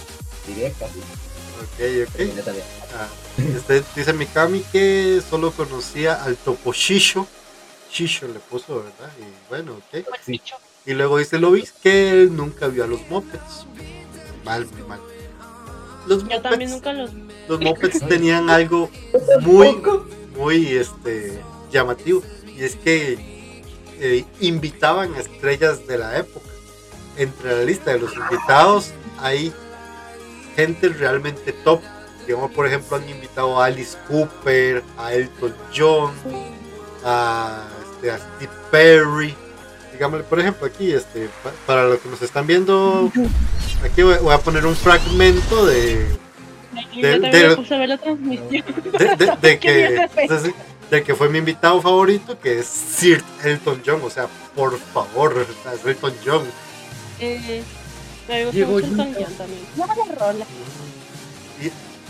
Diría 0.46 0.70
casi. 0.72 0.98
Ok, 1.00 2.08
ok. 2.08 2.44
También. 2.44 2.64
Ah, 2.96 3.08
este, 3.56 3.82
dice 3.96 4.12
Mikami 4.12 4.60
que 4.72 5.20
solo 5.28 5.50
conocía 5.50 6.22
al 6.22 6.36
Topo 6.36 6.72
Shisho. 6.72 7.26
Shisho 7.92 8.28
le 8.28 8.38
puso, 8.38 8.76
¿verdad? 8.76 9.12
Y 9.18 9.48
bueno, 9.48 9.72
ok. 9.72 10.06
Sí. 10.24 10.40
Y 10.86 10.92
luego 10.94 11.18
dice 11.18 11.38
Lovis 11.38 11.72
que 11.72 12.10
él 12.12 12.36
nunca 12.36 12.68
vio 12.68 12.84
a 12.84 12.86
los 12.86 13.00
Muppets. 13.10 13.66
Mal, 14.44 14.64
muy 14.66 14.82
mal. 14.84 15.00
Los 16.06 16.26
Yo 16.26 16.40
también 16.40 16.70
Muppets, 16.70 16.70
nunca 16.70 16.92
los. 16.92 17.10
los 17.48 17.60
Muppets 17.60 17.98
tenían 18.08 18.48
algo 18.48 18.88
muy, 19.40 19.82
muy 20.40 20.66
este, 20.76 21.40
llamativo. 21.70 22.22
Y 22.46 22.64
es 22.64 22.76
que 22.76 23.62
eh, 24.00 24.24
invitaban 24.40 25.14
a 25.14 25.20
estrellas 25.20 25.86
de 25.86 25.98
la 25.98 26.18
época. 26.18 26.46
Entre 27.16 27.56
la 27.56 27.64
lista 27.64 27.90
de 27.92 27.98
los 27.98 28.12
invitados 28.16 28.92
hay 29.18 29.52
gente 30.56 30.88
realmente 30.88 31.52
top. 31.52 31.80
Digamos, 32.26 32.50
por 32.52 32.66
ejemplo, 32.66 32.96
han 32.96 33.08
invitado 33.08 33.60
a 33.60 33.66
Alice 33.66 33.96
Cooper, 34.08 34.82
a 34.96 35.12
Elton 35.14 35.54
John, 35.76 36.12
a, 37.04 37.66
este, 37.94 38.10
a 38.10 38.18
Steve 38.18 38.52
Perry. 38.70 39.34
Digamos, 39.92 40.22
por 40.22 40.38
ejemplo, 40.40 40.66
aquí, 40.66 40.92
este, 40.92 41.28
pa- 41.42 41.52
para 41.66 41.84
los 41.88 41.98
que 41.98 42.08
nos 42.08 42.22
están 42.22 42.46
viendo, 42.46 43.10
aquí 43.84 44.02
voy 44.02 44.32
a 44.32 44.38
poner 44.38 44.64
un 44.64 44.76
fragmento 44.76 45.66
de, 45.66 46.06
Yo 46.94 47.02
de- 47.06 47.12
también 47.20 47.32
de- 47.32 47.48
me 47.48 47.56
puse 47.56 47.74
a 47.74 47.78
ver 47.78 47.88
la 47.88 47.98
transmisión. 47.98 48.48
de, 48.50 49.16
de- 49.16 49.36
de 49.40 49.58
Qué 49.58 49.76
bien 49.76 49.88
que, 49.94 49.94
de 50.90 51.04
fue 51.14 51.28
mi 51.28 51.38
invitado 51.38 51.80
favorito, 51.80 52.38
que 52.40 52.58
es 52.60 52.66
Sir 52.66 53.22
Elton 53.44 53.82
John. 53.84 54.00
O 54.04 54.10
sea, 54.10 54.26
por 54.54 54.78
favor, 54.78 55.46
es 55.74 55.84
Elton 55.84 56.14
John. 56.24 56.42
Eh, 57.20 57.62
me 58.28 58.44
gusta 58.46 58.66
mucho 58.66 58.86
Yuta. 58.88 59.02
Elton 59.02 59.14
John 59.24 59.34
también. 59.34 59.60
No 59.76 59.86
vaya 59.86 60.04
rola. 60.18 60.46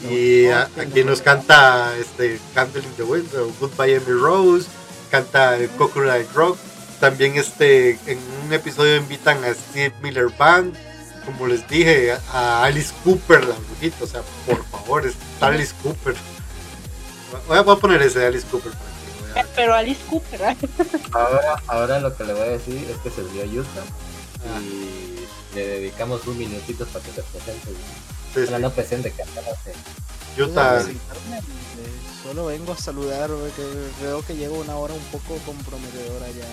Y, 0.02 0.46
aquí 0.48 1.04
nos 1.04 1.20
canta 1.20 1.92
este, 1.98 2.40
Candle 2.54 2.82
in 2.82 2.92
the 2.96 3.02
Wind, 3.02 3.34
o 3.34 3.52
Goodbye 3.60 3.96
Amy 3.96 4.18
Rose, 4.18 4.66
canta 5.10 5.58
Coconut 5.76 6.26
Rock. 6.34 6.56
También 7.00 7.36
este, 7.36 7.98
en 8.06 8.18
un 8.46 8.52
episodio 8.52 8.96
invitan 8.96 9.44
a 9.44 9.52
Steve 9.52 9.92
Miller 10.02 10.28
Band, 10.38 10.74
como 11.24 11.46
les 11.46 11.66
dije, 11.68 12.12
a 12.32 12.64
Alice 12.64 12.92
Cooper, 13.04 13.44
la 13.44 13.54
brujita. 13.54 14.04
O 14.04 14.06
sea, 14.06 14.22
por 14.46 14.64
favor, 14.66 15.06
es 15.06 15.14
Alice 15.40 15.74
Cooper. 15.82 16.14
Voy 17.46 17.58
a, 17.58 17.62
voy 17.62 17.76
a 17.76 17.78
poner 17.78 18.02
ese 18.02 18.18
de 18.20 18.26
Alice 18.26 18.46
Cooper 18.50 18.72
para 18.72 18.84
que 18.90 19.28
lo 19.28 19.34
vean. 19.34 19.46
Pero 19.54 19.74
Alice 19.74 20.00
Cooper. 20.08 20.40
¿eh? 20.42 20.56
Ahora, 21.12 21.62
ahora 21.66 22.00
lo 22.00 22.16
que 22.16 22.24
le 22.24 22.32
voy 22.32 22.42
a 22.42 22.50
decir 22.52 22.88
es 22.90 22.96
que 22.98 23.10
se 23.10 23.22
vio 23.28 23.60
Utah 23.60 23.82
Ah, 24.54 24.58
y 24.60 25.26
le 25.54 25.66
dedicamos 25.66 26.26
un 26.26 26.38
minutito 26.38 26.86
para 26.86 27.04
que 27.04 27.12
se 27.12 27.22
presente. 27.22 27.68
sí, 28.34 28.46
sí. 28.46 28.52
no 28.58 28.70
presente, 28.70 29.12
que. 29.12 30.42
Utah, 30.42 30.80
Eh, 30.80 30.96
Solo 32.22 32.46
vengo 32.46 32.72
a 32.72 32.76
saludar, 32.76 33.28
porque 33.30 33.62
veo 34.02 34.24
que 34.24 34.36
llevo 34.36 34.60
una 34.60 34.76
hora 34.76 34.94
un 34.94 35.00
poco 35.12 35.36
comprometedora 35.44 36.28
ya. 36.28 36.46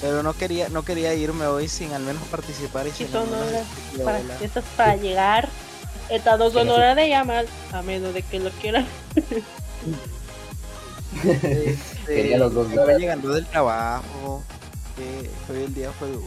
Pero 0.00 0.22
no 0.22 0.34
quería, 0.34 0.68
no 0.68 0.84
quería 0.84 1.14
irme 1.14 1.46
hoy 1.46 1.68
sin 1.68 1.92
al 1.92 2.02
menos 2.02 2.22
participar 2.28 2.86
y 2.86 2.90
sin 2.92 3.10
son 3.10 3.32
horas 3.32 3.50
decir 3.50 4.04
Para, 4.04 4.18
esto 4.40 4.58
es 4.60 4.64
para 4.76 4.96
llegar. 4.96 5.48
Esta 6.10 6.36
dos 6.36 6.52
son 6.52 6.68
horas 6.68 6.94
de 6.96 7.08
llamar. 7.08 7.46
A 7.72 7.82
menos 7.82 8.12
de 8.14 8.22
que 8.22 8.38
lo 8.38 8.50
quieran. 8.50 8.86
Este, 11.24 11.78
Quería 12.06 12.38
los 12.38 12.52
dos 12.52 12.68
estaba 12.68 12.86
horas. 12.86 12.98
llegando 13.00 13.30
del 13.30 13.46
trabajo, 13.46 14.42
que 14.96 15.30
hoy 15.52 15.62
el 15.64 15.74
día 15.74 15.90
fue 15.98 16.08
duro. 16.08 16.24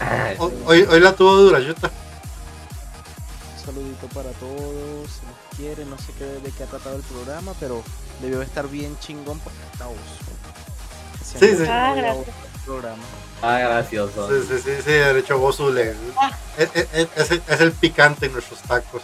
Ah, 0.00 0.32
Hoy, 0.66 0.82
hoy- 0.88 1.00
la 1.00 1.14
tuvo 1.14 1.36
dura, 1.36 1.58
Utah. 1.60 1.90
Un 3.58 3.64
saludito 3.64 4.06
para 4.08 4.30
todos, 4.32 5.10
si 5.10 5.26
nos 5.26 5.56
quieren, 5.56 5.88
no 5.90 5.98
sé 5.98 6.12
qué 6.18 6.24
de 6.24 6.50
qué 6.50 6.64
ha 6.64 6.66
tratado 6.66 6.96
el 6.96 7.02
programa, 7.02 7.52
pero 7.60 7.82
debió 8.20 8.42
estar 8.42 8.66
bien 8.68 8.98
chingón 8.98 9.38
porque 9.40 9.58
está 9.72 9.86
oso. 9.88 9.98
Sí, 11.38 11.56
sí. 11.56 11.64
Ah, 11.68 11.94
gracias. 11.96 12.26
Ah, 13.42 13.58
gracioso. 13.58 14.28
Sí, 14.28 14.46
sí, 14.48 14.58
sí, 14.62 14.76
sí, 14.84 14.90
de 14.90 15.18
hecho 15.18 15.38
Gozu 15.38 15.72
le... 15.72 15.90
Es, 16.58 16.70
es- 16.74 17.08
es 17.16 17.30
el- 17.30 17.42
es 17.48 17.60
el 17.60 17.72
picante 17.72 18.26
en 18.26 18.32
nuestros 18.34 18.60
tacos. 18.62 19.02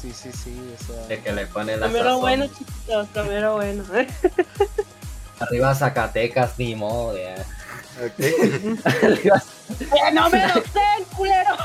Sí, 0.00 0.12
sí, 0.12 0.32
sí. 0.32 0.74
Eso, 0.80 0.94
De 1.06 1.20
que 1.20 1.32
le 1.32 1.46
pone 1.46 1.76
la 1.76 1.86
Primero 1.86 2.06
sazón. 2.06 2.20
bueno, 2.22 2.46
chiquitos, 2.48 3.06
primero 3.08 3.54
bueno. 3.54 3.84
Arriba 5.40 5.74
Zacatecas, 5.74 6.58
ni 6.58 6.74
modo. 6.74 7.16
ya. 7.16 7.34
Ok. 8.04 8.84
Arriba- 9.02 9.42
¡Que 9.78 10.12
no 10.12 10.28
me 10.30 10.48
lo 10.48 10.54
den, 10.54 11.04
culero! 11.16 11.56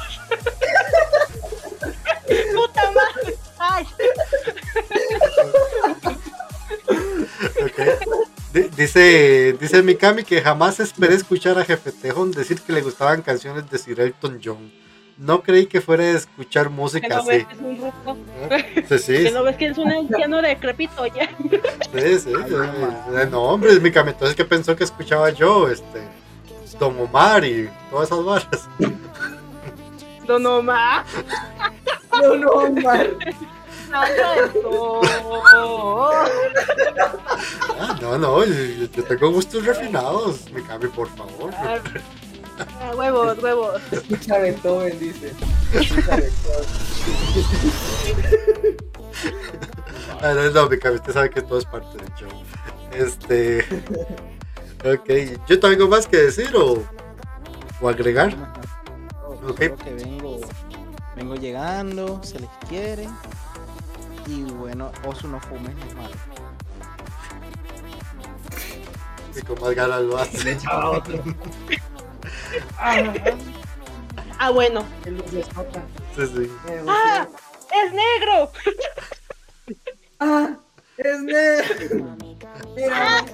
¡Puta 2.56 2.92
madre! 2.92 3.36
¡Ay! 3.58 3.88
Dice, 8.76 9.54
dice 9.60 9.84
Mikami 9.84 10.24
que 10.24 10.42
jamás 10.42 10.80
esperé 10.80 11.16
escuchar 11.16 11.58
a 11.60 11.66
Jefe 11.66 11.92
Tejón 11.92 12.32
decir 12.32 12.62
que 12.62 12.74
le 12.74 12.82
gustaban 12.82 13.22
canciones 13.22 13.70
de 13.70 13.78
Sir 13.78 14.00
Elton 14.00 14.40
John. 14.44 14.72
No 15.18 15.42
creí 15.42 15.66
que 15.66 15.82
fuera 15.82 16.04
a 16.04 16.12
escuchar 16.12 16.70
música 16.70 17.08
no 17.08 17.16
así. 17.22 17.30
ves 17.30 17.46
que 17.48 17.54
es 17.54 17.60
un 17.60 17.78
ruco. 17.78 18.18
Sí, 18.90 19.00
sí, 19.00 19.24
Que 19.24 19.32
no 19.32 19.44
ves 19.44 19.58
que 19.58 19.66
es 19.68 19.78
un 19.78 19.92
anciano 19.92 20.42
decrépito 20.42 21.06
ya. 21.08 21.28
sí, 21.92 22.20
sí, 22.20 22.32
eh, 22.32 23.28
No, 23.32 23.42
hombre, 23.44 23.72
es 23.72 23.82
Mikami. 23.82 24.12
Entonces, 24.12 24.36
¿qué 24.36 24.46
pensó 24.46 24.76
que 24.76 24.84
escuchaba 24.84 25.32
yo? 25.32 25.70
Este, 25.70 26.02
Don 26.80 27.00
Omar 27.00 27.44
y 27.46 27.68
todas 27.90 28.10
esas 28.12 28.24
varas. 28.24 28.70
No, 30.28 30.38
no 30.38 30.62
más. 30.62 31.06
No, 33.90 34.02
no. 34.64 35.02
Ah, 37.80 37.98
no, 38.02 38.18
no, 38.18 38.44
yo, 38.46 38.54
yo 38.92 39.04
tengo 39.04 39.32
gustos 39.32 39.66
refinados. 39.66 40.50
Mikami, 40.52 40.88
por 40.88 41.08
favor. 41.16 41.52
Ah, 41.56 41.78
ah, 42.82 42.92
huevos, 42.96 43.38
huevos. 43.42 43.82
Escucha 43.92 44.38
Beethoven, 44.40 45.00
dice. 45.00 45.32
Escucha 45.74 46.16
Beethoven. 46.18 46.68
Ah, 50.22 50.34
no, 50.34 50.50
no, 50.52 50.70
Mikami, 50.70 50.96
usted 50.96 51.14
sabe 51.14 51.30
que 51.30 51.42
todo 51.42 51.60
es 51.60 51.66
parte 51.66 51.98
del 51.98 52.14
show. 52.16 52.30
Este. 52.92 53.66
Ok, 54.86 55.10
¿yo 55.48 55.60
tengo 55.60 55.88
más 55.88 56.08
que 56.08 56.18
decir 56.18 56.56
o, 56.56 56.84
o 57.82 57.90
agregar? 57.90 58.32
Solo 59.40 59.52
Ok. 59.52 59.60
que 59.84 59.94
vengo, 59.94 60.40
vengo 61.16 61.36
llegando, 61.36 62.22
se 62.24 62.40
les 62.40 62.50
quiere. 62.68 63.08
Y 64.28 64.44
bueno, 64.44 64.92
Osu 65.06 65.28
no 65.28 65.40
fume, 65.40 65.70
es 65.88 65.96
malo. 65.96 66.10
Y 69.36 69.42
con 69.42 69.60
más 69.62 69.74
ganas 69.76 70.02
lo 70.02 70.18
hace. 70.18 70.44
Le 70.44 70.52
echaba 70.54 70.90
otro. 70.92 71.24
Ah, 74.40 74.52
bueno. 74.52 74.86
El 75.06 75.18
nota. 75.18 75.84
Sí, 76.16 76.28
sí. 76.28 76.52
Emociono. 76.68 76.92
¡Ah! 76.92 77.28
¡Es 77.72 77.94
negro! 77.94 78.52
¡Ah! 80.20 80.50
¡Es 80.98 81.20
negro! 81.22 82.16
Mira. 82.76 83.26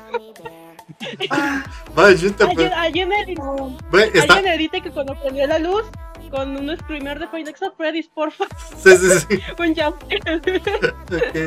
Vale, 1.96 2.18
yo 2.18 2.34
te- 2.34 2.44
Ayer, 2.44 2.74
ayer 2.74 3.08
me 3.08 3.26
di- 3.26 3.36
Ve, 3.92 4.12
está. 4.14 4.34
ayer 4.36 4.44
me 4.52 4.58
dite 4.58 4.82
que 4.82 4.92
cuando 4.92 5.16
prendió 5.20 5.46
la 5.48 5.60
luz, 5.60 5.84
con 6.34 6.58
un 6.58 6.76
screamer 6.76 7.20
de 7.20 7.28
Five 7.28 7.44
Nights 7.44 7.62
at 7.62 7.74
Freddy's, 7.78 8.08
porfa, 8.08 8.46
Sí, 8.84 8.98
sí, 8.98 9.10
sí. 9.20 9.40
un 9.60 9.76
jump. 9.76 10.02
Ok. 11.14 11.38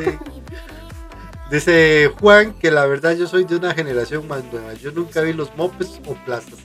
Dice 1.51 2.11
Juan 2.19 2.53
que 2.53 2.71
la 2.71 2.85
verdad 2.85 3.15
yo 3.15 3.27
soy 3.27 3.43
de 3.43 3.57
una 3.57 3.73
generación 3.73 4.25
más 4.29 4.45
nueva. 4.45 4.73
Yo 4.75 4.91
nunca 4.91 5.21
vi 5.21 5.33
los 5.33 5.53
mopes 5.57 5.99
o 6.07 6.13
plazas. 6.25 6.59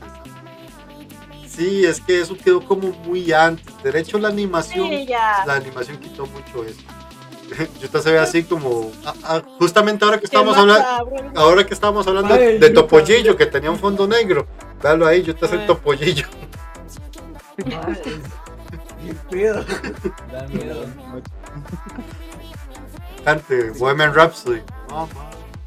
Sí, 1.48 1.84
es 1.84 2.00
que 2.00 2.20
eso 2.20 2.36
quedó 2.36 2.64
como 2.64 2.90
muy 2.90 3.32
antes. 3.32 3.66
De 3.82 3.98
hecho, 3.98 4.18
la 4.18 4.28
animación, 4.28 4.88
Sí, 4.88 5.06
la 5.08 5.54
animación 5.54 5.98
quitó 5.98 6.24
mucho 6.26 6.64
eso. 6.64 6.80
Yo 7.92 8.00
se 8.00 8.10
ve 8.10 8.18
así 8.18 8.44
como, 8.44 8.90
ah, 9.04 9.14
ah, 9.24 9.42
justamente 9.58 10.04
ahora 10.04 10.18
que 10.18 10.24
estamos 10.24 10.56
hablando, 10.56 10.84
ahora 11.34 11.66
que 11.66 11.74
estamos 11.74 12.06
hablando 12.06 12.32
Ay, 12.34 12.58
de. 12.58 12.70
Topollillo 12.70 13.36
que 13.36 13.46
tenía 13.46 13.70
un 13.70 13.78
fondo 13.78 14.06
negro. 14.06 14.46
Véalo 14.82 15.06
ahí, 15.06 15.22
yo 15.22 15.34
te 15.36 15.44
hace 15.44 15.56
el. 15.56 15.66
Topollillo. 15.66 16.26
Qué 17.64 19.14
pedo. 19.30 19.64
Da 20.30 20.46
miedo. 20.48 20.86
Cante 23.24 23.70
Women 23.72 24.14
Rhapsody. 24.14 24.62
Mamá. 24.88 25.08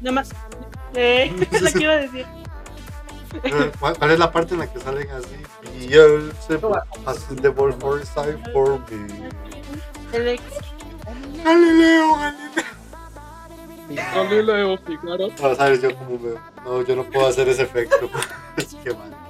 Nada 0.00 0.12
más. 0.12 0.30
Eh, 0.94 1.34
es 1.50 1.62
lo 1.62 1.70
que 1.70 1.82
iba 1.82 1.92
a 1.92 1.96
decir. 1.96 2.26
¿Cuál, 3.78 3.98
cuál 3.98 4.10
es 4.10 4.18
la 4.18 4.32
parte 4.32 4.54
en 4.54 4.60
la 4.60 4.72
que 4.72 4.80
salen 4.80 5.10
así? 5.10 5.36
Beelzebub 5.88 6.74
has 7.06 7.26
the 7.42 7.50
ball 7.50 7.72
for 7.72 8.04
side 8.04 8.38
for 8.52 8.78
me. 8.90 9.28
El 10.12 10.40
Galileo, 11.44 12.16
Galileo. 12.16 12.66
Galileo 14.14 14.78
Figaro. 14.78 15.28
No, 15.40 15.54
sabes 15.54 15.82
yo 15.82 15.94
cómo 15.96 16.18
veo. 16.18 16.40
No, 16.64 16.82
yo 16.82 16.96
no 16.96 17.04
puedo 17.04 17.26
hacer 17.26 17.48
ese 17.48 17.62
efecto. 17.62 18.10
mal, 18.56 18.76
qué 18.82 18.94
mal. 18.94 19.25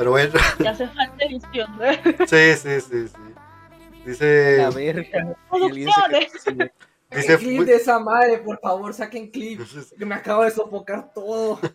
Pero 0.00 0.12
bueno, 0.12 0.32
Que 0.56 0.66
hace 0.66 0.88
falta 0.88 1.24
edición. 1.26 1.78
¿eh? 1.82 2.00
sí, 2.26 2.56
sí, 2.56 2.80
sí, 2.80 3.08
sí. 3.08 4.02
Dice, 4.06 4.56
La 4.56 4.70
verga. 4.70 5.36
Él 5.52 5.74
dice 7.10 7.36
clip 7.36 7.60
de 7.64 7.74
esa 7.74 7.98
madre, 7.98 8.38
por 8.38 8.58
favor, 8.60 8.94
saquen 8.94 9.30
clip. 9.30 9.60
Que 9.98 10.06
me 10.06 10.14
acabo 10.14 10.44
de 10.44 10.52
sofocar 10.52 11.12
todo. 11.12 11.60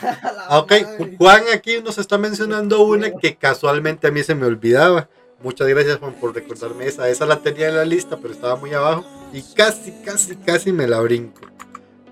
Ah, 0.00 0.60
ok, 0.60 0.70
madre. 0.70 1.16
Juan 1.18 1.42
aquí 1.52 1.80
nos 1.82 1.98
está 1.98 2.18
mencionando 2.18 2.84
una 2.84 3.10
que 3.10 3.34
casualmente 3.34 4.06
a 4.06 4.12
mí 4.12 4.22
se 4.22 4.34
me 4.34 4.46
olvidaba. 4.46 5.08
Muchas 5.42 5.66
gracias 5.66 5.98
Juan 5.98 6.14
por 6.14 6.32
recordarme 6.34 6.86
esa. 6.86 7.08
Esa 7.08 7.26
la 7.26 7.40
tenía 7.40 7.68
en 7.68 7.76
la 7.76 7.84
lista, 7.84 8.16
pero 8.16 8.32
estaba 8.32 8.54
muy 8.54 8.72
abajo. 8.72 9.04
Y 9.32 9.42
casi, 9.54 9.92
casi, 10.04 10.36
casi 10.36 10.72
me 10.72 10.86
la 10.86 11.00
brinco. 11.00 11.40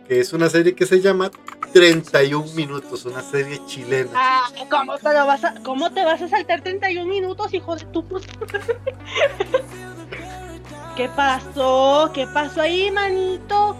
Que 0.09 0.20
es 0.20 0.32
una 0.32 0.48
serie 0.48 0.74
que 0.74 0.86
se 0.86 1.00
llama 1.00 1.30
31 1.72 2.52
minutos, 2.54 3.04
una 3.07 3.22
serie 3.22 3.61
chilena. 3.66 4.11
Ah, 4.14 4.48
¿cómo 4.70 4.96
te, 4.98 5.12
lo 5.12 5.26
vas 5.26 5.42
a, 5.44 5.54
¿Cómo 5.64 5.90
te 5.92 6.04
vas 6.04 6.22
a 6.22 6.28
saltar 6.28 6.61
31 6.62 7.07
minutos, 7.12 7.52
hijo 7.52 7.74
de 7.76 7.84
tu 7.86 8.04
puta? 8.07 8.26
¿Qué 10.96 11.09
pasó? 11.11 12.11
¿Qué 12.14 12.26
pasó 12.28 12.62
ahí, 12.62 12.90
manito? 12.90 13.76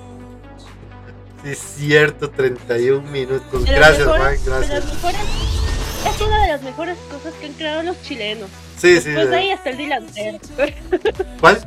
Sí, 1.45 1.51
es 1.51 1.59
cierto, 1.59 2.29
31 2.31 3.03
minutos. 3.11 3.65
De 3.65 3.73
Gracias 3.73 4.07
mejores- 4.07 4.47
las 4.47 4.69
gracias. 4.69 4.85
mejores- 4.95 5.21
es 6.07 6.21
una 6.21 6.43
de 6.43 6.49
las 6.49 6.63
mejores 6.63 6.99
cosas 7.11 7.35
que 7.35 7.47
han 7.47 7.53
creado 7.55 7.83
los 7.85 8.03
chilenos. 8.03 8.51
Sí, 8.77 9.01
sí. 9.01 9.13
Pues 9.15 9.31
de- 9.31 9.37
ahí 9.37 9.51
está 9.51 9.71
el 9.71 9.77
delantero. 9.79 10.39
¿Cuál? 11.41 11.67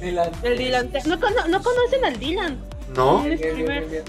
Dylan. 0.00 0.30
El 0.42 0.58
delantero. 0.58 1.04
¿No, 1.08 1.20
cono- 1.20 1.46
¿No 1.48 1.62
conocen 1.62 2.04
al 2.04 2.18
Dylan? 2.18 2.58
¿No? 2.96 3.16
Un 3.18 3.36
streamer 3.36 4.04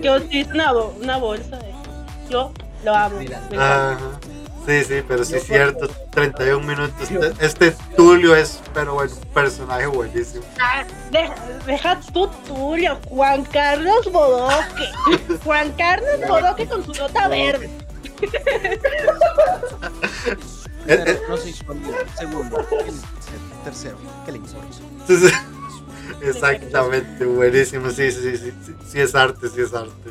que 0.00 0.10
utiliza 0.10 0.52
una, 0.54 0.72
bo- 0.72 0.94
una 1.00 1.16
bolsa. 1.18 1.58
Yo 2.28 2.52
lo 2.84 2.94
amo. 2.94 3.18
Ajá. 3.56 3.98
Sí, 4.66 4.84
sí, 4.84 5.02
pero 5.08 5.24
sí 5.24 5.34
es 5.34 5.42
cierto, 5.44 5.88
31 6.12 6.64
minutos. 6.64 7.10
Este, 7.10 7.44
este 7.46 7.76
Tulio 7.96 8.36
es, 8.36 8.60
pero 8.72 8.94
bueno, 8.94 9.12
un 9.12 9.28
personaje 9.32 9.86
buenísimo. 9.86 10.44
Ah, 10.60 10.84
deja, 11.10 11.34
deja 11.66 12.00
tú, 12.12 12.28
Tulio. 12.46 12.96
Juan 13.08 13.44
Carlos 13.46 14.10
Bodoque. 14.12 14.88
Juan 15.44 15.72
Carlos 15.72 16.20
Bodoque 16.28 16.66
con 16.66 16.84
su 16.84 16.92
nota 16.94 17.26
verde. 17.28 17.68
Eh, 20.88 21.04
eh, 21.06 21.20
No 21.28 21.36
soy. 21.36 21.52
Segundo. 22.18 22.66
Tercero. 23.64 23.96
¿Qué 24.26 24.32
le 24.32 24.38
importa? 24.38 24.66
Sí, 26.02 26.14
sí. 26.20 26.26
Exactamente, 26.28 27.24
buenísimo. 27.24 27.90
Sí, 27.90 28.10
sí, 28.10 28.20
sí, 28.22 28.36
sí, 28.36 28.52
sí, 28.64 28.74
sí 28.86 29.00
es 29.00 29.14
arte, 29.14 29.48
sí 29.48 29.60
es 29.60 29.72
arte. 29.74 30.10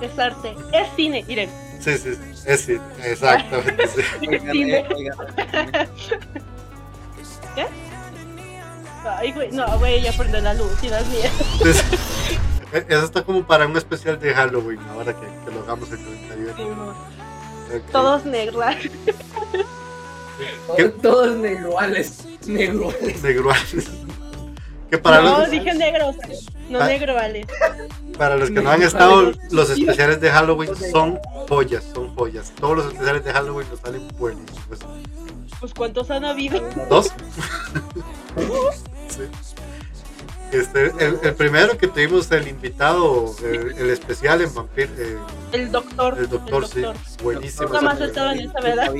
Es 0.00 0.18
arte. 0.18 0.54
Es 0.72 0.88
cine, 0.96 1.24
miren. 1.26 1.50
Sí, 1.80 1.96
sí, 1.98 2.14
sí, 2.14 2.20
es 2.46 2.60
sí, 2.60 2.78
exactamente. 3.04 3.86
Sí. 3.88 4.00
Oigan, 4.20 4.52
Sí, 4.52 4.72
eh, 4.72 4.86
oigan. 4.94 5.16
Ay, 9.04 9.32
güey. 9.32 9.50
No, 9.50 9.78
güey, 9.78 10.02
ya 10.02 10.12
prende 10.12 10.40
la 10.42 10.54
luz 10.54 10.72
y. 10.82 10.88
Sí, 10.88 11.72
sí. 11.72 12.38
Eh, 12.72 12.84
Eso 12.88 13.04
está 13.04 13.24
como 13.24 13.44
para 13.46 13.66
un 13.66 13.76
especial 13.76 14.20
de 14.20 14.32
Halloween, 14.34 14.78
ahora 14.90 15.14
que, 15.14 15.26
que 15.44 15.54
lo 15.54 15.62
hagamos 15.62 15.90
el 15.90 15.98
31. 16.04 16.90
Ok. 16.90 17.90
Todos 17.90 18.24
negros. 18.26 18.64
¿Qué? 20.76 20.84
Todos 20.88 21.36
negroales. 21.36 22.24
Negroales. 22.46 23.22
Negroales. 23.22 23.88
Que 24.90 24.98
para 24.98 25.20
no, 25.22 25.38
los, 25.40 25.50
dije 25.50 25.72
negros. 25.74 26.16
No 26.68 26.80
Ah. 26.80 26.86
negro, 26.86 27.14
vale. 27.14 27.46
para 28.18 28.36
los 28.36 28.50
que 28.50 28.60
no 28.60 28.70
han 28.70 28.82
estado, 28.82 29.32
los 29.50 29.70
especiales 29.70 30.20
de 30.20 30.30
Halloween 30.30 30.70
son 30.76 31.18
joyas, 31.48 31.84
son 31.94 32.14
joyas. 32.14 32.52
Todos 32.60 32.76
los 32.78 32.86
especiales 32.86 33.24
de 33.24 33.32
Halloween 33.32 33.68
nos 33.70 33.80
salen 33.80 34.06
buenísimos. 34.18 34.78
Pues 35.58 35.74
cuántos 35.74 36.10
han 36.10 36.24
habido. 36.24 36.60
¿Dos? 36.88 37.10
Sí. 39.08 39.22
Este, 40.52 40.86
el, 41.04 41.18
el 41.22 41.34
primero 41.34 41.76
que 41.78 41.86
tuvimos 41.88 42.30
el 42.32 42.46
invitado, 42.48 43.34
el, 43.42 43.72
el 43.76 43.90
especial 43.90 44.40
en 44.40 44.52
Vampir, 44.54 44.88
eh, 44.98 45.16
El 45.52 45.70
doctor. 45.72 46.16
el 46.18 46.28
doctor, 46.28 46.66
sí, 46.68 46.82
buenísimo. 47.22 47.64
Nunca 47.68 47.80
más 47.80 48.00
estaba 48.00 48.32
en 48.32 48.40
esa, 48.40 48.60
¿verdad? 48.60 48.92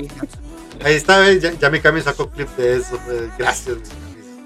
Ahí 0.84 0.94
está, 0.94 1.32
ya, 1.32 1.52
ya 1.52 1.70
mi 1.70 1.80
Cami 1.80 2.00
sacó 2.02 2.28
clip 2.30 2.48
de 2.56 2.76
eso. 2.76 2.96
eh, 3.08 3.28
Gracias. 3.38 3.78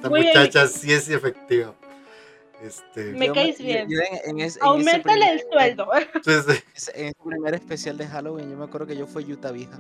Esta 0.05 0.11
Muy 0.11 0.21
bien. 0.21 0.33
muchacha 0.39 0.67
sí 0.69 0.93
es 0.93 1.09
efectiva. 1.09 1.73
Este, 2.63 3.13
Me 3.13 3.29
Yo 3.29 3.33
caes 3.33 3.57
bien. 3.57 3.89
yo 3.89 3.99
en- 4.01 4.07
en 4.07 4.21
ese- 4.21 4.29
en 4.31 4.41
ese 4.41 4.59
Aumentale 4.61 5.33
el 5.33 5.43
sueldo. 5.51 5.89
entonces, 6.15 6.63
En 6.95 7.07
ese 7.07 7.15
primer 7.25 7.55
especial 7.55 7.97
de 7.97 8.07
Halloween, 8.07 8.51
yo 8.51 8.57
me 8.59 8.65
acuerdo 8.65 8.87
que 8.87 8.97
yo 8.99 9.07
fui 9.07 9.25
Utah 9.33 9.51
Vija. 9.51 9.79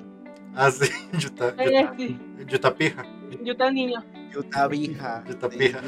ah, 0.54 0.70
sí, 0.70 0.88
Yuta, 1.18 1.54
sí, 1.98 2.18
Yuta 2.46 2.74
Pija. 2.74 3.04
Tan 3.58 3.74
niño. 3.74 4.02
Utah 4.34 4.66
Vija. 4.66 5.22
Utah 5.28 5.48
Pija. 5.50 5.80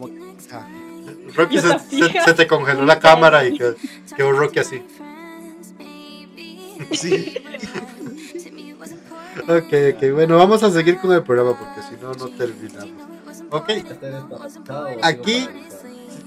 Utah. 0.00 0.66
Rocky 1.36 1.58
se 1.58 2.34
te 2.34 2.46
congeló 2.46 2.86
la 2.86 2.98
cámara 2.98 3.44
y 3.46 3.58
quedó, 3.58 3.74
quedó 4.16 4.32
Rocky 4.32 4.60
así. 4.60 4.82
Sí. 6.92 7.34
Ok, 9.40 9.72
ok, 9.96 10.12
bueno, 10.12 10.36
vamos 10.36 10.62
a 10.62 10.70
seguir 10.70 10.98
con 10.98 11.12
el 11.12 11.22
programa 11.22 11.58
porque 11.58 11.82
si 11.82 11.96
no, 12.02 12.12
no 12.12 12.28
terminamos. 12.36 13.02
Ok, 13.50 13.70
Aquí- 15.02 15.48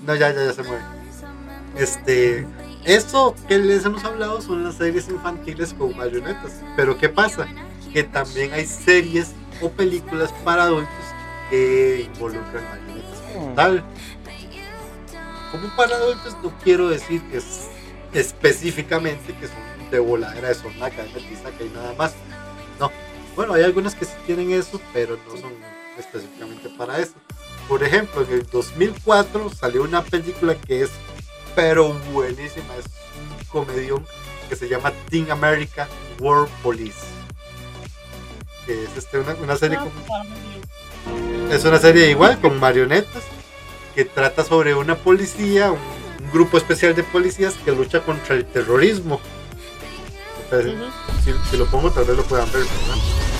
no, 0.05 0.15
ya, 0.15 0.31
ya, 0.33 0.45
ya 0.45 0.53
se 0.53 0.63
mueve. 0.63 0.83
Este, 1.77 2.47
esto 2.83 3.35
que 3.47 3.57
les 3.59 3.85
hemos 3.85 4.03
hablado 4.03 4.41
son 4.41 4.63
las 4.63 4.75
series 4.75 5.07
infantiles 5.09 5.73
con 5.73 5.95
marionetas. 5.95 6.61
Pero 6.75 6.97
¿qué 6.97 7.09
pasa? 7.09 7.47
Que 7.93 8.03
también 8.03 8.53
hay 8.53 8.65
series 8.65 9.31
o 9.61 9.69
películas 9.69 10.31
para 10.43 10.63
adultos 10.63 10.89
que 11.49 12.09
involucran 12.13 12.63
marionetas 12.69 13.19
como 13.33 13.51
Mm. 13.51 13.55
tal. 13.55 13.83
Como 15.51 15.75
para 15.75 15.95
adultos 15.95 16.35
no 16.43 16.51
quiero 16.63 16.89
decir 16.89 17.21
que 17.29 17.37
es 17.37 17.67
específicamente 18.13 19.33
que 19.39 19.47
son 19.47 19.89
de 19.91 19.99
voladera 19.99 20.47
de 20.49 20.55
que 20.55 21.03
de 21.03 21.19
tiza, 21.21 21.51
que 21.57 21.63
hay 21.65 21.69
nada 21.69 21.93
más. 21.97 22.13
No. 22.79 22.91
Bueno, 23.35 23.53
hay 23.53 23.63
algunas 23.63 23.95
que 23.95 24.05
sí 24.05 24.13
tienen 24.25 24.51
eso, 24.51 24.79
pero 24.93 25.17
no 25.27 25.37
son 25.37 25.53
específicamente 25.97 26.69
para 26.77 26.99
eso. 26.99 27.13
Por 27.67 27.83
ejemplo, 27.83 28.21
en 28.21 28.31
el 28.31 28.45
2004 28.45 29.49
salió 29.49 29.83
una 29.83 30.03
película 30.03 30.55
que 30.55 30.83
es 30.83 30.91
pero 31.55 31.93
buenísima, 32.11 32.75
es 32.77 32.85
un 32.85 33.45
comedión 33.47 34.05
que 34.49 34.55
se 34.55 34.67
llama 34.67 34.91
Teen 35.09 35.31
America 35.31 35.87
World 36.19 36.49
Police. 36.61 36.99
Que 38.65 38.83
es 38.83 38.97
este, 38.97 39.19
una, 39.19 39.33
una 39.35 39.55
serie 39.55 39.77
con, 39.77 39.91
es 41.51 41.63
una 41.63 41.79
serie 41.79 42.09
igual 42.09 42.39
con 42.41 42.59
marionetas 42.59 43.23
que 43.93 44.03
trata 44.05 44.43
sobre 44.43 44.75
una 44.75 44.95
policía, 44.95 45.71
un, 45.71 45.79
un 46.23 46.31
grupo 46.31 46.57
especial 46.57 46.93
de 46.93 47.03
policías 47.03 47.53
que 47.63 47.71
lucha 47.71 48.01
contra 48.01 48.35
el 48.35 48.45
terrorismo. 48.45 49.21
Si, 51.23 51.33
si 51.49 51.57
lo 51.57 51.65
pongo 51.65 51.91
tal 51.91 52.05
vez 52.05 52.17
lo 52.17 52.23
puedan 52.23 52.51
ver. 52.51 52.63
¿verdad? 52.63 53.35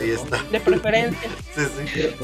Ahí 0.00 0.10
está. 0.10 0.42
De 0.50 0.60
preferencia. 0.60 1.30
Sí, 1.54 1.62
sí. 1.92 2.14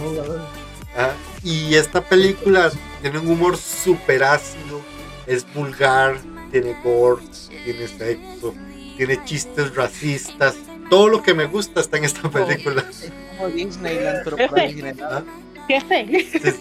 Ajá. 0.94 1.14
Y 1.42 1.74
esta 1.74 2.00
película 2.00 2.70
tiene 3.02 3.18
un 3.18 3.28
humor 3.28 3.56
súper 3.56 4.24
ácido, 4.24 4.80
es 5.26 5.44
vulgar, 5.52 6.16
tiene 6.50 6.76
gore, 6.82 7.22
tiene 7.64 7.88
sexo, 7.88 8.54
tiene 8.96 9.22
chistes 9.24 9.74
racistas. 9.74 10.54
Todo 10.88 11.08
lo 11.08 11.22
que 11.22 11.34
me 11.34 11.46
gusta 11.46 11.80
está 11.80 11.98
en 11.98 12.04
esta 12.04 12.30
película. 12.30 12.84
Es 12.88 13.12
como 13.36 13.48
Disneyland, 13.48 14.24
pero 14.24 14.36
para 14.36 14.62
original. 14.62 14.96
¿Ah? 15.02 15.22
Jefe. 15.68 16.06
Sí, 16.06 16.40
sí. 16.40 16.52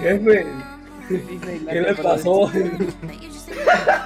Jefe, 0.00 0.46
Disneyland, 1.08 1.68
¿qué 1.68 1.80
le 1.80 1.94
pasó? 1.94 2.50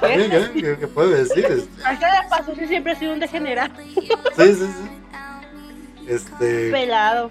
¿Qué, 0.00 0.50
qué- 0.54 0.76
qué- 0.80 0.86
puedo 0.88 1.10
decir? 1.10 1.44
Es- 1.46 1.68
¿A 1.84 1.98
qué 1.98 2.06
le 2.06 2.28
pasó 2.28 2.54
si 2.54 2.66
siempre 2.66 2.92
ha 2.92 2.98
sido 2.98 3.12
un 3.12 3.20
degenerado? 3.20 3.72
Sí, 3.84 4.02
sí, 4.36 4.54
sí. 4.56 6.08
Este, 6.08 6.70
Pelado. 6.70 7.30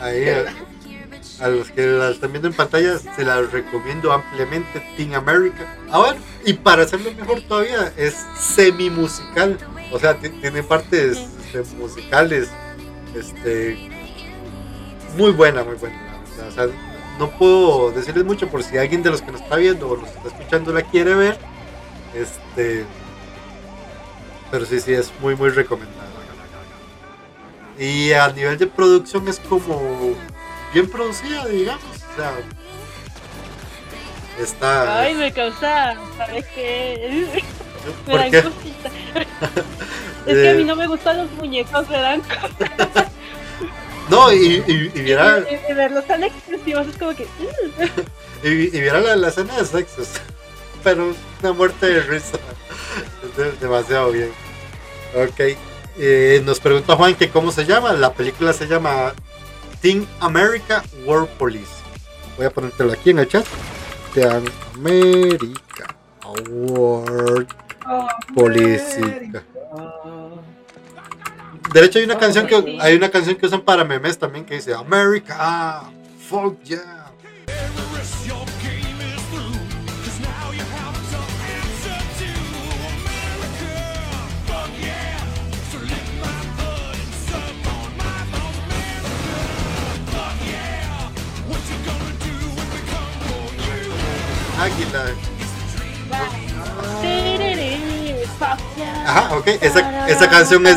ahí 0.00 0.26
a, 0.28 1.44
a 1.44 1.48
los 1.48 1.70
que 1.70 1.86
la 1.86 2.10
están 2.10 2.32
viendo 2.32 2.48
en 2.48 2.54
pantalla 2.54 2.98
se 2.98 3.24
la 3.24 3.42
recomiendo 3.42 4.10
ampliamente 4.12 4.82
Teen 4.96 5.14
America. 5.14 5.66
Ah, 5.90 5.98
bueno, 5.98 6.20
y 6.44 6.54
para 6.54 6.82
hacerlo 6.84 7.12
mejor 7.12 7.42
todavía 7.42 7.92
es 7.96 8.14
semi 8.38 8.88
musical, 8.90 9.58
o 9.92 9.98
sea, 9.98 10.14
ti- 10.14 10.30
tiene 10.30 10.62
partes 10.62 11.18
este, 11.52 11.62
musicales, 11.76 12.48
este, 13.14 13.90
muy 15.16 15.32
buena, 15.32 15.62
muy 15.62 15.74
buena. 15.76 15.96
la 16.38 16.44
verdad. 16.44 16.48
O 16.48 16.52
sea, 16.52 16.66
no 17.18 17.30
puedo 17.30 17.90
decirles 17.92 18.24
mucho 18.24 18.48
por 18.48 18.62
si 18.62 18.76
alguien 18.78 19.02
de 19.02 19.10
los 19.10 19.22
que 19.22 19.32
nos 19.32 19.40
está 19.40 19.56
viendo 19.56 19.88
o 19.88 19.96
nos 19.96 20.08
está 20.08 20.28
escuchando 20.28 20.72
la 20.72 20.82
quiere 20.82 21.14
ver, 21.14 21.38
este, 22.14 22.84
pero 24.50 24.66
sí, 24.66 24.80
sí 24.80 24.92
es 24.92 25.12
muy, 25.20 25.34
muy 25.36 25.50
recomendada. 25.50 26.04
Y 27.78 28.12
a 28.12 28.28
nivel 28.28 28.56
de 28.56 28.66
producción 28.68 29.26
es 29.28 29.40
como 29.40 30.14
bien 30.72 30.88
producida, 30.88 31.44
digamos. 31.46 31.82
O 31.82 32.16
sea, 32.16 32.32
está. 34.38 35.00
Ay, 35.00 35.14
me 35.14 35.32
causa. 35.32 35.96
¿Sabes 36.16 36.46
qué? 36.54 37.42
Me. 38.06 38.28
Es 40.26 40.38
que 40.38 40.48
a 40.48 40.54
mí 40.54 40.62
Eh, 40.62 40.64
no 40.64 40.74
me 40.74 40.86
gustan 40.86 41.18
los 41.18 41.30
muñecos, 41.32 41.86
me 41.90 41.98
dan 41.98 42.22
cosas. 42.22 43.08
No, 44.10 44.32
y, 44.32 44.62
y, 44.66 44.90
y 44.94 45.00
viera, 45.02 45.44
Y, 45.50 45.72
y 45.72 45.74
verlos 45.74 46.06
tan 46.06 46.22
expresivos 46.24 46.86
es 46.86 46.96
como 46.98 47.14
que. 47.14 47.26
y, 48.42 48.48
y 48.48 48.80
viera 48.80 49.00
la, 49.00 49.16
la 49.16 49.28
escena 49.28 49.56
de 49.56 49.64
sexos. 49.64 50.08
Pero 50.84 51.14
una 51.40 51.52
muerte 51.52 51.86
de 51.86 52.00
risa. 52.02 52.38
Es 53.38 53.60
demasiado 53.60 54.12
bien. 54.12 54.30
Ok. 55.16 55.56
eh, 55.96 56.42
nos 56.44 56.60
pregunta 56.60 56.96
Juan 56.96 57.14
que 57.14 57.30
cómo 57.30 57.50
se 57.50 57.64
llama. 57.64 57.92
La 57.94 58.12
película 58.12 58.52
se 58.52 58.66
llama 58.66 59.14
Teen 59.80 60.06
America 60.20 60.82
World 61.04 61.28
Police. 61.38 61.72
Voy 62.36 62.46
a 62.46 62.50
ponértelo 62.50 62.92
aquí 62.92 63.10
en 63.10 63.20
el 63.20 63.28
chat. 63.28 63.46
Teen 64.12 64.44
America 64.74 65.94
World 66.50 67.48
Police. 68.34 69.00
De 71.74 71.84
hecho 71.84 71.98
hay 71.98 72.04
una 72.04 72.16
canción 72.16 72.46
que 72.46 72.62
sí. 72.62 72.78
hay 72.80 72.94
una 72.94 73.10
canción 73.10 73.34
que 73.34 73.46
usan 73.46 73.60
para 73.62 73.82
memes 73.82 74.16
también 74.16 74.44
que 74.44 74.54
dice 74.54 74.72
America, 74.72 75.82
fuck 76.28 76.62
yeah. 76.62 77.00
Águila. 94.60 95.04
Tiriri, 97.00 97.33
fuck 98.38 98.58
yeah. 98.76 99.04
Ajá, 99.06 99.36
ok, 99.36 99.46
esa, 99.60 100.08
esa 100.08 100.28
canción 100.30 100.66
es. 100.66 100.76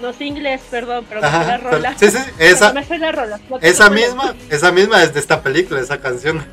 No 0.00 0.12
sé 0.12 0.24
inglés, 0.26 0.60
perdón, 0.70 1.04
pero 1.08 1.20
me 1.20 1.26
sé 1.26 1.32
la 1.32 1.40
Ajá, 1.40 1.56
rola. 1.58 1.94
sí, 1.98 2.08
sí, 2.10 2.18
esa, 2.38 2.72
Me 2.74 2.84
sé 2.84 2.98
la 2.98 3.10
rola. 3.12 3.40
esa 3.62 3.90
misma, 3.90 4.34
esa 4.48 4.70
misma 4.70 5.02
es 5.02 5.12
de 5.12 5.18
esta 5.20 5.42
película, 5.42 5.80
esa 5.80 5.98
canción. 6.00 6.44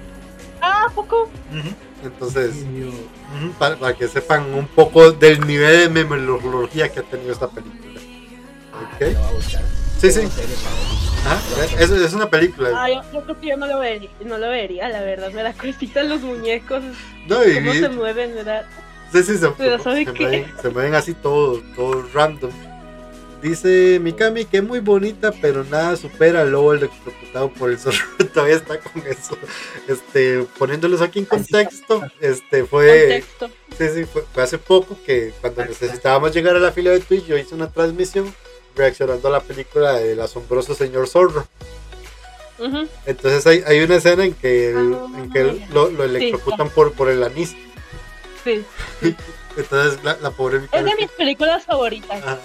Ah, 0.62 0.86
¿a 0.88 0.90
poco. 0.90 1.30
Ujú. 1.52 1.70
Entonces, 2.04 2.56
ujú, 2.56 3.52
para, 3.60 3.76
para 3.76 3.94
que 3.96 4.08
sepan 4.08 4.52
un 4.54 4.68
poco 4.68 5.12
del 5.12 5.46
nivel 5.46 5.80
de 5.80 5.90
memología 5.90 6.90
que 6.92 7.00
ha 7.02 7.04
tenido 7.04 7.32
esta 7.34 7.48
película. 7.48 8.00
Ok. 8.74 9.16
Sí, 10.02 10.12
sí. 10.12 10.22
Ajá, 11.26 11.40
es, 11.80 11.90
es 11.92 12.14
una 12.14 12.30
película. 12.30 12.70
Ah, 12.76 12.90
yo, 12.90 13.02
yo 13.14 13.24
creo 13.24 13.40
que 13.40 13.48
yo 13.48 13.58
no 13.58 13.68
lo 13.68 13.80
vería, 13.80 14.10
no 14.26 14.38
lo 14.40 14.50
vería, 14.50 14.90
la 14.90 15.02
verdad. 15.02 15.32
Me 15.32 15.44
da 15.44 15.54
cosita 15.54 16.04
los 16.04 16.22
muñecos, 16.22 16.84
No, 17.28 17.44
y- 17.44 17.56
cómo 17.56 17.74
se 17.74 17.90
mueven, 17.90 18.34
¿verdad? 18.36 18.66
Sí, 19.12 19.24
sí, 19.24 19.38
se, 19.38 19.50
Pero 19.50 19.78
se- 19.78 19.84
¿sabe 19.84 20.06
se 20.06 20.12
mueven, 20.12 20.54
se 20.62 20.70
mueven 20.70 20.96
así 20.96 21.14
todo, 21.14 21.62
todo 21.76 22.06
random. 22.14 22.52
Dice 23.42 24.00
Mikami 24.02 24.46
que 24.46 24.58
es 24.58 24.64
muy 24.64 24.80
bonita, 24.80 25.32
pero 25.40 25.64
nada 25.66 25.96
supera 25.98 26.42
al 26.42 26.52
lobo 26.52 26.74
electrocutado 26.74 27.50
por 27.52 27.70
el 27.70 27.78
zorro. 27.78 27.98
Todavía 28.34 28.56
está 28.56 28.80
con 28.80 29.04
eso. 29.08 29.38
Este, 29.88 30.44
poniéndolos 30.58 31.02
aquí 31.02 31.20
en 31.20 31.26
contexto, 31.26 32.02
este 32.20 32.66
fue, 32.66 33.22
Contexto. 33.38 33.50
sí, 33.78 33.86
sí, 33.94 34.06
fue, 34.06 34.24
fue 34.34 34.42
hace 34.44 34.58
poco 34.58 34.98
que 35.06 35.32
cuando 35.42 35.64
necesitábamos 35.64 36.34
llegar 36.34 36.56
a 36.56 36.60
la 36.60 36.72
fila 36.72 36.90
de 36.92 37.02
Twitch, 37.02 37.26
yo 37.26 37.38
hice 37.38 37.54
una 37.54 37.70
transmisión 37.70 38.34
reaccionando 38.76 39.28
a 39.28 39.32
la 39.32 39.40
película 39.42 39.94
del 39.94 40.20
asombroso 40.22 40.74
señor 40.74 41.08
zorro. 41.08 41.48
Entonces 43.06 43.46
hay, 43.46 43.64
hay 43.68 43.82
una 43.82 43.96
escena 43.98 44.24
en 44.26 44.34
que, 44.34 44.70
el- 44.72 44.98
en 45.18 45.30
que 45.32 45.42
el- 45.42 45.66
lo, 45.72 45.90
lo 45.92 46.04
electrocutan 46.06 46.70
por, 46.70 46.94
por 46.94 47.10
el 47.10 47.22
anís. 47.24 47.54
Sí. 48.46 48.64
Entonces 49.58 50.02
la, 50.04 50.16
la 50.22 50.32
pobre 50.32 50.62
Es 50.72 50.84
de 50.86 50.96
mis 50.96 51.12
películas 51.12 51.66
favoritas. 51.66 52.24
Ajá. 52.24 52.40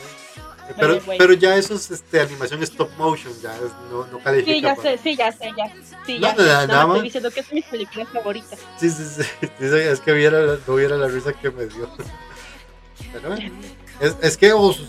Pero, 1.18 1.32
ya 1.32 1.56
eso 1.56 1.74
es 1.74 1.90
este, 1.90 2.20
animación 2.20 2.62
stop 2.62 2.90
motion, 2.96 3.32
ya 3.42 3.52
es- 3.56 3.72
no, 3.90 4.06
no 4.06 4.20
califica. 4.20 4.52
Sí, 4.54 4.60
ya 4.60 4.74
para- 4.76 4.90
sé, 4.96 4.98
sí, 5.02 5.16
ya 5.16 5.32
sé, 5.32 5.50
ya. 5.56 5.72
Sí, 6.06 6.18
No, 6.20 6.28
ya. 6.28 6.32
no, 6.34 6.38
sé. 6.38 6.46
nada 6.46 6.66
Nada 6.68 6.86
más 6.86 6.96
estoy 6.96 7.08
diciendo 7.08 7.30
que 7.32 7.40
es 7.40 7.52
mi 7.52 7.62
película 7.62 8.06
favorita. 8.06 8.56
Sí, 8.78 8.88
sí, 8.88 9.04
sí. 9.04 9.22
Dice, 9.58 9.90
Es 9.90 10.00
que 10.00 10.12
viera, 10.12 10.58
no 10.66 10.74
viera 10.76 10.96
la 10.96 11.08
risa 11.08 11.32
que 11.32 11.50
me 11.50 11.66
dio. 11.66 11.90
Pero 13.12 13.30
bueno, 13.30 13.50
es, 13.98 14.16
es 14.22 14.36
que 14.36 14.52
vos 14.52 14.80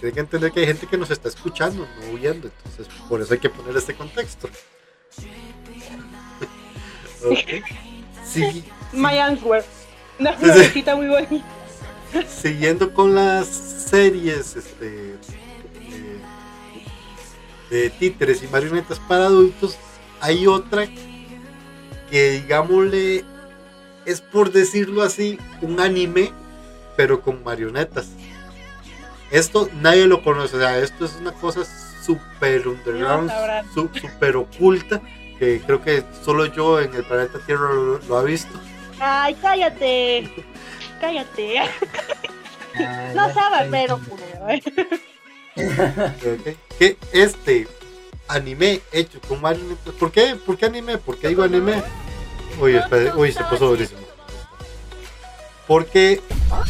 tienen 0.00 0.14
que 0.14 0.20
entender 0.20 0.50
que 0.50 0.60
hay 0.60 0.66
gente 0.66 0.88
que 0.88 0.98
nos 0.98 1.10
está 1.12 1.28
escuchando, 1.28 1.86
no 2.00 2.16
viendo. 2.18 2.48
Entonces, 2.48 2.88
por 3.08 3.20
eso 3.20 3.32
hay 3.32 3.38
que 3.38 3.50
poner 3.50 3.76
este 3.76 3.94
contexto. 3.94 4.48
Ok. 7.24 7.62
Sí, 8.24 8.64
My 8.92 9.18
answer. 9.18 9.64
Una 10.20 10.32
florecita 10.34 10.94
muy 10.96 11.06
bonita. 11.08 11.44
siguiendo 12.28 12.92
con 12.92 13.14
las 13.14 13.46
series 13.46 14.56
este, 14.56 14.84
de, 14.90 16.18
de 17.70 17.90
títeres 17.90 18.42
y 18.42 18.48
marionetas 18.48 18.98
para 19.00 19.26
adultos, 19.26 19.76
hay 20.20 20.46
otra 20.46 20.86
que, 22.10 22.30
digámosle, 22.42 23.24
es 24.04 24.20
por 24.20 24.50
decirlo 24.52 25.02
así, 25.02 25.38
un 25.62 25.80
anime, 25.80 26.32
pero 26.96 27.22
con 27.22 27.42
marionetas. 27.44 28.08
Esto 29.30 29.68
nadie 29.80 30.06
lo 30.06 30.22
conoce, 30.24 30.56
o 30.56 30.58
sea, 30.58 30.78
esto 30.78 31.04
es 31.04 31.14
una 31.20 31.32
cosa 31.32 31.62
súper 32.04 32.66
underground, 32.66 33.28
No 33.28 33.32
sabrán. 33.32 33.66
su- 33.72 33.88
súper 34.00 34.34
oculta, 34.36 35.00
que 35.38 35.62
creo 35.64 35.80
que 35.82 36.02
solo 36.24 36.46
yo 36.46 36.80
en 36.80 36.92
el 36.94 37.04
planeta 37.04 37.38
Tierra 37.46 37.72
lo, 37.72 37.98
lo 38.00 38.18
ha 38.18 38.22
visto. 38.24 38.50
Ay, 39.00 39.34
cállate. 39.40 40.30
Cállate. 41.00 41.62
No 43.14 43.26
ya 43.26 43.34
sabe, 43.34 43.64
sé. 43.64 43.68
pero 43.70 43.98
culero, 43.98 44.48
¿eh? 44.48 44.62
Que 46.78 46.96
este 47.12 47.66
anime 48.28 48.80
hecho 48.92 49.20
con 49.22 49.40
marionetas. 49.40 49.94
¿Por 49.94 50.12
qué? 50.12 50.36
¿Por 50.36 50.56
qué 50.56 50.66
anime? 50.66 50.98
¿Por 50.98 51.18
qué 51.18 51.28
digo 51.28 51.42
anime? 51.42 51.82
Uy, 52.60 52.76
espera, 52.76 53.16
uy, 53.16 53.32
se 53.32 53.42
puso 53.44 53.68
durísimo. 53.68 54.00
Porque 55.66 56.20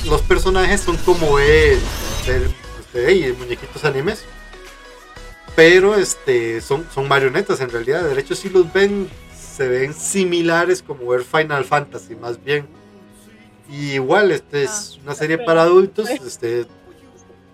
los 0.07 0.23
personajes 0.23 0.81
son 0.81 0.97
como 0.99 1.39
el, 1.39 1.79
el, 2.27 2.55
este, 2.81 3.09
ey, 3.11 3.33
muñequitos 3.33 3.85
animes. 3.85 4.25
Pero 5.57 5.95
este 5.97 6.61
son, 6.61 6.87
son 6.95 7.09
marionetas 7.09 7.61
en 7.61 7.71
realidad. 7.71 8.03
De 8.03 8.21
hecho, 8.21 8.35
si 8.35 8.49
los 8.49 8.73
ven, 8.73 9.11
se 9.51 9.69
ven 9.69 9.95
similares 9.95 10.83
como 10.83 11.07
ver 11.09 11.23
Final 11.23 11.65
Fantasy, 11.65 12.15
más 12.15 12.43
bien. 12.43 12.67
Y 13.69 13.93
igual, 13.93 14.33
este 14.33 14.65
es 14.65 14.99
una 15.03 15.15
serie 15.15 15.39
para 15.39 15.63
adultos. 15.63 16.09
Este, 16.09 16.67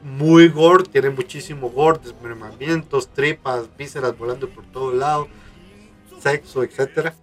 muy 0.02 0.48
gore, 0.48 0.84
tiene 0.84 1.10
muchísimo 1.10 1.70
gore, 1.70 2.00
desmembramientos, 2.02 3.08
tripas, 3.08 3.64
vísceras 3.76 4.16
volando 4.16 4.48
por 4.48 4.64
todo 4.66 4.92
lado, 4.92 5.28
sexo, 6.20 6.62
etcétera. 6.62 7.14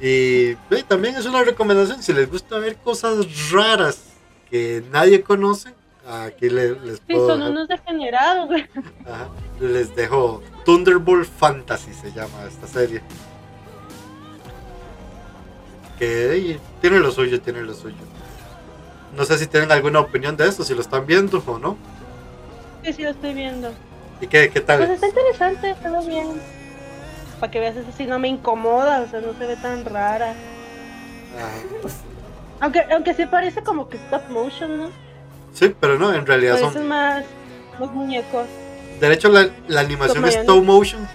Y 0.00 0.54
también 0.88 1.16
es 1.16 1.26
una 1.26 1.42
recomendación, 1.42 2.02
si 2.02 2.12
les 2.12 2.30
gusta 2.30 2.58
ver 2.58 2.76
cosas 2.76 3.50
raras 3.50 4.02
que 4.50 4.84
nadie 4.92 5.22
conoce, 5.22 5.74
aquí 6.08 6.48
le- 6.50 6.78
les 6.80 6.96
Sí, 6.98 7.02
puedo 7.12 7.28
son 7.28 7.38
dejar- 7.38 7.50
unos 7.52 7.68
degenerados, 7.68 8.50
ajá, 9.06 9.28
les 9.60 9.94
dejo 9.96 10.42
Thunderbolt 10.64 11.28
Fantasy 11.28 11.92
se 11.94 12.12
llama 12.12 12.44
esta 12.48 12.66
serie. 12.66 13.00
Que 15.98 16.58
tiene 16.80 16.98
lo 16.98 17.10
suyo, 17.10 17.40
tiene 17.40 17.62
lo 17.62 17.74
suyo. 17.74 17.96
No 19.16 19.24
sé 19.24 19.38
si 19.38 19.46
tienen 19.46 19.72
alguna 19.72 20.00
opinión 20.00 20.36
de 20.36 20.46
esto, 20.46 20.62
si 20.62 20.74
lo 20.74 20.82
están 20.82 21.06
viendo 21.06 21.42
o 21.46 21.58
no. 21.58 21.76
Sí, 22.84 22.92
sí, 22.92 23.02
lo 23.02 23.10
estoy 23.10 23.32
viendo. 23.32 23.72
¿Y 24.20 24.26
qué, 24.26 24.50
qué 24.50 24.60
Pues 24.60 24.66
tal? 24.66 24.82
está 24.90 25.06
interesante, 25.08 25.70
está 25.70 26.00
bien. 26.02 26.28
Para 27.40 27.50
que 27.50 27.60
veas, 27.60 27.76
eso 27.76 27.88
sí 27.96 28.06
no 28.06 28.18
me 28.18 28.28
incomoda, 28.28 29.00
o 29.00 29.08
sea, 29.08 29.20
no 29.20 29.32
se 29.38 29.46
ve 29.46 29.56
tan 29.56 29.84
rara. 29.84 30.30
Ajá. 31.36 31.88
Aunque, 32.60 32.80
aunque 32.92 33.14
sí 33.14 33.26
parece 33.26 33.62
como 33.62 33.88
que 33.88 33.96
stop 33.96 34.28
motion, 34.30 34.78
¿no? 34.78 34.90
Sí, 35.58 35.74
pero 35.80 35.98
no, 35.98 36.12
en 36.14 36.26
realidad 36.26 36.54
Parecen 36.60 36.72
son. 36.74 36.88
más, 36.88 37.24
más 37.80 37.90
muñecos. 37.92 38.46
De 39.00 39.12
hecho, 39.12 39.30
la, 39.30 39.48
la 39.68 39.80
animación 39.80 40.22
Como 40.22 40.26
stop 40.28 40.64
motion 40.64 41.08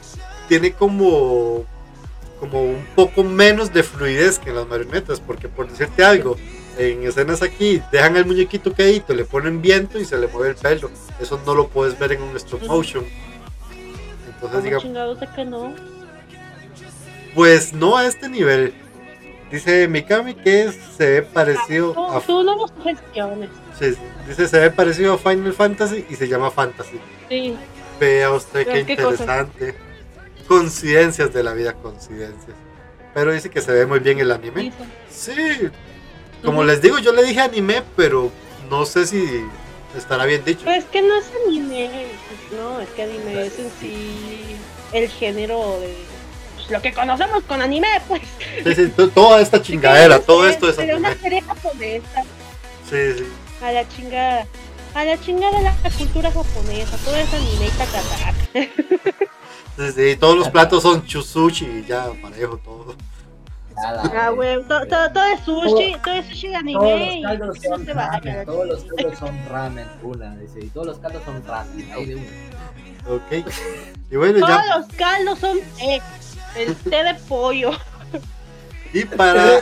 tiene 0.47 0.73
como. 0.73 1.63
como 2.39 2.63
un 2.63 2.85
poco 2.95 3.23
menos 3.23 3.71
de 3.71 3.83
fluidez 3.83 4.39
que 4.39 4.49
en 4.49 4.55
las 4.55 4.67
marionetas, 4.67 5.19
porque 5.19 5.47
por 5.47 5.69
decirte 5.69 6.03
algo, 6.03 6.37
en 6.77 7.03
escenas 7.03 7.43
aquí 7.43 7.81
dejan 7.91 8.17
el 8.17 8.25
muñequito 8.25 8.73
quedito, 8.73 9.13
le 9.13 9.25
ponen 9.25 9.61
viento 9.61 9.99
y 9.99 10.05
se 10.05 10.17
le 10.17 10.27
mueve 10.27 10.49
el 10.49 10.55
pelo. 10.55 10.89
Eso 11.19 11.39
no 11.45 11.53
lo 11.53 11.67
puedes 11.67 11.97
ver 11.99 12.13
en 12.13 12.23
un 12.23 12.35
stop 12.37 12.63
motion. 12.63 13.05
Entonces, 14.33 14.63
digamos, 14.63 14.83
chingados 14.83 15.19
de 15.19 15.27
que 15.27 15.45
no. 15.45 15.73
pues 17.35 17.73
no 17.73 17.95
a 17.95 18.07
este 18.07 18.27
nivel. 18.27 18.73
Dice 19.51 19.87
Mikami 19.87 20.33
que 20.35 20.71
se 20.97 21.05
ve 21.09 21.21
parecido 21.23 21.91
Tú, 21.93 22.05
a. 22.05 22.21
tú 22.21 22.43
no 22.43 22.67
sugestiones. 22.67 23.49
sí, 23.77 23.93
dice 24.27 24.47
se 24.47 24.59
ve 24.59 24.71
parecido 24.71 25.13
a 25.13 25.17
Final 25.17 25.53
Fantasy 25.53 26.05
y 26.09 26.15
se 26.15 26.27
llama 26.27 26.49
Fantasy. 26.51 26.99
Sí. 27.29 27.55
Vea 27.99 28.31
usted 28.31 28.65
qué 28.85 28.95
cosa. 28.95 29.11
interesante. 29.11 29.75
Coincidencias 30.47 31.33
de 31.33 31.43
la 31.43 31.53
vida, 31.53 31.73
coincidencias. 31.73 32.55
Pero 33.13 33.31
dice 33.33 33.49
que 33.49 33.61
se 33.61 33.71
ve 33.73 33.85
muy 33.85 33.99
bien 33.99 34.19
el 34.19 34.31
anime. 34.31 34.71
sí. 35.09 35.33
Como 36.43 36.63
les 36.63 36.81
digo, 36.81 36.97
yo 36.97 37.11
le 37.13 37.23
dije 37.23 37.39
anime, 37.41 37.83
pero 37.95 38.31
no 38.69 38.85
sé 38.85 39.05
si 39.05 39.23
estará 39.95 40.25
bien 40.25 40.43
dicho. 40.43 40.61
Pero 40.65 40.77
es 40.77 40.85
que 40.85 41.01
no 41.03 41.15
es 41.15 41.25
anime. 41.45 42.07
No, 42.57 42.79
es 42.79 42.89
que 42.89 43.03
anime 43.03 43.45
es 43.45 43.59
en 43.59 43.69
sí 43.79 44.55
el 44.91 45.07
género 45.09 45.79
de 45.79 45.95
pues, 46.61 46.71
lo 46.71 46.81
que 46.81 46.93
conocemos 46.93 47.43
con 47.43 47.61
anime, 47.61 47.87
pues. 48.07 48.21
Sí, 48.63 48.75
sí, 48.75 48.87
to- 48.89 49.09
toda 49.09 49.41
esta 49.41 49.61
chingadera, 49.61 50.17
Sí, 50.17 50.23
todo 50.25 50.43
sí, 50.45 50.49
esto 50.51 50.69
es 50.69 50.75
Sería 50.75 50.97
una 50.97 51.09
anime. 51.09 51.21
serie 51.23 51.41
japonesa. 51.41 52.23
Sí, 52.89 53.13
sí. 53.17 53.27
A 53.63 53.71
la 53.71 53.87
chingada. 53.87 54.47
A 54.93 55.05
la 55.05 55.19
chingada 55.21 55.57
de 55.57 55.63
la 55.63 55.73
cultura 55.97 56.31
japonesa. 56.31 56.97
Todo 57.05 57.15
es 57.15 57.33
anime 57.33 57.67
y 57.67 57.69
tacatac. 57.69 58.35
sí, 59.77 59.91
sí, 59.95 60.15
Todos 60.17 60.37
los 60.37 60.49
platos 60.49 60.83
son 60.83 61.05
chusushi 61.05 61.65
y 61.65 61.85
ya 61.87 62.07
parejo 62.21 62.57
todo. 62.57 62.95
Ah, 64.13 64.29
güey. 64.29 64.61
Todo, 64.67 64.85
todo, 64.85 65.11
todo 65.11 65.25
es 65.25 65.39
sushi. 65.41 65.95
Todo 66.03 66.13
es 66.15 66.25
sushi 66.27 66.47
de 66.49 66.53
Todos 66.73 66.83
anime. 66.91 67.21
los 67.21 67.29
caldos 67.31 67.57
y 67.57 67.67
no 67.69 67.75
son 67.77 67.87
ramen, 67.87 68.45
todos 68.45 68.67
los 68.67 68.83
caldos 68.83 69.19
son 69.19 69.39
ramen, 69.49 69.87
una, 70.03 70.35
dice, 70.35 70.59
y 70.59 70.67
todos 70.67 70.87
los 70.87 70.99
caldos 70.99 71.23
son 71.25 71.43
ramen, 71.47 71.91
ahí 71.93 72.05
de 72.05 72.15
una. 72.15 73.15
Ok. 73.15 73.47
Y 74.11 74.15
bueno, 74.17 74.39
Todos 74.45 74.49
ya. 74.67 74.77
los 74.77 74.87
caldos 74.97 75.39
son 75.39 75.57
té. 75.77 76.01
El 76.55 76.75
té 76.75 77.03
de 77.03 77.15
pollo. 77.27 77.71
Y 78.93 79.05
para, 79.05 79.61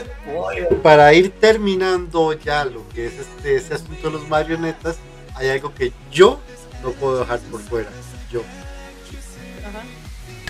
para 0.82 1.14
ir 1.14 1.30
terminando 1.38 2.32
ya 2.32 2.64
lo 2.64 2.88
que 2.88 3.06
es 3.06 3.18
este, 3.18 3.56
ese 3.56 3.74
asunto 3.74 4.08
de 4.08 4.12
los 4.14 4.28
marionetas, 4.28 4.98
hay 5.34 5.50
algo 5.50 5.72
que 5.72 5.92
yo 6.10 6.40
no 6.82 6.90
puedo 6.90 7.20
dejar 7.20 7.38
por 7.40 7.60
fuera. 7.60 7.88
Yo. 8.30 8.42
Ajá. 9.64 9.82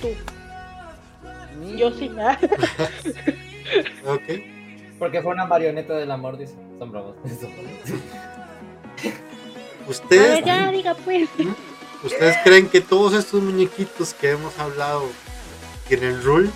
Tú. 0.01 0.09
Yo 1.76 1.91
sí. 1.93 2.09
¿verdad? 2.09 2.38
Ok. 4.05 4.22
Porque 4.99 5.22
fue 5.22 5.32
una 5.32 5.47
marioneta 5.47 5.95
del 5.95 6.11
amor, 6.11 6.36
dice. 6.36 6.55
Son 6.78 6.91
bromas. 6.91 7.14
Ustedes, 9.86 10.30
ver, 10.32 10.45
ya, 10.45 10.70
diga 10.72 10.95
pues. 10.95 11.28
¿Ustedes 12.03 12.36
creen 12.43 12.68
que 12.68 12.80
todos 12.80 13.14
estos 13.14 13.41
muñequitos 13.43 14.12
que 14.14 14.30
hemos 14.30 14.59
hablado 14.59 15.05
tienen 15.97 16.22
rule? 16.22 16.51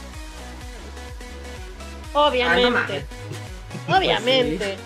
Obviamente. 2.12 3.04
Obviamente. 3.88 4.76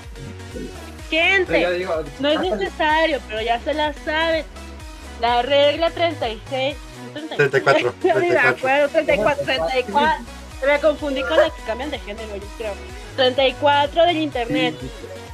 Pero 0.53 0.65
yo 0.65 0.71
Gente, 1.11 1.73
digo, 1.79 1.95
no 2.19 2.29
es 2.29 2.39
ah, 2.39 2.57
necesario, 2.57 3.21
pero 3.29 3.41
ya 3.41 3.61
se 3.61 3.75
la 3.75 3.93
saben. 3.93 4.45
La 5.21 5.43
regla 5.43 5.91
36. 5.91 6.77
34, 7.37 7.95
Ya 8.03 8.15
ni 8.15 8.29
me 8.29 8.35
34. 8.35 8.51
acuerdo, 8.51 8.89
34, 8.89 9.45
34. 9.45 10.25
Me 10.67 10.81
confundí 10.81 11.23
con 11.23 11.37
las 11.37 11.53
que 11.53 11.63
cambian 11.63 11.91
de 11.91 11.99
género, 11.99 12.37
yo 12.37 12.47
creo. 12.57 12.75
34 13.17 14.05
del 14.05 14.17
internet. 14.17 14.75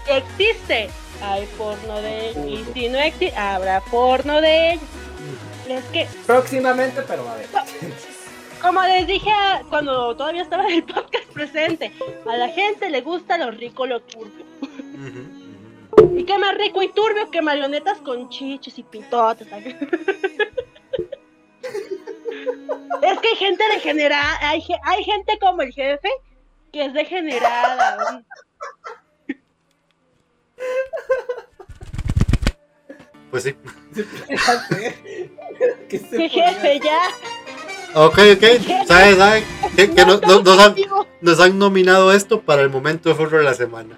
Existe. 0.08 0.90
Hay 1.22 1.46
porno 1.58 2.00
de 2.00 2.30
él. 2.30 2.48
Y 2.48 2.64
si 2.72 2.88
no 2.88 2.98
existe, 2.98 3.36
habrá 3.36 3.80
porno 3.80 4.40
de 4.40 4.72
él. 4.72 4.80
Es 5.68 5.84
que, 5.86 6.06
Próximamente, 6.26 7.02
pero 7.02 7.28
a 7.28 7.34
ver. 7.36 7.48
Como 8.64 8.82
les 8.82 9.06
dije 9.06 9.30
a- 9.30 9.62
cuando 9.68 10.16
todavía 10.16 10.42
estaba 10.42 10.64
en 10.66 10.74
el 10.76 10.84
podcast 10.84 11.26
presente, 11.32 11.92
a 12.26 12.36
la 12.36 12.48
gente 12.48 12.90
le 12.90 13.00
gusta 13.02 13.38
lo 13.38 13.50
rico, 13.50 13.86
lo 13.86 14.00
turbio. 14.00 14.44
¿Y 16.16 16.24
qué 16.24 16.38
más 16.38 16.56
rico 16.56 16.82
y 16.82 16.88
turbio 16.92 17.30
que 17.30 17.42
marionetas 17.42 17.98
con 17.98 18.28
chichis 18.30 18.78
y 18.78 18.82
pitotes? 18.82 19.46
es 23.02 23.18
que 23.20 23.28
hay 23.28 23.36
gente 23.36 23.64
degenerada, 23.72 24.38
hay, 24.48 24.64
hay 24.82 25.04
gente 25.04 25.38
como 25.40 25.62
el 25.62 25.72
jefe 25.72 26.08
que 26.72 26.86
es 26.86 26.92
degenerada. 26.94 28.22
Pues 33.30 33.42
sí. 33.44 33.54
¿Qué 35.88 35.98
se 35.98 36.08
¡Qué 36.10 36.28
ponía? 36.28 36.28
jefe, 36.52 36.80
ya! 36.80 37.00
Ok, 37.94 38.18
ok. 38.36 38.44
¿Sabes, 38.88 39.16
saben? 39.18 39.44
Que, 39.76 39.90
que 39.90 40.04
nos, 40.06 40.20
nos- 40.22 40.42
nos 40.44 40.58
han, 40.58 40.74
nos 41.20 41.40
han 41.40 41.58
nominado 41.58 42.12
esto 42.12 42.40
para 42.40 42.62
el 42.62 42.70
momento 42.70 43.08
de 43.08 43.14
furro 43.14 43.38
de 43.38 43.44
la 43.44 43.54
semana. 43.54 43.96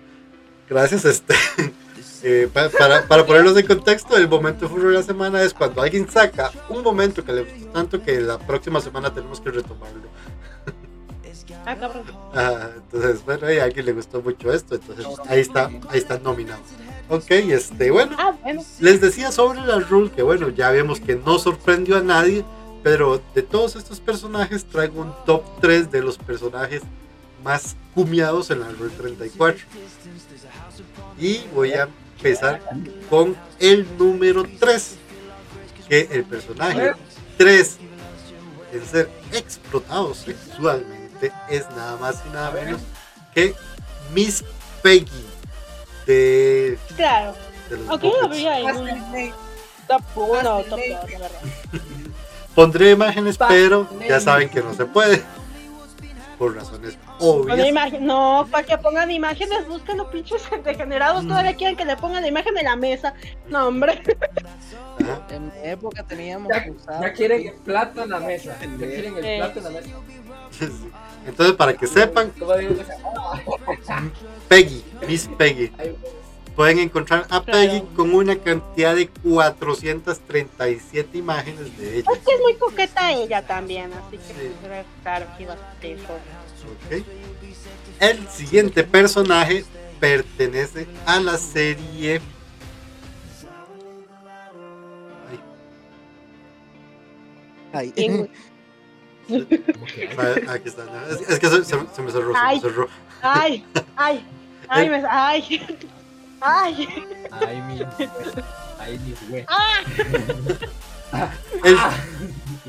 Gracias, 0.69 1.05
este. 1.05 1.35
eh, 2.23 2.49
pa- 2.53 2.69
para, 2.69 3.07
para 3.07 3.25
ponerlos 3.25 3.57
en 3.57 3.67
contexto, 3.67 4.17
el 4.17 4.29
momento 4.29 4.67
de 4.67 4.69
furro 4.75 4.89
de 4.91 4.97
la 4.97 5.03
semana 5.03 5.43
es 5.43 5.55
cuando 5.55 5.81
alguien 5.83 6.09
saca 6.11 6.51
un 6.69 6.83
momento 6.83 7.25
que 7.25 7.33
le 7.33 7.43
gustó 7.45 7.67
tanto 7.71 8.03
que 8.03 8.21
la 8.21 8.39
próxima 8.39 8.81
semana 8.81 9.13
tenemos 9.15 9.41
que 9.41 9.51
retomarlo. 9.51 10.03
Ah, 11.65 11.77
cabrón. 11.77 12.03
Ah, 12.35 12.69
entonces, 12.77 13.25
bueno, 13.25 13.51
y 13.53 13.59
a 13.59 13.65
alguien 13.65 13.87
le 13.87 13.93
gustó 13.93 14.21
mucho 14.23 14.53
esto, 14.53 14.77
entonces 14.77 15.07
ahí 15.29 15.41
está, 15.41 15.67
ahí 15.89 15.99
están 15.99 16.23
nominados. 16.23 16.63
Ok, 17.09 17.25
este, 17.31 17.91
bueno, 17.91 18.17
Ah, 18.19 18.33
bueno. 18.43 18.63
les 18.81 19.01
decía 19.01 19.33
sobre 19.33 19.61
la 19.61 19.79
rule 19.81 20.11
que 20.11 20.23
bueno, 20.23 20.49
ya 20.51 20.71
vemos 20.71 21.01
que 21.01 21.15
no 21.17 21.39
sorprendió 21.39 21.97
a 21.97 22.03
nadie, 22.03 22.45
pero 22.87 23.21
de 23.35 23.43
todos 23.43 23.75
estos 23.75 23.99
personajes 23.99 24.65
traigo 24.65 25.01
un 25.01 25.13
top 25.25 25.43
3 25.61 25.91
de 25.91 26.03
los 26.03 26.19
personajes 26.19 26.83
más 27.43 27.75
cumiados 27.97 28.49
en 28.53 28.61
la 28.61 28.69
rule 28.69 28.93
34. 28.97 29.67
Y 31.19 31.39
voy 31.53 31.73
a 31.73 31.89
empezar 32.17 32.63
con 33.11 33.37
el 33.59 33.85
número 33.99 34.45
3, 34.61 34.99
que 35.89 36.09
el 36.13 36.23
personaje 36.27 36.93
3 37.37 37.79
en 38.73 38.87
ser 38.87 39.11
explotado 39.33 40.15
sexualmente 40.15 41.33
es 41.51 41.69
nada 41.71 41.97
más 41.97 42.23
y 42.25 42.29
nada 42.29 42.53
menos 42.53 42.81
que 43.35 43.53
Miss 44.15 44.45
Peggy 44.81 45.27
de, 46.07 46.79
Claro. 46.95 47.35
de 47.69 47.79
los 47.79 47.89
un 47.89 47.99
top 49.89 50.03
1 50.15 50.57
o 50.57 50.63
top 50.63 50.79
2, 50.79 51.11
la 51.11 51.19
verdad. 51.19 51.41
Pondré 52.57 52.91
imágenes, 52.93 53.39
pero 53.39 53.87
ya 54.09 54.19
saben 54.19 54.49
que 54.49 54.61
no 54.63 54.75
se 54.75 54.87
puede. 54.87 55.23
Por 56.39 56.55
razones 56.55 56.99
obvias. 57.19 58.01
no, 58.01 58.47
para 58.51 58.63
que 58.67 58.77
pongan 58.77 59.11
imágenes, 59.11 59.67
buscan 59.69 59.97
los 59.99 60.09
pinches 60.09 60.43
degenerados, 60.65 61.25
Mm. 61.25 61.29
todavía 61.29 61.55
quieren 61.57 61.77
que 61.77 61.85
le 61.87 61.97
pongan 61.97 62.21
la 62.23 62.29
imagen 62.29 62.55
de 62.55 62.63
la 62.63 62.77
mesa. 62.77 63.15
No, 63.49 63.69
hombre. 63.69 64.03
Ajá. 65.03 65.27
En 65.31 65.47
mi 65.47 65.53
época 65.63 66.03
teníamos 66.03 66.51
Ya, 66.53 66.67
usar. 66.71 67.01
ya 67.03 67.13
quieren 67.13 67.47
el 67.49 67.55
plato 67.55 68.03
en 68.03 68.11
la 68.11 68.21
mesa. 68.21 68.57
Ya 68.61 68.87
quieren 68.87 69.17
el 69.19 69.25
Eh. 69.25 69.37
plato 69.39 69.59
en 69.61 69.65
la 69.65 69.71
mesa. 69.71 69.89
Entonces, 71.27 71.57
para 71.57 71.73
que 71.75 71.87
sepan, 71.87 72.31
¿Cómo 72.39 72.55
digo 72.55 72.75
que 72.77 72.85
se 72.85 72.93
llama? 72.99 74.11
Peggy, 74.49 74.85
Miss 75.09 75.29
Peggy. 75.39 75.73
Pueden 76.57 76.79
encontrar 76.79 77.27
a 77.29 77.43
Claro. 77.43 77.45
Peggy 77.53 77.83
con 77.95 78.15
una 78.15 78.35
cantidad 78.37 78.95
de 78.95 79.09
437 79.09 81.19
imágenes 81.19 81.77
de 81.77 81.99
ella. 81.99 82.11
Es 82.13 82.19
que 82.21 82.35
es 82.35 82.41
muy 82.41 82.55
coqueta 82.55 83.13
ella 83.13 83.47
también, 83.47 83.93
así 83.93 84.17
que 84.17 84.33
Sí. 84.33 84.53
pues, 84.63 84.87
claro 85.03 85.27
que 85.37 85.43
iba 85.43 85.53
a 85.53 85.57
ser 85.81 85.99
eso. 85.99 86.15
Ok. 86.15 87.03
El 88.01 88.27
siguiente 88.29 88.85
personaje 88.85 89.65
pertenece 90.01 90.87
a 91.05 91.21
la 91.21 91.37
serie. 91.37 92.23
Ay, 97.73 97.93
Ay. 97.97 98.31
Aquí 100.49 100.69
está. 100.69 100.85
Es, 101.11 101.21
es 101.29 101.39
que 101.39 101.49
se, 101.49 101.65
se- 101.65 101.87
se 101.95 102.03
me 102.03 102.11
cerró, 102.11 102.33
se 102.33 102.33
me 102.33 102.39
Ay. 102.39 102.61
cerró. 102.61 102.89
Ay, 103.23 103.65
ay, 103.97 104.25
ay, 104.69 104.91
me, 104.91 105.03
ay, 105.09 105.79
ay. 106.41 106.89
Ay, 107.31 107.63
mi. 107.63 107.83
Ay, 108.79 108.99
mi 108.99 109.15
güey. 109.29 109.47
El, 111.65 111.79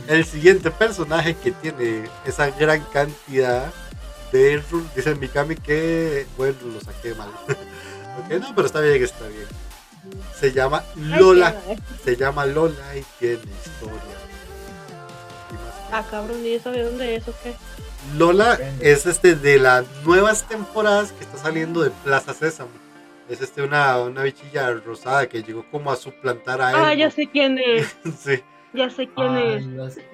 el 0.08 0.26
siguiente 0.26 0.72
personaje 0.72 1.36
que 1.36 1.52
tiene 1.52 2.10
esa 2.26 2.50
gran 2.52 2.82
cantidad 2.94 3.72
de 4.32 4.64
rules, 4.72 4.96
dice 4.96 5.16
Mikami 5.16 5.56
que, 5.56 6.28
bueno, 6.38 6.56
lo 6.74 6.82
saqué 6.82 7.14
mal. 7.16 7.30
ok, 7.48 8.40
no, 8.40 8.56
pero 8.56 8.68
está 8.68 8.80
bien, 8.82 9.04
está 9.04 9.28
bien. 9.28 9.48
Se 10.40 10.52
llama 10.52 10.84
Ay, 10.96 11.20
Lola. 11.20 11.56
Se 12.04 12.16
llama 12.16 12.46
Lola 12.46 12.96
y 12.96 13.04
tiene 13.20 13.42
historia. 13.66 14.18
Y 15.50 15.54
más. 15.54 15.74
Ah, 15.92 16.06
cabrón, 16.10 16.46
¿y 16.46 16.54
eso 16.54 16.72
de 16.72 16.84
dónde 16.84 17.16
es 17.16 17.28
o 17.28 17.34
qué? 17.44 17.56
Lola 18.16 18.58
es 18.80 19.06
este 19.06 19.36
de 19.36 19.60
las 19.60 19.86
nuevas 20.06 20.44
temporadas 20.44 21.12
que 21.12 21.24
está 21.26 21.38
saliendo 21.38 21.82
de 21.82 21.90
Plaza 21.90 22.34
Sésamo. 22.34 22.70
Es 23.30 23.42
este 23.42 23.62
una, 23.62 24.00
una 24.00 24.24
bichilla 24.24 24.72
rosada 24.74 25.28
que 25.28 25.44
llegó 25.44 25.66
como 25.70 25.92
a 25.92 25.96
suplantar 25.98 26.62
a 26.62 26.70
él. 26.72 26.76
Ah, 26.80 26.94
ya 26.94 27.12
sé 27.12 27.28
quién 27.28 27.60
es, 27.60 27.96
Sí. 28.20 28.42
ya 28.74 28.90
sé 28.90 29.08
quién 29.08 29.28
Ay, 29.36 29.54
es. 29.56 29.66
no 29.68 29.90
sé. 29.90 30.08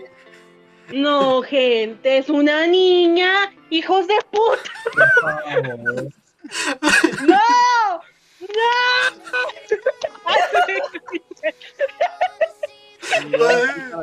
No, 0.91 1.41
gente, 1.43 2.18
es 2.18 2.30
una 2.30 2.68
niña, 2.68 3.53
hijos 3.70 4.05
de 4.07 4.16
puta. 4.32 4.70
¡No! 7.26 8.01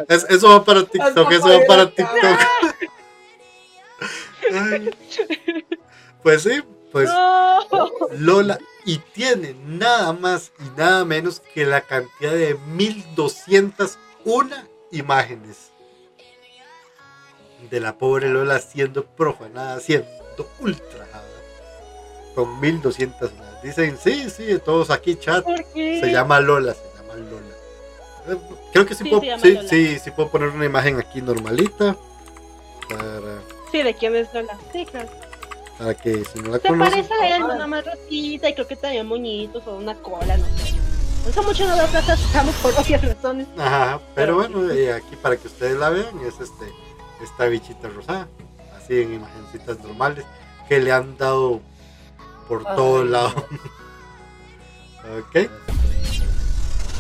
Es- 0.09 0.27
eso 0.29 0.49
va 0.51 0.65
para 0.65 0.85
TikTok, 0.85 1.33
eso 1.33 1.49
va 1.49 1.61
para 1.67 1.91
TikTok. 1.91 2.41
Ay. 4.53 4.91
Pues 6.23 6.43
sí, 6.43 6.63
pues 6.93 7.09
¡No! 7.09 7.61
Lola 8.19 8.59
y 8.85 8.99
tiene 8.99 9.55
nada 9.65 10.13
más 10.13 10.53
y 10.59 10.79
nada 10.79 11.05
menos 11.05 11.41
que 11.55 11.65
la 11.67 11.83
cantidad 11.83 12.33
de 12.33 12.55
1201 12.55 14.57
imágenes 14.93 15.71
de 17.71 17.81
la 17.81 17.97
pobre 17.99 18.29
Lola 18.29 18.59
siendo 18.59 19.05
profanada, 19.05 19.81
siendo 19.81 20.09
ultrajada 20.61 21.25
con 22.35 22.61
1200 22.61 23.35
más. 23.35 23.63
Dicen, 23.63 23.99
sí, 23.99 24.31
sí, 24.31 24.59
todos 24.65 24.91
aquí 24.91 25.17
chat, 25.17 25.45
se 25.75 26.11
llama 26.11 26.41
Lola, 26.41 26.75
se 26.75 26.81
llama 26.97 27.15
Lola. 27.17 27.55
Eh, 28.29 28.37
Creo 28.73 28.87
que 28.87 28.95
sí, 28.95 29.05
Sí, 29.05 29.11
puedo, 29.11 29.39
sí, 29.69 29.99
sí 29.99 30.11
puedo 30.11 30.31
poner 30.31 30.49
una 30.49 30.65
imagen 30.65 30.99
aquí 30.99 31.21
normalita 31.21 31.97
para, 32.89 33.43
Sí, 33.71 33.83
¿de 33.83 33.95
quién 33.95 34.17
es 34.17 34.33
Lola? 34.33 34.59
Sí, 34.73 34.87
claro. 34.87 35.11
Para 35.81 35.95
que 35.95 36.23
si 36.27 36.39
no 36.41 36.51
la 36.51 36.59
Se 36.59 36.69
parece 36.69 37.15
a 37.15 37.37
él, 37.37 37.43
una 37.43 37.67
más 37.67 37.85
rotita 37.87 38.51
y 38.51 38.55
creo 38.55 38.67
que 38.69 38.77
también 38.77 39.07
moñitos 39.07 39.67
o 39.67 39.77
una 39.77 39.95
cola, 39.95 40.37
no 40.37 40.45
sé. 40.59 40.75
Eso 41.29 41.43
mucho 41.43 41.67
no 41.67 41.75
lo 41.75 41.87
tratamos 41.87 42.55
por 42.57 42.75
obvias 42.79 43.03
razones. 43.03 43.47
Ajá, 43.59 43.99
pero 44.15 44.35
bueno, 44.37 44.71
eh, 44.71 44.93
aquí 44.93 45.17
para 45.17 45.37
que 45.39 45.49
ustedes 45.49 45.77
la 45.79 45.89
vean 45.89 46.19
es 46.21 46.39
este 46.39 46.67
esta 47.23 47.47
bichita 47.47 47.89
rosada, 47.89 48.29
así 48.77 49.01
en 49.01 49.15
imagencitas 49.15 49.79
normales 49.81 50.25
que 50.69 50.81
le 50.81 50.93
han 50.93 51.17
dado 51.17 51.61
por 52.47 52.63
Ay, 52.67 52.77
todos 52.77 53.05
no. 53.07 53.11
lados. 53.11 53.35
ok, 55.19 55.49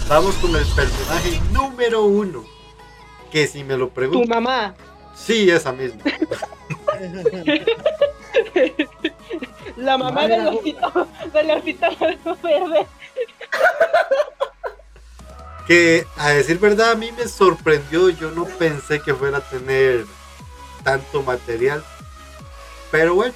vamos 0.08 0.34
con 0.36 0.56
el 0.56 0.64
personaje 0.66 1.38
número 1.52 2.04
uno, 2.04 2.44
que 3.30 3.46
si 3.46 3.62
me 3.62 3.76
lo 3.76 3.88
Tu 3.88 3.92
preguntan, 3.94 4.42
mamá. 4.42 4.74
sí, 5.14 5.50
esa 5.50 5.72
misma. 5.72 6.00
La 9.76 9.96
mamá 9.96 10.26
del 10.26 10.46
osito, 10.48 11.08
del 11.32 11.50
osito 11.52 11.86
verde. 12.42 12.86
Que 15.66 16.06
a 16.16 16.30
decir 16.30 16.58
verdad 16.58 16.92
a 16.92 16.96
mí 16.96 17.12
me 17.12 17.28
sorprendió, 17.28 18.08
yo 18.10 18.30
no 18.32 18.44
pensé 18.44 19.00
que 19.00 19.14
fuera 19.14 19.38
a 19.38 19.40
tener 19.40 20.04
tanto 20.82 21.22
material, 21.22 21.84
pero 22.90 23.14
bueno, 23.14 23.34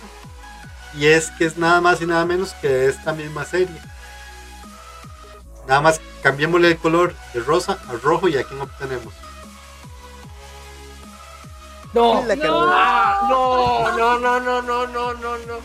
y 0.94 1.06
es 1.06 1.30
que 1.32 1.44
es 1.44 1.56
nada 1.56 1.80
más 1.80 2.00
y 2.00 2.06
nada 2.06 2.24
menos 2.24 2.52
que 2.54 2.68
de 2.68 2.88
esta 2.88 3.12
misma 3.12 3.44
serie. 3.44 3.80
Nada 5.68 5.80
más 5.80 6.00
cambiémosle 6.22 6.68
el 6.68 6.78
color 6.78 7.14
de 7.32 7.40
rosa 7.40 7.78
a 7.88 7.92
rojo 7.94 8.28
y 8.28 8.36
a 8.36 8.44
quién 8.44 8.60
obtenemos. 8.60 9.14
No, 11.94 12.22
No. 12.22 12.66
No, 13.28 13.92
no, 13.96 14.18
no, 14.18 14.40
no, 14.40 14.62
no, 14.62 14.86
no, 14.86 15.14
no, 15.14 15.38
no. 15.38 15.58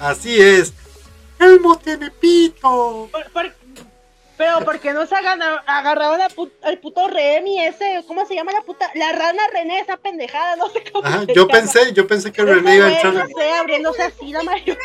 Así 0.00 0.40
es. 0.40 0.72
Elmo 1.38 1.76
tiene 1.78 2.10
pito. 2.10 3.08
Por- 3.10 3.30
por- 3.32 3.54
pero 4.36 4.60
¿por 4.66 4.78
qué 4.80 4.92
no 4.92 5.06
se 5.06 5.14
agarra- 5.14 5.64
agarraron 5.66 6.20
al 6.20 6.30
pu- 6.34 6.52
al 6.62 6.78
puto 6.78 7.08
Remy 7.08 7.64
ese? 7.64 8.04
¿Cómo 8.06 8.26
se 8.26 8.34
llama 8.34 8.52
la 8.52 8.60
puta? 8.60 8.90
La 8.94 9.12
rana 9.12 9.42
René, 9.50 9.80
esa 9.80 9.96
pendejada, 9.96 10.56
no 10.56 10.68
sé 10.68 10.84
cómo 10.92 11.06
Ajá, 11.06 11.20
se 11.20 11.32
yo 11.34 11.46
llama. 11.46 11.52
pensé, 11.58 11.92
yo 11.94 12.06
pensé 12.06 12.30
que 12.30 12.42
René 12.42 12.76
iba 12.76 12.86
a 12.86 12.92
entrar. 12.92 13.14
No 13.14 13.26
sé, 13.28 13.52
abriéndose 13.52 14.02
así 14.02 14.32
la 14.32 14.42
marioneta. 14.42 14.80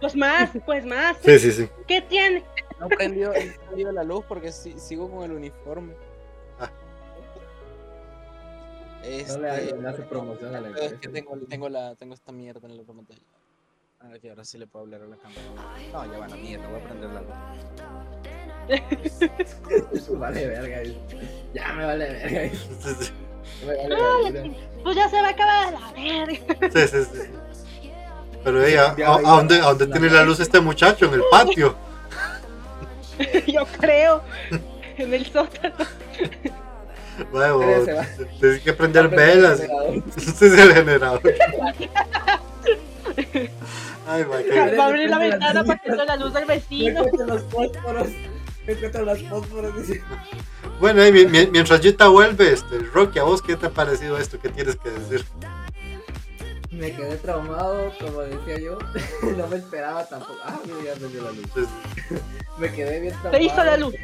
Pues 0.00 0.16
más, 0.16 0.50
pues 0.64 0.86
más. 0.86 1.16
Sí, 1.22 1.38
sí, 1.38 1.52
sí. 1.52 1.68
¿Qué 1.86 2.00
tiene? 2.00 2.42
No 2.80 2.88
prendió, 2.88 3.32
prendido 3.66 3.92
la 3.92 4.02
luz 4.02 4.24
porque 4.26 4.50
si- 4.50 4.78
sigo 4.78 5.10
con 5.10 5.24
el 5.24 5.32
uniforme. 5.32 5.94
Ah. 6.58 6.70
Este, 9.04 9.32
No 9.34 9.38
le 9.42 9.50
hace- 9.50 9.74
no 9.74 10.08
promoción 10.08 10.54
a 10.54 10.60
la 10.60 10.68
pero 10.68 10.76
es 10.80 10.92
empresa. 10.92 11.00
que 11.00 11.08
tengo, 11.08 11.36
tengo, 11.48 11.68
la, 11.68 11.94
tengo 11.96 12.14
esta 12.14 12.32
mierda 12.32 12.66
en 12.68 12.76
la 12.76 12.82
pantalla. 12.84 13.20
A 14.04 14.08
ver, 14.08 14.20
que 14.20 14.30
ahora 14.30 14.44
sí 14.44 14.58
le 14.58 14.66
puedo 14.66 14.84
hablar 14.84 15.02
a 15.02 15.06
la 15.06 15.16
cámara. 15.16 15.40
No, 15.92 16.12
ya 16.12 16.18
va 16.18 16.28
la 16.28 16.36
mierda, 16.36 16.66
voy 16.68 16.80
a 16.80 16.84
prender 16.84 17.10
la 17.10 17.20
luz. 17.20 17.30
Vale, 20.18 20.46
verga. 20.46 20.82
Ya 21.54 21.72
me 21.72 21.84
vale 21.84 22.04
verga. 22.08 22.58
Me 23.66 23.76
vale 23.96 24.30
verga. 24.30 24.56
Pues 24.82 24.96
ya 24.96 25.08
se 25.08 25.20
va 25.20 25.28
a 25.28 25.30
acabar 25.30 25.72
la 25.72 25.92
verga. 25.92 26.70
sí, 26.72 26.88
sí, 26.88 27.04
sí. 27.12 27.90
Pero 28.44 28.64
hey, 28.64 28.74
¿a, 28.76 28.86
a- 29.06 29.14
a 29.16 29.20
dónde, 29.36 29.56
a 29.58 29.62
dónde 29.72 29.86
tiene 29.86 30.10
la 30.10 30.24
luz 30.24 30.40
este 30.40 30.60
muchacho? 30.60 31.06
En 31.06 31.14
el 31.14 31.22
patio. 31.30 31.76
Yo 33.46 33.64
creo. 33.78 34.22
En 34.96 35.14
el 35.14 35.26
sótano. 35.26 35.74
Va. 37.34 37.52
tienes 38.40 38.60
que 38.62 38.72
prender 38.72 39.04
a 39.04 39.08
velas. 39.08 39.60
Ese 40.16 40.46
es 40.46 40.58
el 40.58 40.72
generador. 40.74 41.22
Ay, 44.06 44.24
va, 44.24 44.36
a 44.84 44.86
abrir 44.86 45.08
la 45.10 45.18
ventana 45.18 45.64
para 45.64 45.78
que 45.78 45.90
entre 45.90 46.04
la 46.06 46.16
luz 46.16 46.32
del 46.34 46.46
Me 46.46 46.54
vecino. 46.56 47.00
encuentro 47.04 47.26
los 47.26 47.42
fósforos. 47.44 48.08
Me 48.66 48.72
encuentro 48.72 49.04
los 49.04 49.22
fósforos. 49.28 49.72
Bueno, 50.80 51.06
y 51.06 51.12
mientras 51.50 51.80
Yuta 51.80 52.08
vuelve, 52.08 52.52
este, 52.52 52.78
Rocky, 52.92 53.18
¿a 53.18 53.22
vos 53.24 53.40
qué 53.42 53.56
te 53.56 53.66
ha 53.66 53.70
parecido 53.70 54.18
esto? 54.18 54.38
¿Qué 54.40 54.48
tienes 54.48 54.76
que 54.76 54.90
decir? 54.90 55.24
Me 56.70 56.90
quedé 56.96 57.16
traumado, 57.18 57.92
como 58.00 58.20
decía 58.22 58.58
yo. 58.58 58.78
No 59.36 59.46
me 59.46 59.56
esperaba 59.56 60.04
tampoco. 60.06 60.38
Ah, 60.44 60.58
mira, 60.64 60.94
ya 60.94 61.22
la 61.22 61.30
luz. 61.30 61.68
Me 62.58 62.70
quedé 62.72 63.00
bien 63.00 63.12
traumado. 63.14 63.38
Te 63.38 63.42
hizo 63.44 63.64
la 63.64 63.76
luz. 63.76 63.94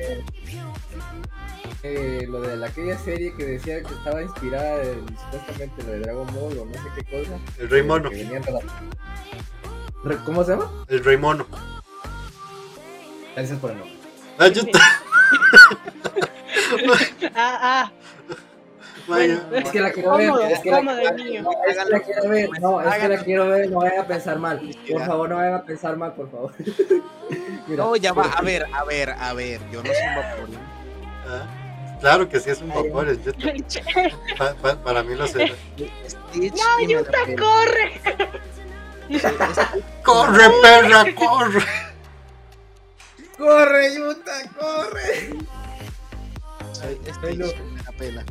Eh, 1.82 2.26
lo 2.28 2.40
de 2.40 2.56
la, 2.56 2.66
aquella 2.66 2.98
serie 2.98 3.32
que 3.36 3.44
decía 3.44 3.80
que 3.82 3.94
estaba 3.94 4.20
inspirada 4.22 4.82
en 4.82 5.06
supuestamente 5.30 5.82
lo 5.84 5.92
de 5.92 5.98
Dragon 6.00 6.26
Ball 6.34 6.58
o 6.58 6.64
no 6.64 6.72
sé 6.74 6.80
qué 6.96 7.04
cosa. 7.04 7.38
el 7.58 7.70
Rey 7.70 7.82
Mono, 7.82 8.10
Que 8.10 8.16
venían 8.16 8.42
la- 8.46 8.60
Re- 8.60 8.66
¿Cómo 10.24 10.44
se 10.44 10.52
llama? 10.52 10.70
el 10.88 11.04
Rey 11.04 11.16
Mono. 11.16 11.46
Gracias 13.34 13.58
por 13.58 13.70
el 13.72 13.78
nombre. 13.78 13.96
Ah, 14.38 14.48
Ah, 17.34 17.58
ah. 17.62 17.92
vaya. 19.08 19.40
Es 19.52 19.70
que 19.70 19.80
la 19.80 19.90
quiero 19.92 20.16
ver. 20.16 20.52
Es 20.52 20.60
que 20.60 20.70
la, 20.70 20.76
cómodo 20.78 20.98
el 20.98 21.16
niño. 21.16 21.42
no, 21.42 21.50
es 21.66 21.76
que 21.78 21.88
la 21.90 22.00
quiero 22.00 22.28
ver. 22.28 22.50
No, 22.60 22.80
es 22.80 22.94
que 22.96 23.08
la 23.08 23.18
quiero 23.24 23.48
ver. 23.48 23.70
No 23.70 23.78
vayan 23.78 23.98
a 24.00 24.06
pensar 24.06 24.38
mal. 24.38 24.60
Por 24.90 25.06
favor, 25.06 25.28
no 25.28 25.36
vayan 25.36 25.54
a 25.54 25.62
pensar 25.64 25.96
mal, 25.96 26.12
por 26.14 26.30
favor. 26.30 26.52
Mira, 27.66 27.84
No, 27.84 27.96
ya 27.96 28.12
va, 28.12 28.24
a 28.24 28.42
ver, 28.42 28.66
a 28.72 28.84
ver, 28.84 29.10
a 29.10 29.32
ver. 29.34 29.60
Yo 29.70 29.82
no 29.82 29.88
soy 29.92 30.06
un 30.08 30.14
vapor. 30.16 30.48
Ah, 31.26 31.46
claro 32.00 32.28
que 32.28 32.40
sí 32.40 32.50
es 32.50 32.60
un 32.60 32.68
vapor. 32.68 33.16
Pa- 34.38 34.54
pa- 34.54 34.76
para 34.76 35.02
mí 35.02 35.14
lo. 35.14 35.26
Stitch 35.26 35.54
No, 36.54 36.86
Yuta, 36.88 37.18
corre. 37.38 38.00
¡Corre, 40.04 40.50
perra, 40.62 41.04
corre! 41.14 41.64
¡Corre, 43.36 43.94
Yuta, 43.94 44.32
corre! 44.58 45.38
Soy 46.72 47.36
no. 47.36 47.46
me 47.46 47.82
la 47.82 47.92
pela. 47.92 48.24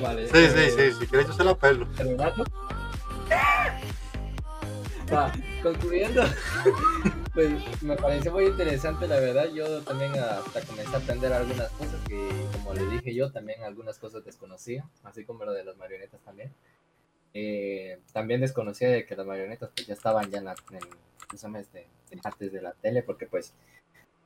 Vale. 0.00 0.28
Sí, 0.28 0.46
sí, 0.54 0.70
sí, 0.70 0.92
si 0.98 1.06
quieres 1.06 1.28
yo 1.28 1.32
se 1.34 1.44
la 1.44 1.54
pelo. 1.54 1.86
¿El 1.98 2.16
gato? 2.16 2.44
Va, 5.12 5.32
concluyendo. 5.62 6.22
Pues 7.34 7.82
me 7.82 7.96
pareció 7.96 8.30
muy 8.30 8.44
interesante, 8.44 9.08
la 9.08 9.18
verdad. 9.18 9.46
Yo 9.54 9.80
también 9.80 10.12
hasta 10.18 10.60
comencé 10.66 10.94
a 10.94 10.98
aprender 10.98 11.32
algunas 11.32 11.70
cosas 11.70 11.98
que, 12.06 12.28
como 12.52 12.74
le 12.74 12.84
dije 12.88 13.14
yo, 13.14 13.32
también 13.32 13.62
algunas 13.62 13.98
cosas 13.98 14.22
desconocía, 14.22 14.86
así 15.02 15.24
como 15.24 15.46
lo 15.46 15.52
de 15.52 15.64
las 15.64 15.78
marionetas 15.78 16.20
también. 16.20 16.52
Eh, 17.34 17.98
también 18.12 18.40
desconocía 18.40 18.90
de 18.90 19.06
que 19.06 19.16
las 19.16 19.26
marionetas 19.26 19.70
pues, 19.74 19.86
ya 19.86 19.94
estaban 19.94 20.30
ya 20.30 20.38
en 20.38 20.44
la, 20.44 20.54
en, 20.70 20.80
¿cómo 20.80 21.30
se 21.30 21.38
llama 21.38 21.60
este? 21.60 21.86
antes 22.24 22.52
de 22.52 22.60
la 22.60 22.72
tele, 22.72 23.02
porque 23.02 23.26
pues 23.26 23.54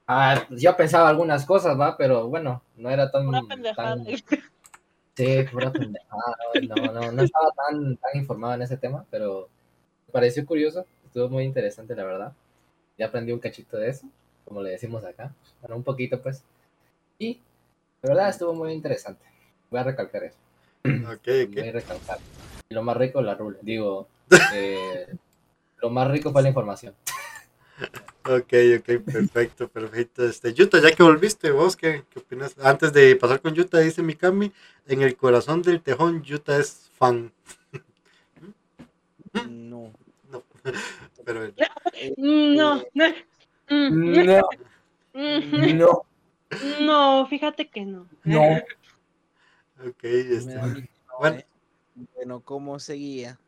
ah, 0.08 0.44
pues, 0.48 0.60
yo 0.60 0.76
pensaba 0.76 1.08
algunas 1.08 1.44
cosas, 1.46 1.78
va, 1.78 1.96
pero 1.96 2.28
bueno, 2.28 2.62
no 2.76 2.90
era 2.90 3.10
tan, 3.10 3.28
Una 3.28 3.42
pendejada. 3.42 3.96
tan 3.96 4.06
Sí, 5.16 5.44
pura 5.50 5.72
pendejada. 5.72 6.36
No, 6.68 6.92
no, 6.92 7.12
no 7.12 7.22
estaba 7.22 7.50
tan, 7.52 7.96
tan 7.96 8.10
informado 8.16 8.54
en 8.54 8.62
ese 8.62 8.76
tema, 8.76 9.06
pero 9.10 9.48
me 10.06 10.12
pareció 10.12 10.44
curioso. 10.44 10.84
Estuvo 11.06 11.30
muy 11.30 11.44
interesante, 11.44 11.96
la 11.96 12.04
verdad. 12.04 12.32
Ya 12.98 13.06
aprendí 13.06 13.32
un 13.32 13.38
cachito 13.38 13.78
de 13.78 13.88
eso, 13.88 14.06
como 14.44 14.62
le 14.62 14.70
decimos 14.70 15.04
acá. 15.06 15.32
Bueno, 15.62 15.76
un 15.76 15.84
poquito, 15.84 16.20
pues. 16.20 16.44
Y, 17.18 17.40
la 18.02 18.10
verdad, 18.10 18.28
estuvo 18.28 18.52
muy 18.52 18.72
interesante. 18.74 19.24
Voy 19.70 19.80
a 19.80 19.84
recalcar 19.84 20.24
eso. 20.24 20.36
Ok, 20.84 21.26
Voy 21.26 21.60
ok. 21.60 21.68
a 21.68 21.72
recalcar. 21.72 22.18
Y 22.68 22.74
lo 22.74 22.82
más 22.82 22.96
rico, 22.96 23.20
la 23.22 23.34
rule. 23.34 23.58
Digo, 23.62 24.08
eh, 24.54 25.06
lo 25.78 25.90
más 25.90 26.10
rico 26.10 26.32
fue 26.32 26.42
la 26.42 26.48
información. 26.48 26.94
Ok, 28.24 28.52
ok, 28.78 29.04
perfecto, 29.04 29.68
perfecto. 29.68 30.24
Este, 30.24 30.52
Yuta, 30.52 30.80
ya 30.80 30.90
que 30.90 31.02
volviste, 31.02 31.50
¿vos 31.50 31.76
qué, 31.76 32.04
qué 32.10 32.18
opinas? 32.18 32.56
Antes 32.60 32.92
de 32.92 33.14
pasar 33.16 33.40
con 33.40 33.54
Yuta, 33.54 33.78
dice 33.78 34.02
Mikami, 34.02 34.52
en 34.88 35.02
el 35.02 35.16
corazón 35.16 35.62
del 35.62 35.80
tejón, 35.82 36.22
Yuta 36.22 36.58
es 36.58 36.90
fan. 36.96 37.32
No. 39.50 39.92
No, 40.30 40.42
pero 41.26 41.44
eh, 41.44 41.54
No, 42.16 42.82
no. 42.94 43.04
No, 43.68 44.42
no, 45.74 46.06
No, 46.80 47.26
fíjate 47.26 47.68
que 47.68 47.84
no. 47.84 48.08
no. 48.24 48.40
ok, 49.86 50.04
este, 50.04 50.58
bueno. 51.18 51.42
Bueno, 52.14 52.40
¿cómo 52.40 52.78
seguía? 52.78 53.40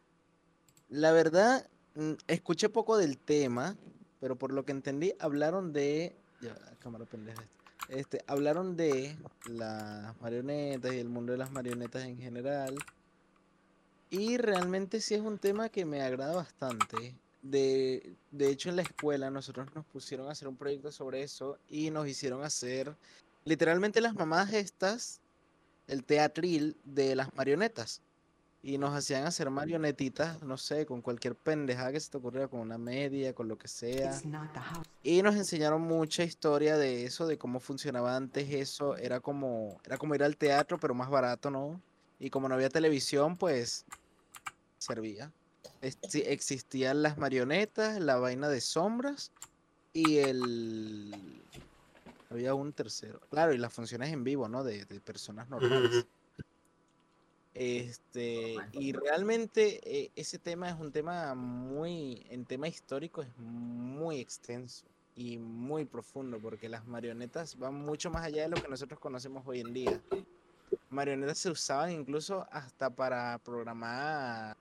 La 0.88 1.12
verdad, 1.12 1.68
mm, 1.94 2.12
escuché 2.28 2.70
poco 2.70 2.96
del 2.96 3.18
tema, 3.18 3.76
pero 4.20 4.36
por 4.36 4.52
lo 4.52 4.64
que 4.64 4.72
entendí, 4.72 5.12
hablaron 5.18 5.74
de. 5.74 6.16
Ya, 6.40 6.54
cámara 6.78 7.04
pendeja. 7.04 7.42
Este, 7.90 8.24
hablaron 8.26 8.74
de 8.76 9.16
las 9.46 10.18
marionetas 10.20 10.92
y 10.94 10.98
el 10.98 11.10
mundo 11.10 11.32
de 11.32 11.38
las 11.38 11.50
marionetas 11.50 12.04
en 12.04 12.16
general. 12.16 12.74
Y 14.10 14.38
realmente 14.38 15.02
sí 15.02 15.14
es 15.14 15.20
un 15.20 15.38
tema 15.38 15.68
que 15.68 15.84
me 15.84 16.00
agrada 16.00 16.34
bastante. 16.34 17.14
De, 17.42 18.16
de 18.30 18.50
hecho, 18.50 18.70
en 18.70 18.76
la 18.76 18.82
escuela 18.82 19.30
nosotros 19.30 19.68
nos 19.74 19.84
pusieron 19.84 20.28
a 20.28 20.32
hacer 20.32 20.48
un 20.48 20.56
proyecto 20.56 20.90
sobre 20.90 21.22
eso 21.22 21.58
y 21.68 21.90
nos 21.90 22.08
hicieron 22.08 22.42
hacer 22.42 22.96
literalmente 23.44 24.00
las 24.00 24.14
mamás 24.14 24.54
estas, 24.54 25.20
el 25.86 26.04
teatril 26.04 26.78
de 26.84 27.14
las 27.14 27.34
marionetas. 27.34 28.00
Y 28.60 28.76
nos 28.76 28.92
hacían 28.94 29.24
hacer 29.24 29.50
marionetitas, 29.50 30.42
no 30.42 30.56
sé, 30.56 30.84
con 30.84 31.00
cualquier 31.00 31.36
pendejada 31.36 31.92
que 31.92 32.00
se 32.00 32.10
te 32.10 32.16
ocurriera, 32.16 32.48
con 32.48 32.60
una 32.60 32.76
media, 32.76 33.32
con 33.32 33.46
lo 33.46 33.56
que 33.56 33.68
sea. 33.68 34.20
Y 35.02 35.22
nos 35.22 35.36
enseñaron 35.36 35.82
mucha 35.82 36.24
historia 36.24 36.76
de 36.76 37.04
eso, 37.04 37.26
de 37.28 37.38
cómo 37.38 37.60
funcionaba 37.60 38.16
antes 38.16 38.50
eso. 38.50 38.96
Era 38.96 39.20
como, 39.20 39.80
era 39.84 39.96
como 39.96 40.16
ir 40.16 40.24
al 40.24 40.36
teatro, 40.36 40.78
pero 40.78 40.92
más 40.92 41.08
barato, 41.08 41.50
¿no? 41.50 41.80
Y 42.18 42.30
como 42.30 42.48
no 42.48 42.56
había 42.56 42.68
televisión, 42.68 43.36
pues 43.36 43.86
servía. 44.78 45.30
Existían 45.80 47.02
las 47.02 47.16
marionetas, 47.16 48.00
la 48.00 48.16
vaina 48.16 48.48
de 48.48 48.60
sombras 48.60 49.30
y 49.92 50.18
el... 50.18 51.14
Había 52.30 52.54
un 52.54 52.72
tercero. 52.72 53.20
Claro, 53.30 53.54
y 53.54 53.58
las 53.58 53.72
funciones 53.72 54.12
en 54.12 54.24
vivo, 54.24 54.48
¿no? 54.48 54.64
De, 54.64 54.84
de 54.84 55.00
personas 55.00 55.48
normales. 55.48 56.06
Este, 57.60 58.54
y 58.70 58.92
realmente 58.92 59.80
eh, 59.82 60.12
ese 60.14 60.38
tema 60.38 60.68
es 60.70 60.78
un 60.78 60.92
tema 60.92 61.34
muy, 61.34 62.24
en 62.30 62.44
tema 62.44 62.68
histórico 62.68 63.20
es 63.20 63.36
muy 63.36 64.20
extenso 64.20 64.86
y 65.16 65.38
muy 65.38 65.84
profundo, 65.84 66.38
porque 66.38 66.68
las 66.68 66.86
marionetas 66.86 67.58
van 67.58 67.74
mucho 67.74 68.10
más 68.10 68.24
allá 68.24 68.42
de 68.42 68.50
lo 68.50 68.62
que 68.62 68.68
nosotros 68.68 69.00
conocemos 69.00 69.44
hoy 69.44 69.58
en 69.58 69.74
día. 69.74 70.00
Marionetas 70.88 71.38
se 71.38 71.50
usaban 71.50 71.90
incluso 71.90 72.46
hasta 72.52 72.90
para 72.90 73.36
programar 73.38 74.56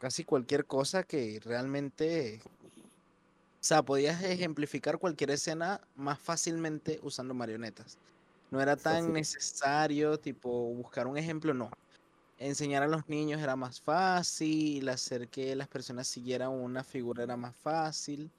casi 0.00 0.24
cualquier 0.24 0.66
cosa 0.66 1.04
que 1.04 1.38
realmente, 1.44 2.40
o 2.44 3.60
sea, 3.60 3.84
podías 3.84 4.20
ejemplificar 4.24 4.98
cualquier 4.98 5.30
escena 5.30 5.80
más 5.94 6.18
fácilmente 6.18 6.98
usando 7.04 7.32
marionetas. 7.32 7.96
No 8.50 8.60
era 8.60 8.74
tan 8.74 9.12
necesario, 9.12 10.18
tipo, 10.18 10.50
buscar 10.74 11.06
un 11.06 11.16
ejemplo, 11.16 11.54
no. 11.54 11.70
Enseñar 12.44 12.82
a 12.82 12.88
los 12.88 13.08
niños 13.08 13.40
era 13.40 13.54
más 13.54 13.80
fácil, 13.80 14.88
hacer 14.88 15.28
que 15.28 15.54
las 15.54 15.68
personas 15.68 16.08
siguieran 16.08 16.50
una 16.50 16.82
figura 16.82 17.22
era 17.22 17.36
más 17.36 17.54
fácil. 17.56 18.30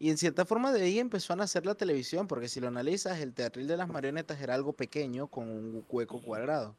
Y 0.00 0.10
en 0.10 0.18
cierta 0.18 0.44
forma 0.44 0.72
de 0.72 0.82
ahí 0.82 0.98
empezó 0.98 1.32
a 1.32 1.36
nacer 1.36 1.64
la 1.64 1.76
televisión, 1.76 2.26
porque 2.26 2.48
si 2.48 2.58
lo 2.60 2.66
analizas, 2.66 3.20
el 3.20 3.32
teatril 3.32 3.68
de 3.68 3.76
las 3.76 3.88
marionetas 3.88 4.40
era 4.40 4.54
algo 4.54 4.72
pequeño 4.72 5.28
con 5.28 5.48
un 5.48 5.84
hueco 5.88 6.20
cuadrado, 6.20 6.74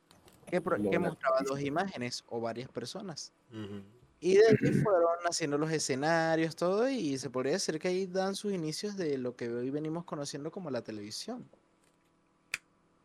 que, 0.47 0.59
pro- 0.59 0.81
que 0.81 0.99
mostraba 0.99 1.37
dos 1.47 1.61
imágenes 1.61 2.23
o 2.27 2.41
varias 2.41 2.69
personas. 2.69 3.31
Ujú. 3.51 3.81
Y 4.19 4.35
de 4.35 4.49
aquí 4.49 4.73
fueron 4.83 5.15
haciendo 5.29 5.57
los 5.57 5.71
escenarios, 5.71 6.55
todo, 6.55 6.89
y 6.89 7.17
se 7.17 7.29
podría 7.29 7.53
decir 7.53 7.79
que 7.79 7.87
ahí 7.87 8.05
dan 8.05 8.35
sus 8.35 8.51
inicios 8.53 8.97
de 8.97 9.17
lo 9.17 9.35
que 9.35 9.49
hoy 9.49 9.69
venimos 9.69 10.03
conociendo 10.03 10.51
como 10.51 10.69
la 10.69 10.81
televisión. 10.81 11.47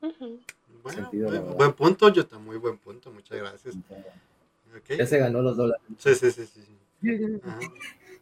Ujú. 0.03 0.41
Bueno, 0.83 1.03
Sentido, 1.03 1.31
la 1.31 1.41
buen 1.41 1.73
punto, 1.73 2.13
Jota, 2.15 2.39
muy 2.39 2.57
buen 2.57 2.79
punto, 2.79 3.11
muchas 3.11 3.39
gracias. 3.39 3.75
Ya 4.97 5.07
se 5.07 5.19
ganó 5.19 5.43
los 5.43 5.57
dólares. 5.57 5.83
Sí, 5.99 6.15
sí, 6.15 6.31
sí, 6.31 6.47
sí. 6.47 7.41
Ajá. 7.45 7.59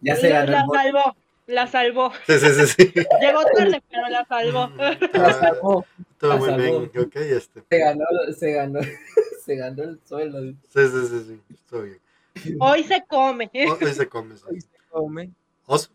Ya 0.01 0.15
se 0.15 0.29
La, 0.31 0.45
ganó 0.47 0.73
la 0.73 0.83
salvó, 0.83 1.17
la 1.49 1.67
salvó. 1.67 2.13
Sí, 2.25 2.39
sí, 2.39 2.47
sí, 2.55 2.67
sí. 2.69 2.93
Llegó 3.21 3.43
tarde, 3.53 3.83
pero 3.91 4.09
la 4.09 4.25
salvó. 4.27 4.71
La 4.77 4.97
Todo, 5.13 5.33
salvó. 5.33 5.87
todo 6.19 6.31
la 6.31 6.37
muy 6.37 6.63
bien, 6.63 6.91
ok, 7.05 7.17
este. 7.17 7.65
Se 7.69 7.79
ganó, 7.79 8.05
se 8.39 8.53
ganó, 8.53 8.81
se 9.45 9.57
ganó 9.57 9.83
el 9.83 10.01
sueldo. 10.05 10.41
Sí, 10.43 10.55
sí, 10.73 11.07
sí, 11.09 11.25
sí, 11.49 11.57
todo 11.69 11.83
bien. 11.83 11.99
Hoy 12.61 12.85
se 12.85 13.05
come. 13.09 13.51
Hoy 13.53 13.93
se 13.93 14.09
come, 14.09 14.37
sí. 14.37 14.45
Come. 14.89 15.31
Oso. 15.67 15.91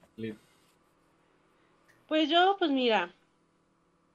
Pues 2.09 2.29
yo, 2.29 2.57
pues 2.59 2.69
mira, 2.69 3.13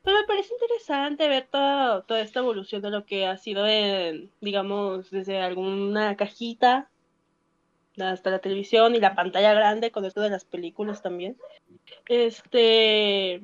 pues 0.08 0.20
me 0.22 0.26
parece 0.26 0.54
interesante 0.54 1.28
ver 1.28 1.48
toda, 1.50 2.00
toda 2.00 2.20
esta 2.20 2.38
evolución 2.40 2.80
de 2.80 2.88
lo 2.90 3.04
que 3.04 3.26
ha 3.26 3.36
sido, 3.36 3.66
en, 3.66 4.30
digamos, 4.40 5.10
desde 5.10 5.38
alguna 5.38 6.16
cajita 6.16 6.88
hasta 8.00 8.30
la 8.30 8.38
televisión 8.38 8.94
y 8.94 9.00
la 9.00 9.14
pantalla 9.14 9.52
grande 9.52 9.90
con 9.90 10.06
esto 10.06 10.22
de 10.22 10.30
las 10.30 10.46
películas 10.46 11.02
también. 11.02 11.36
Este 12.08 13.42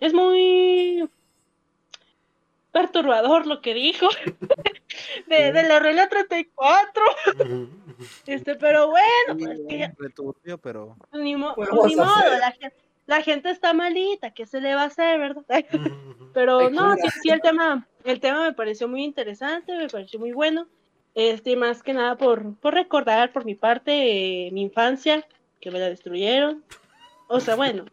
es 0.00 0.14
muy 0.14 1.06
perturbador 2.72 3.46
lo 3.46 3.60
que 3.60 3.74
dijo 3.74 4.08
de, 5.26 5.52
de 5.52 5.62
la 5.64 5.80
regla 5.80 6.08
34. 6.08 7.02
Ujú. 7.44 7.68
Este, 8.26 8.54
pero 8.54 8.88
bueno, 8.88 9.36
pues, 9.38 9.58
que- 9.68 9.82
es 9.84 9.96
returbio, 9.98 10.56
pero 10.56 10.96
ni, 11.12 11.36
mo- 11.36 11.54
¿Qué 11.56 11.66
pues 11.66 11.84
ni 11.88 11.96
modo, 11.96 12.38
la, 12.40 12.52
gen- 12.52 12.72
la 13.10 13.22
gente 13.22 13.50
está 13.50 13.72
malita, 13.72 14.30
¿qué 14.30 14.46
se 14.46 14.60
le 14.60 14.76
va 14.76 14.82
a 14.82 14.86
hacer, 14.86 15.18
verdad? 15.18 15.44
Pero 16.32 16.70
no, 16.70 16.94
sí, 16.94 17.08
sí, 17.22 17.30
el 17.30 17.40
tema, 17.40 17.88
el 18.04 18.20
tema 18.20 18.44
me 18.44 18.52
pareció 18.52 18.86
muy 18.86 19.02
interesante, 19.02 19.76
me 19.76 19.88
pareció 19.88 20.20
muy 20.20 20.30
bueno. 20.30 20.68
Este, 21.16 21.56
más 21.56 21.82
que 21.82 21.92
nada 21.92 22.16
por, 22.16 22.54
por 22.60 22.72
recordar 22.72 23.32
por 23.32 23.44
mi 23.44 23.56
parte 23.56 24.46
eh, 24.46 24.52
mi 24.52 24.62
infancia, 24.62 25.26
que 25.60 25.72
me 25.72 25.80
la 25.80 25.88
destruyeron. 25.88 26.64
O 27.26 27.40
sea, 27.40 27.56
bueno. 27.56 27.84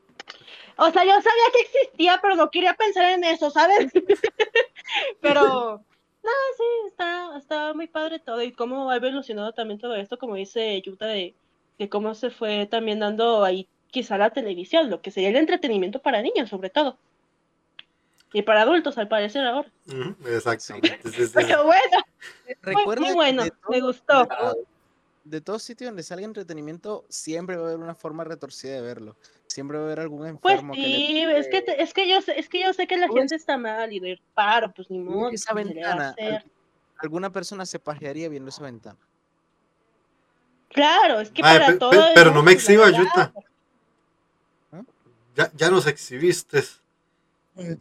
O 0.77 0.91
sea, 0.91 1.03
yo 1.03 1.09
sabía 1.09 1.51
que 1.51 1.61
existía, 1.61 2.19
pero 2.21 2.35
no 2.35 2.51
quería 2.51 2.75
pensar 2.75 3.05
en 3.05 3.23
eso, 3.23 3.49
¿sabes? 3.49 3.91
pero, 5.19 5.83
no, 6.23 6.31
sí, 6.57 6.89
está, 6.89 7.35
está 7.39 7.73
muy 7.73 7.87
padre 7.87 8.19
todo 8.19 8.43
y 8.43 8.51
cómo 8.51 8.91
ha 8.91 8.97
evolucionado 8.97 9.51
también 9.51 9.79
todo 9.79 9.95
esto, 9.95 10.19
como 10.19 10.35
dice 10.35 10.79
Yuta, 10.79 11.07
de, 11.07 11.33
de 11.79 11.89
cómo 11.89 12.13
se 12.13 12.29
fue 12.29 12.67
también 12.67 12.99
dando 12.99 13.43
ahí 13.43 13.67
quizá 13.91 14.17
la 14.17 14.29
televisión, 14.31 14.89
lo 14.89 15.01
que 15.01 15.11
sería 15.11 15.29
el 15.29 15.35
entretenimiento 15.37 15.99
para 16.01 16.21
niños, 16.21 16.49
sobre 16.49 16.69
todo. 16.69 16.97
Y 18.33 18.41
para 18.41 18.63
adultos, 18.63 18.97
al 18.97 19.07
parecer 19.07 19.45
ahora. 19.45 19.71
Sí, 19.87 19.95
sí, 21.03 21.11
sí. 21.11 21.31
Pero 21.33 21.63
bueno, 21.63 21.97
muy, 22.45 22.55
recuerda 22.61 23.01
muy 23.05 23.13
bueno, 23.13 23.43
todo- 23.45 23.69
me 23.69 23.81
gustó. 23.81 24.19
de 24.21 24.27
todo- 24.27 24.57
de 25.23 25.41
todo 25.41 25.59
sitio 25.59 25.87
donde 25.87 26.03
salga 26.03 26.23
entretenimiento, 26.25 27.03
siempre 27.09 27.57
va 27.57 27.63
a 27.63 27.67
haber 27.67 27.79
una 27.79 27.95
forma 27.95 28.23
retorcida 28.23 28.75
de 28.75 28.81
verlo. 28.81 29.17
Siempre 29.47 29.77
va 29.77 29.83
a 29.83 29.85
haber 29.87 29.99
algún 29.99 30.19
Pues 30.37 30.53
enfermo 30.55 30.73
que 30.73 30.79
le 30.79 30.87
sí, 30.87 31.21
es 31.21 31.47
que, 31.49 31.61
te- 31.61 31.81
es 31.81 31.93
que 31.93 32.07
yo 32.09 32.21
sé, 32.21 32.39
es 32.39 32.47
que 32.47 32.61
yo 32.61 32.71
sé 32.73 32.87
que 32.87 32.95
la 32.95 33.07
Tú 33.07 33.15
gente 33.15 33.35
está 33.35 33.57
mal 33.57 33.91
y 33.91 33.99
de 33.99 34.19
paro, 34.33 34.71
pues 34.73 34.89
ni 34.89 34.99
modo, 34.99 35.29
esa 35.31 35.53
¿qué 35.53 35.63
se 35.65 35.73
le 35.73 35.83
va 35.83 35.91
a 35.91 35.95
ventana. 36.13 36.15
al- 36.37 36.45
alguna 36.99 37.29
persona 37.31 37.65
se 37.65 37.77
pajearía 37.79 38.29
viendo 38.29 38.49
esa 38.49 38.63
ventana. 38.63 38.99
Claro, 40.69 41.19
es 41.21 41.29
que 41.31 41.41
Ay, 41.43 41.57
para 41.59 41.71
pe- 41.73 41.77
todo. 41.77 42.05
pero 42.13 42.31
no 42.31 42.43
me 42.43 42.51
exhiba. 42.53 42.89
Yuta. 42.89 43.33
Ya, 45.37 45.51
ya 45.55 45.69
nos 45.69 45.85
exhibiste. 45.85 46.63
¿Ves? 47.55 47.77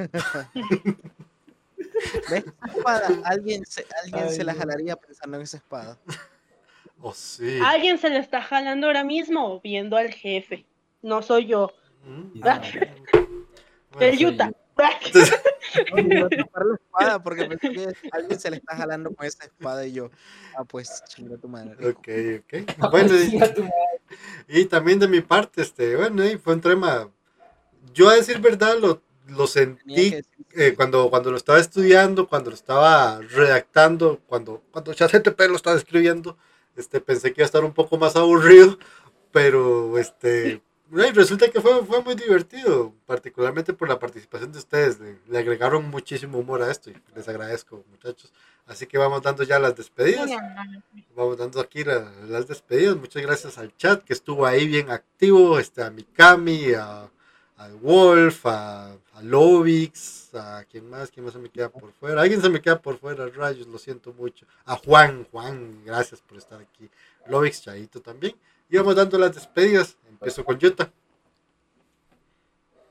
Esa 2.31 2.37
espada, 2.77 3.09
alguien 3.25 3.65
se, 3.65 3.87
alguien 4.03 4.25
Ay, 4.29 4.35
se 4.35 4.45
la 4.45 4.55
jalaría 4.55 4.97
pensando 4.97 5.37
en 5.39 5.43
esa 5.43 5.57
espada. 5.57 5.99
Oh, 7.01 7.15
sí. 7.15 7.59
Alguien 7.65 7.99
se 7.99 8.11
le 8.11 8.19
está 8.19 8.43
jalando 8.43 8.87
ahora 8.87 9.05
mismo 9.05 9.61
viendo 9.63 9.97
al 9.97 10.13
jefe. 10.13 10.67
No 11.03 11.23
soy 11.23 11.47
yo. 11.47 11.73
Mm. 12.05 12.41
Ah, 12.43 12.61
Bueno, 13.93 14.13
el 14.13 14.27
Utah. 14.27 14.51
No, 15.91 16.03
me 16.03 16.15
iba 16.15 16.27
a 16.27 16.29
tapar 16.29 16.67
la 16.67 16.75
espada 16.75 17.23
porque 17.23 17.45
pensé 17.47 17.71
que 17.71 17.87
alguien 18.13 18.39
se 18.39 18.51
le 18.51 18.57
está 18.59 18.77
jalando 18.77 19.15
con 19.15 19.25
esa 19.27 19.45
espada 19.45 19.87
y 19.87 19.93
yo, 19.93 20.11
ah, 20.57 20.64
pues 20.64 21.03
chinga 21.09 21.39
tu 21.39 21.49
madre. 21.49 21.89
Ok, 21.89 22.09
ok. 22.41 22.91
Bueno, 22.91 23.14
y- 23.14 23.30
Chinga 23.30 23.55
tu 23.55 23.63
madre. 23.63 23.75
Y 24.49 24.67
también 24.67 24.99
de 24.99 25.09
mi 25.09 25.22
parte, 25.22 25.63
este, 25.63 25.97
bueno, 25.97 26.22
ahí 26.22 26.37
fue 26.37 26.53
un 26.55 26.61
tema. 26.61 27.11
Yo 27.97 28.09
a 28.09 28.14
decir 28.14 28.39
verdad 28.41 28.79
lo, 28.79 29.03
lo 29.27 29.47
sentí 29.47 30.11
eh, 30.55 30.75
cuando, 30.77 31.09
cuando 31.11 31.31
lo 31.31 31.37
estaba 31.37 31.59
estudiando, 31.59 32.29
cuando 32.29 32.51
lo 32.51 32.55
estaba 32.57 33.21
redactando, 33.21 34.21
cuando, 34.27 34.63
cuando 34.71 34.95
ChatGPT 34.95 35.41
lo 35.49 35.57
estaba 35.57 35.77
escribiendo, 35.77 36.37
este, 36.77 37.01
pensé 37.01 37.33
que 37.33 37.41
iba 37.41 37.47
a 37.47 37.53
estar 37.53 37.64
un 37.64 37.73
poco 37.73 37.97
más 37.99 38.14
aburrido, 38.17 38.79
pero 39.33 39.99
este, 39.99 40.63
ay, 40.95 41.11
resulta 41.13 41.49
que 41.51 41.61
fue, 41.61 41.85
fue 41.85 42.03
muy 42.03 42.14
divertido, 42.14 42.93
particularmente 43.07 43.73
por 43.73 43.89
la 43.89 43.99
participación 43.99 44.53
de 44.53 44.59
ustedes. 44.59 45.01
Le, 45.01 45.18
le 45.29 45.39
agregaron 45.39 45.89
muchísimo 45.91 46.39
humor 46.39 46.63
a 46.63 46.71
esto 46.71 46.91
y 46.91 46.97
les 47.14 47.27
agradezco, 47.29 47.83
muchachos. 47.91 48.33
Así 48.67 48.87
que 48.87 48.99
vamos 48.99 49.23
dando 49.23 49.43
ya 49.45 49.59
las 49.59 49.77
despedidas. 49.77 50.29
Vamos 51.14 51.37
dando 51.39 51.61
aquí 51.61 51.85
la- 51.85 52.11
las 52.29 52.47
despedidas. 52.49 52.97
Muchas 52.97 53.23
gracias 53.23 53.59
al 53.59 53.75
chat 53.77 54.03
que 54.05 54.13
estuvo 54.13 54.45
ahí 54.45 54.67
bien 54.67 54.91
activo. 54.91 55.59
Este, 55.59 55.83
a 55.83 55.91
Mikami, 55.91 56.73
a, 56.75 57.09
al 57.57 57.74
Wolf, 57.76 58.45
a, 58.46 58.92
a 58.92 59.22
Lovix, 59.22 60.34
a 60.34 60.64
quién 60.70 60.88
más, 60.91 61.11
quién 61.11 61.24
más 61.24 61.33
se 61.33 61.38
me 61.41 61.49
queda 61.49 61.68
por 61.70 61.92
fuera. 61.92 62.20
Alguien 62.20 62.42
se 62.42 62.50
me 62.50 62.61
queda 62.61 62.78
por 62.80 62.99
fuera, 62.99 63.26
rayos, 63.28 63.66
lo 63.66 63.78
siento 63.78 64.12
mucho. 64.12 64.46
A 64.64 64.76
Juan, 64.76 65.26
Juan, 65.30 65.83
gracias 65.84 66.20
por 66.20 66.37
estar 66.38 66.61
aquí. 66.61 66.88
Lovix, 67.26 67.62
Chaito 67.62 68.00
también. 68.00 68.34
Y 68.68 68.76
vamos 68.76 68.96
dando 68.96 69.18
las 69.18 69.34
despedidas. 69.34 69.96
Empiezo 70.08 70.45
con 70.45 70.58
Yuta. 70.58 70.91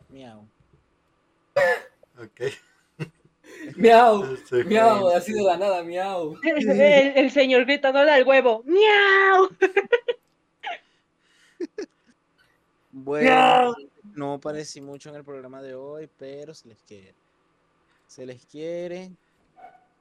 Miau. 0.09 0.47
Ok. 2.17 2.41
Miau, 3.75 4.37
Sí. 4.49 4.63
miau, 4.65 5.09
ha 5.09 5.21
sido 5.21 5.47
la 5.47 5.57
nada, 5.57 5.83
miau. 5.83 6.37
El, 6.43 6.69
el 7.17 7.31
señor 7.31 7.65
gritándole 7.65 8.11
al 8.11 8.23
huevo. 8.27 8.63
¡Miau! 8.65 9.49
Bueno, 12.91 13.75
no 14.15 14.39
parecí 14.39 14.81
mucho 14.81 15.09
en 15.09 15.15
el 15.15 15.23
programa 15.23 15.61
de 15.61 15.75
hoy, 15.75 16.09
pero 16.17 16.53
se 16.53 16.67
les 16.69 16.81
quiere. 16.83 17.15
Se 18.07 18.25
les 18.25 18.45
quiere. 18.45 19.11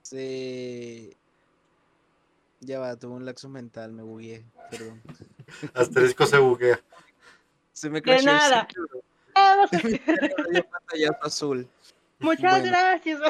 Se. 0.02 1.16
Ya 2.60 2.78
va, 2.78 2.96
tuve 2.96 3.12
un 3.14 3.24
laxo 3.26 3.48
mental, 3.48 3.92
me 3.92 4.02
bugué, 4.02 4.44
perdón. 4.70 5.02
Asterisco 5.74 6.24
se 6.26 6.38
buguea. 6.38 6.80
Se 7.72 7.90
me 7.90 8.00
De 8.00 8.14
el 8.16 8.24
nada. 8.24 8.66
cerebro. 8.70 9.02
Azul. 11.22 11.68
Muchas 12.20 12.52
Bueno. 12.52 12.66
gracias. 12.68 13.20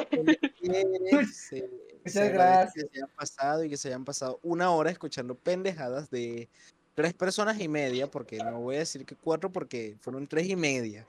se, 1.32 1.68
Muchas 2.04 2.32
gracias. 2.32 2.84
Que 2.84 2.90
se 2.90 2.98
hayan 2.98 3.10
pasado 3.16 3.64
y 3.64 3.70
que 3.70 3.76
se 3.76 3.88
hayan 3.88 4.04
pasado 4.04 4.38
una 4.42 4.70
hora 4.70 4.90
escuchando 4.90 5.34
pendejadas 5.34 6.10
de 6.10 6.48
tres 6.94 7.12
personas 7.14 7.60
y 7.60 7.68
media, 7.68 8.06
porque 8.10 8.38
no 8.38 8.60
voy 8.60 8.76
a 8.76 8.80
decir 8.80 9.04
que 9.04 9.16
cuatro, 9.16 9.50
porque 9.50 9.96
fueron 10.00 10.26
tres 10.26 10.48
y 10.48 10.56
media. 10.56 11.04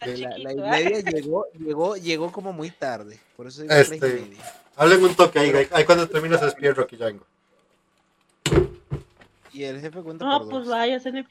La, 0.00 0.38
la 0.38 0.52
y 0.52 0.58
¿eh? 0.58 0.90
media 0.90 1.00
llegó, 1.12 1.46
llegó, 1.58 1.96
llegó 1.96 2.30
como 2.32 2.52
muy 2.52 2.70
tarde. 2.70 3.18
Por 3.36 3.46
eso 3.46 3.62
digo 3.62 3.74
tres 3.74 3.90
Este, 3.90 4.08
y 4.08 4.22
media. 4.22 4.44
Hablen 4.76 5.02
un 5.04 5.14
toque 5.16 5.38
ahí, 5.40 5.50
ahí, 5.50 5.68
ahí 5.72 5.84
cuando 5.84 6.08
termine 6.08 6.38
se 6.38 6.44
despide 6.44 6.72
Rocky 6.74 6.96
Django. 6.96 7.26
Y 9.52 9.64
el 9.64 9.80
jefe 9.80 10.02
cuenta 10.02 10.24
No, 10.24 10.38
por 10.40 10.48
pues 10.50 10.64
dos. 10.66 10.68
vaya, 10.74 11.00
se 11.00 11.10
le... 11.10 11.26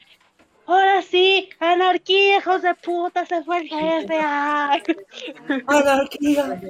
Ahora 0.66 1.00
sí, 1.00 1.48
anarquía, 1.60 2.36
hijos 2.38 2.60
de 2.60 2.74
puta, 2.74 3.24
se 3.24 3.42
fue 3.42 3.60
el 3.62 3.68
jefe. 3.68 4.18
¡ay! 4.22 4.82
¡Anarquía! 5.66 6.60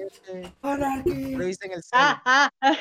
¡Anarquía! 0.63 1.39
Revisen 1.39 1.73
el 1.73 1.83
Ah, 1.91 2.23
ah, 2.25 2.51
ah. 2.61 2.77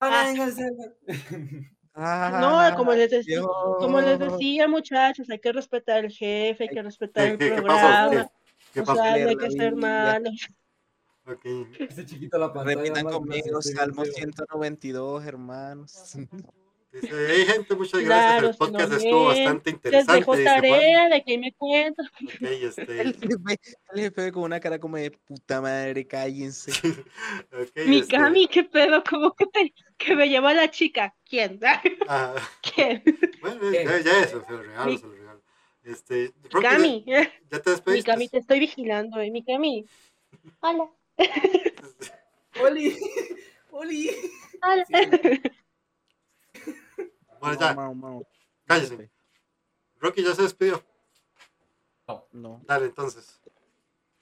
No, 1.94 2.74
como 2.76 2.92
les, 2.92 3.10
decía, 3.10 3.38
Dios. 3.40 3.50
como 3.78 4.00
les 4.00 4.18
decía, 4.18 4.66
muchachos, 4.66 5.28
hay 5.28 5.38
que 5.38 5.52
respetar 5.52 6.04
al 6.04 6.10
jefe, 6.10 6.64
hay 6.64 6.68
que 6.70 6.82
respetar 6.82 7.24
¿Qué, 7.24 7.32
el 7.32 7.38
qué, 7.38 7.56
qué 7.56 7.62
pasó? 7.62 7.86
programa. 7.86 8.30
¿Qué, 8.72 8.72
qué 8.72 8.80
O 8.80 8.94
sea, 8.94 9.16
Leer 9.16 9.28
hay 9.28 9.36
que 9.36 9.50
ser 9.50 9.76
malos. 9.76 10.48
Ok. 11.26 11.44
Ese 11.78 12.06
chiquito 12.06 12.38
la 12.38 12.52
pantalla. 12.52 12.76
Repitan 12.76 13.04
conmigo, 13.04 13.62
Salmo 13.62 14.04
sí. 14.04 14.12
192, 14.12 15.24
hermanos. 15.24 16.14
Dice, 16.92 17.08
hey 17.28 17.44
gente, 17.46 17.74
muchas 17.74 18.02
Claro, 18.02 18.48
gracias. 18.48 18.50
El 18.52 18.56
podcast 18.58 18.92
estuvo 18.92 19.24
bastante 19.24 19.70
Les 19.70 19.74
interesante. 19.76 20.12
dejo 20.18 20.36
dice 20.36 20.44
Juan. 20.50 20.60
tarea 20.60 21.08
de 21.08 21.24
que 21.24 21.38
me 21.38 21.52
cuento. 21.54 22.02
Ok, 22.02 22.42
este, 22.42 23.00
El 23.00 23.14
jefe, 23.14 23.60
el 23.94 24.00
jefe 24.02 24.32
con 24.32 24.42
una 24.42 24.60
cara 24.60 24.78
como 24.78 24.98
de 24.98 25.10
puta 25.10 25.60
madre, 25.62 26.06
cállense. 26.06 26.70
ok, 27.52 27.86
Mi 27.86 28.00
este, 28.00 28.16
Cami, 28.16 28.46
qué 28.46 28.64
pedo, 28.64 29.02
¿cómo 29.08 29.34
que, 29.34 29.46
te- 29.46 29.72
que 29.96 30.14
me 30.14 30.28
llevó 30.28 30.50
la 30.52 30.70
chica? 30.70 31.14
¿Quién? 31.24 31.58
ah, 32.08 32.34
¿Quién? 32.74 33.02
bueno, 33.40 33.72
ya, 33.72 33.98
ya 34.00 34.20
eso, 34.22 34.44
se 34.44 34.52
lo 34.52 34.62
regalo, 34.62 34.90
Mi- 34.90 34.98
se 34.98 35.06
lo 35.06 35.12
regalo. 35.14 35.42
Este, 35.84 36.32
Mi 36.54 36.60
Cami, 36.60 37.04
ya, 37.06 37.22
ya 37.50 37.58
te 37.62 37.70
mi 37.70 37.74
despediste. 37.74 38.10
Cami, 38.10 38.28
te 38.28 38.38
estoy 38.38 38.58
vigilando, 38.60 39.18
eh, 39.20 39.30
mi 39.30 39.42
Cami. 39.42 39.86
Hola, 40.60 40.90
¡Oli! 42.60 42.96
¡Oli! 43.70 44.10
hola. 44.62 44.84
Bueno, 47.42 47.58
ya, 47.58 47.74
Mau, 47.74 47.92
mau, 47.94 48.12
mau. 48.12 48.26
cállese. 48.66 49.10
Rocky 50.00 50.22
ya 50.22 50.32
se 50.34 50.42
despidió. 50.42 50.82
No. 52.32 52.60
Dale, 52.66 52.86
entonces. 52.86 53.40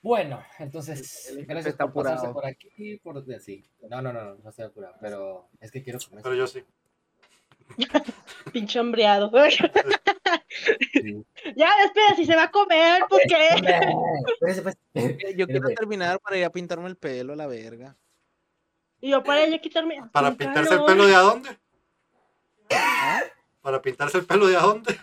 Bueno, 0.02 0.42
entonces, 0.59 1.26
El 1.28 1.44
gracias 1.44 1.74
está 1.74 1.86
por 1.92 2.05
pasarse 2.05 2.26
apurado. 2.28 2.34
por 2.34 2.47
aquí. 2.47 2.97
Por... 2.98 3.40
Sí. 3.40 3.62
No, 3.90 4.01
no, 4.01 4.10
no, 4.12 4.24
no, 4.24 4.34
no 4.36 4.48
estoy 4.51 4.64
apurado, 4.64 4.94
pero 5.01 5.51
es 5.60 5.70
que 5.70 5.82
quiero 5.82 5.98
comer. 6.09 6.22
Pero 6.22 6.34
yo 6.34 6.47
sí. 6.47 6.64
Pinche 8.52 8.78
hambreado. 8.78 9.30
ya 11.56 11.70
despide 11.82 12.16
si 12.16 12.24
se 12.24 12.34
va 12.36 12.44
a 12.44 12.51
comer, 12.51 13.02
¿por 13.09 13.20
qué? 13.20 13.48
Pues. 14.40 14.59
Eh, 14.94 15.34
Yo 15.36 15.47
quiero 15.47 15.68
Jefe, 15.68 15.74
terminar 15.76 16.18
para 16.20 16.38
ir 16.38 16.44
a 16.47 16.51
pintarme 16.51 16.88
el 16.88 16.97
pelo, 16.97 17.34
la 17.36 17.47
verga. 17.47 17.97
Y 19.01 19.10
yo 19.10 19.22
para 19.22 19.44
ella 19.44 19.59
quitarme. 19.60 20.01
¿Para 20.12 20.32
pintarse 20.34 20.74
el 20.74 20.84
pelo 20.84 21.06
de 21.06 21.14
a 21.14 21.20
dónde? 21.20 21.51
¿Para 23.60 23.82
pintarse 23.82 24.18
el 24.18 24.26
pelo 24.26 24.47
de 24.47 24.56
a 24.56 24.60
dónde? 24.60 24.98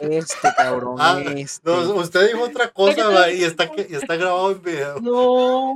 Este 0.00 0.48
cabrón, 0.56 0.96
Ah, 0.98 1.20
este. 1.36 1.68
No, 1.70 1.94
usted 1.96 2.28
dijo 2.28 2.42
otra 2.44 2.70
cosa 2.70 3.08
va, 3.08 3.30
y 3.30 3.42
está, 3.44 3.70
que- 3.70 3.86
y 3.90 3.94
está 3.94 4.16
grabado 4.16 4.52
en 4.52 4.62
video. 4.62 5.00
No, 5.00 5.74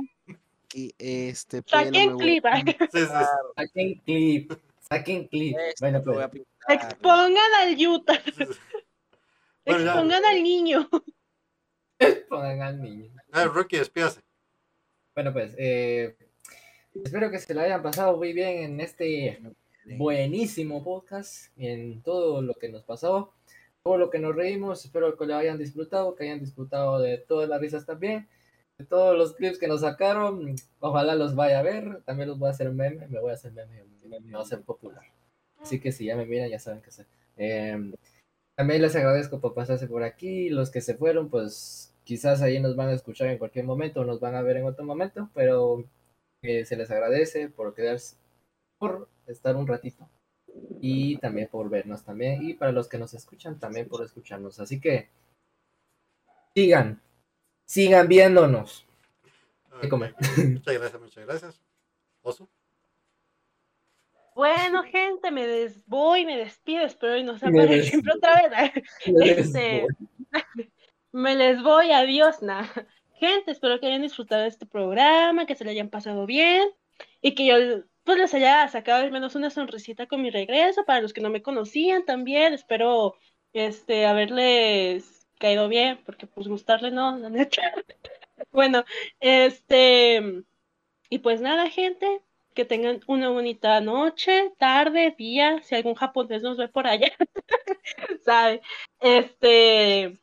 y 0.73 0.93
este 0.97 1.61
saquen 1.65 2.17
clip. 2.17 2.45
Sí, 2.91 2.99
Saquen 3.55 3.99
clip. 4.05 4.53
Saquen 4.89 5.27
clip. 5.27 5.57
este 5.57 5.75
Bueno, 5.83 6.01
voy 6.03 6.13
pues. 6.15 6.25
a 6.25 6.31
pintar. 6.31 6.53
Expongan 6.69 7.53
al 7.61 7.87
Utah. 7.87 8.21
sí, 8.25 8.31
sí. 8.37 8.43
Bueno, 9.65 9.79
ya. 9.85 9.91
Expongan 9.93 10.25
al 10.25 10.43
niño. 10.43 10.89
Pongan 12.29 12.61
al 12.61 12.81
niño. 12.81 13.11
Ah, 13.31 13.45
Rocky, 13.45 13.77
despídase. 13.77 14.19
Bueno, 15.15 15.31
pues, 15.31 15.55
eh, 15.57 16.17
espero 17.03 17.29
que 17.31 17.39
se 17.39 17.53
lo 17.53 17.61
hayan 17.61 17.81
pasado 17.81 18.17
muy 18.17 18.33
bien 18.33 18.57
en 18.63 18.79
este 18.81 19.41
buenísimo 19.85 20.83
podcast 20.83 21.47
en 21.57 22.01
todo 22.01 22.41
lo 22.41 22.53
que 22.55 22.69
nos 22.69 22.83
pasó, 22.83 23.33
todo 23.83 23.97
lo 23.97 24.09
que 24.09 24.19
nos 24.19 24.35
reímos. 24.35 24.85
Espero 24.85 25.17
que 25.17 25.25
lo 25.25 25.35
hayan 25.35 25.57
disfrutado, 25.57 26.15
que 26.15 26.23
hayan 26.23 26.39
disfrutado 26.39 26.99
de 26.99 27.17
todas 27.17 27.49
las 27.49 27.59
risas 27.59 27.85
también, 27.85 28.27
de 28.77 28.85
todos 28.85 29.17
los 29.17 29.33
clips 29.33 29.59
que 29.59 29.67
nos 29.67 29.81
sacaron. 29.81 30.55
Ojalá 30.79 31.15
los 31.15 31.35
vaya 31.35 31.59
a 31.59 31.63
ver. 31.63 32.01
También 32.05 32.29
los 32.29 32.39
voy 32.39 32.47
a 32.47 32.51
hacer 32.51 32.71
meme, 32.71 33.07
me 33.07 33.19
voy 33.19 33.31
a 33.31 33.35
hacer 33.35 33.51
meme, 33.51 33.83
me 34.07 34.31
va 34.31 34.41
a 34.41 34.45
ser 34.45 34.61
popular. 34.61 35.03
Así 35.61 35.79
que 35.79 35.91
si 35.91 36.05
ya 36.05 36.15
me 36.15 36.25
miran, 36.25 36.49
ya 36.49 36.59
saben 36.59 36.81
que 36.81 36.91
sé. 36.91 37.05
Em, 37.37 37.93
también 38.55 38.81
les 38.81 38.95
agradezco 38.95 39.39
por 39.39 39.53
pasarse 39.53 39.87
por 39.87 40.03
aquí. 40.03 40.49
Los 40.49 40.69
que 40.71 40.81
se 40.81 40.95
fueron, 40.95 41.29
pues 41.29 41.93
quizás 42.03 42.41
ahí 42.41 42.59
nos 42.59 42.75
van 42.75 42.89
a 42.89 42.93
escuchar 42.93 43.29
en 43.29 43.37
cualquier 43.37 43.65
momento, 43.65 44.01
o 44.01 44.05
nos 44.05 44.19
van 44.19 44.35
a 44.35 44.41
ver 44.41 44.57
en 44.57 44.65
otro 44.65 44.85
momento, 44.85 45.29
pero 45.33 45.85
eh, 46.41 46.65
se 46.65 46.75
les 46.75 46.91
agradece 46.91 47.49
por 47.49 47.73
quedarse, 47.73 48.17
por 48.77 49.07
estar 49.27 49.55
un 49.55 49.67
ratito 49.67 50.09
y 50.81 51.17
también 51.17 51.47
por 51.49 51.69
vernos 51.69 52.03
también 52.03 52.47
y 52.47 52.53
para 52.53 52.71
los 52.71 52.87
que 52.87 52.97
nos 52.97 53.13
escuchan 53.13 53.59
también 53.59 53.87
por 53.87 54.03
escucharnos. 54.03 54.59
Así 54.59 54.79
que 54.79 55.09
sigan, 56.53 57.01
sigan 57.65 58.07
viéndonos. 58.07 58.85
¿Qué 59.81 59.87
Ok. 59.87 59.89
comer? 59.89 60.15
Muchas 60.37 60.73
gracias, 60.73 61.01
muchas 61.01 61.25
gracias. 61.25 61.61
Oso. 62.21 62.49
Bueno, 64.35 64.83
gente, 64.83 65.29
me 65.31 65.45
des 65.45 65.85
voy, 65.85 66.25
me 66.25 66.37
despido, 66.37 66.83
espero 66.85 67.17
y 67.17 67.23
no 67.23 67.37
se 67.37 67.49
Me 67.49 67.63
aparezca 67.63 67.75
des 67.75 67.89
siempre 67.89 68.13
otra 68.15 68.49
vez. 68.49 68.71
Este, 69.55 69.87
me 71.11 71.35
les 71.35 71.61
voy, 71.61 71.91
adiós, 71.91 72.41
na. 72.41 72.67
Gente, 73.13 73.51
espero 73.51 73.79
que 73.79 73.87
hayan 73.87 74.01
disfrutado 74.01 74.41
de 74.41 74.47
este 74.47 74.65
programa, 74.65 75.45
que 75.45 75.55
se 75.55 75.63
le 75.63 75.71
hayan 75.71 75.89
pasado 75.89 76.25
bien 76.25 76.67
y 77.21 77.35
que 77.35 77.45
yo 77.45 77.83
pues 78.03 78.17
les 78.17 78.33
haya 78.33 78.67
sacado 78.67 79.03
al 79.03 79.11
menos 79.11 79.35
una 79.35 79.49
sonrisita 79.49 80.07
con 80.07 80.21
mi 80.21 80.29
regreso. 80.29 80.85
Para 80.85 81.01
los 81.01 81.13
que 81.13 81.21
no 81.21 81.29
me 81.29 81.41
conocían 81.41 82.05
también, 82.05 82.53
espero 82.53 83.15
este 83.53 84.05
haberles 84.05 85.27
caído 85.39 85.67
bien, 85.67 85.99
porque 86.05 86.27
pues 86.27 86.47
gustarle 86.47 86.91
no, 86.91 87.17
la 87.17 87.29
neta. 87.29 87.61
Bueno, 88.51 88.83
este 89.19 90.43
y 91.09 91.19
pues 91.19 91.41
nada, 91.41 91.69
gente, 91.69 92.21
que 92.53 92.65
tengan 92.65 93.01
una 93.07 93.29
bonita 93.29 93.79
noche, 93.81 94.51
tarde, 94.57 95.13
día, 95.17 95.61
si 95.61 95.75
algún 95.75 95.95
japonés 95.95 96.41
nos 96.41 96.57
ve 96.57 96.67
por 96.67 96.87
allá, 96.87 97.11
¿sabe? 98.25 98.61
Este, 98.99 100.19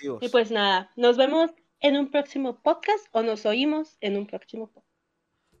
Dios. 0.00 0.18
y 0.22 0.28
pues 0.30 0.50
nada, 0.50 0.90
nos 0.96 1.16
vemos 1.16 1.50
en 1.80 1.96
un 1.96 2.10
próximo 2.10 2.60
podcast 2.62 3.06
o 3.12 3.22
nos 3.22 3.46
oímos 3.46 3.96
en 4.00 4.16
un 4.16 4.26
próximo 4.26 4.68
podcast. 4.68 4.88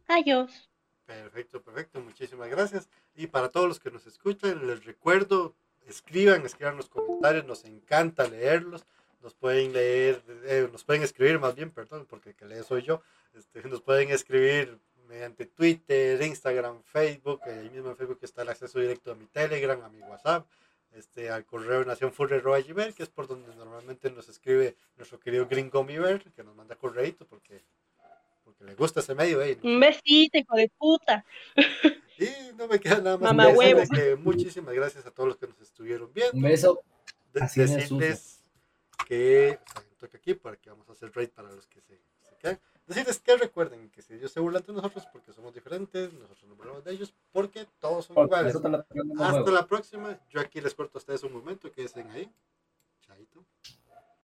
Adiós. 0.08 0.69
Perfecto, 1.10 1.60
perfecto. 1.60 2.00
Muchísimas 2.00 2.48
gracias. 2.48 2.88
Y 3.16 3.26
para 3.26 3.48
todos 3.48 3.66
los 3.66 3.80
que 3.80 3.90
nos 3.90 4.06
escuchan, 4.06 4.64
les 4.66 4.84
recuerdo, 4.84 5.56
escriban, 5.86 6.46
escriban 6.46 6.76
los 6.76 6.88
comentarios. 6.88 7.44
Nos 7.46 7.64
encanta 7.64 8.28
leerlos. 8.28 8.86
Nos 9.20 9.34
pueden 9.34 9.72
leer, 9.72 10.22
eh, 10.44 10.68
nos 10.70 10.84
pueden 10.84 11.02
escribir 11.02 11.40
más 11.40 11.56
bien, 11.56 11.70
perdón, 11.70 12.06
porque 12.08 12.34
que 12.34 12.46
lee 12.46 12.62
soy 12.66 12.82
yo. 12.82 13.02
Este, 13.34 13.62
nos 13.68 13.82
pueden 13.82 14.10
escribir 14.10 14.78
mediante 15.08 15.46
Twitter, 15.46 16.22
Instagram, 16.22 16.82
Facebook. 16.84 17.40
Ahí 17.42 17.68
mismo 17.70 17.90
en 17.90 17.96
Facebook 17.96 18.20
está 18.22 18.42
el 18.42 18.50
acceso 18.50 18.78
directo 18.78 19.10
a 19.10 19.16
mi 19.16 19.26
Telegram, 19.26 19.82
a 19.82 19.88
mi 19.88 20.00
WhatsApp, 20.02 20.46
este, 20.92 21.28
al 21.28 21.44
correo 21.44 21.84
nacionfurre.gmail, 21.84 22.94
que 22.94 23.02
es 23.02 23.08
por 23.08 23.26
donde 23.26 23.54
normalmente 23.56 24.10
nos 24.10 24.28
escribe 24.28 24.76
nuestro 24.96 25.18
querido 25.18 25.46
Gringo 25.48 25.82
Miver, 25.82 26.22
que 26.32 26.44
nos 26.44 26.54
manda 26.54 26.76
correíto 26.76 27.26
porque, 27.26 27.62
porque 28.60 28.72
le 28.72 28.74
gusta 28.76 29.00
ese 29.00 29.14
medio. 29.14 29.40
eh, 29.42 29.58
Un 29.62 29.80
besito, 29.80 30.38
hijo 30.38 30.56
de 30.56 30.70
puta. 30.78 31.24
y 32.18 32.28
no 32.56 32.68
me 32.68 32.78
queda 32.78 32.98
nada 33.00 33.16
más 33.16 33.34
Mamá 33.34 33.46
que 33.50 33.56
huevo. 33.58 33.82
que 33.92 34.16
muchísimas 34.16 34.74
gracias 34.74 35.06
a 35.06 35.10
todos 35.10 35.30
los 35.30 35.38
que 35.38 35.46
nos 35.46 35.60
estuvieron 35.60 36.12
viendo. 36.12 36.36
Un 36.36 36.42
beso. 36.42 36.82
De- 37.32 37.40
así 37.40 37.60
decirles 37.60 38.42
que, 39.06 39.58
o 39.66 39.72
sea, 39.72 39.84
toca 39.98 40.18
aquí 40.18 40.34
para 40.34 40.56
que 40.56 40.68
vamos 40.70 40.88
a 40.88 40.92
hacer 40.92 41.10
raid 41.14 41.30
para 41.30 41.50
los 41.50 41.66
que 41.66 41.80
se, 41.80 41.96
se 42.22 42.36
quedan. 42.38 42.60
Decirles 42.86 43.20
que 43.20 43.36
recuerden 43.36 43.88
que 43.90 44.02
si 44.02 44.14
ellos 44.14 44.32
se 44.32 44.40
burlan 44.40 44.64
de 44.66 44.72
nosotros 44.72 45.06
porque 45.12 45.32
somos 45.32 45.54
diferentes, 45.54 46.12
nosotros 46.12 46.42
nos 46.48 46.56
burlamos 46.56 46.84
de 46.84 46.92
ellos 46.92 47.14
porque 47.32 47.66
todos 47.78 48.06
son 48.06 48.14
Porque 48.16 48.34
iguales. 48.34 48.56
Hasta 48.56 49.34
huevo. 49.36 49.50
la 49.52 49.66
próxima. 49.66 50.18
Yo 50.28 50.40
aquí 50.40 50.60
les 50.60 50.74
corto 50.74 50.98
a 50.98 51.00
ustedes 51.00 51.22
un 51.22 51.32
momento, 51.32 51.70
quédense 51.70 52.02
ahí. 52.02 52.28
Chaito. 53.06 53.44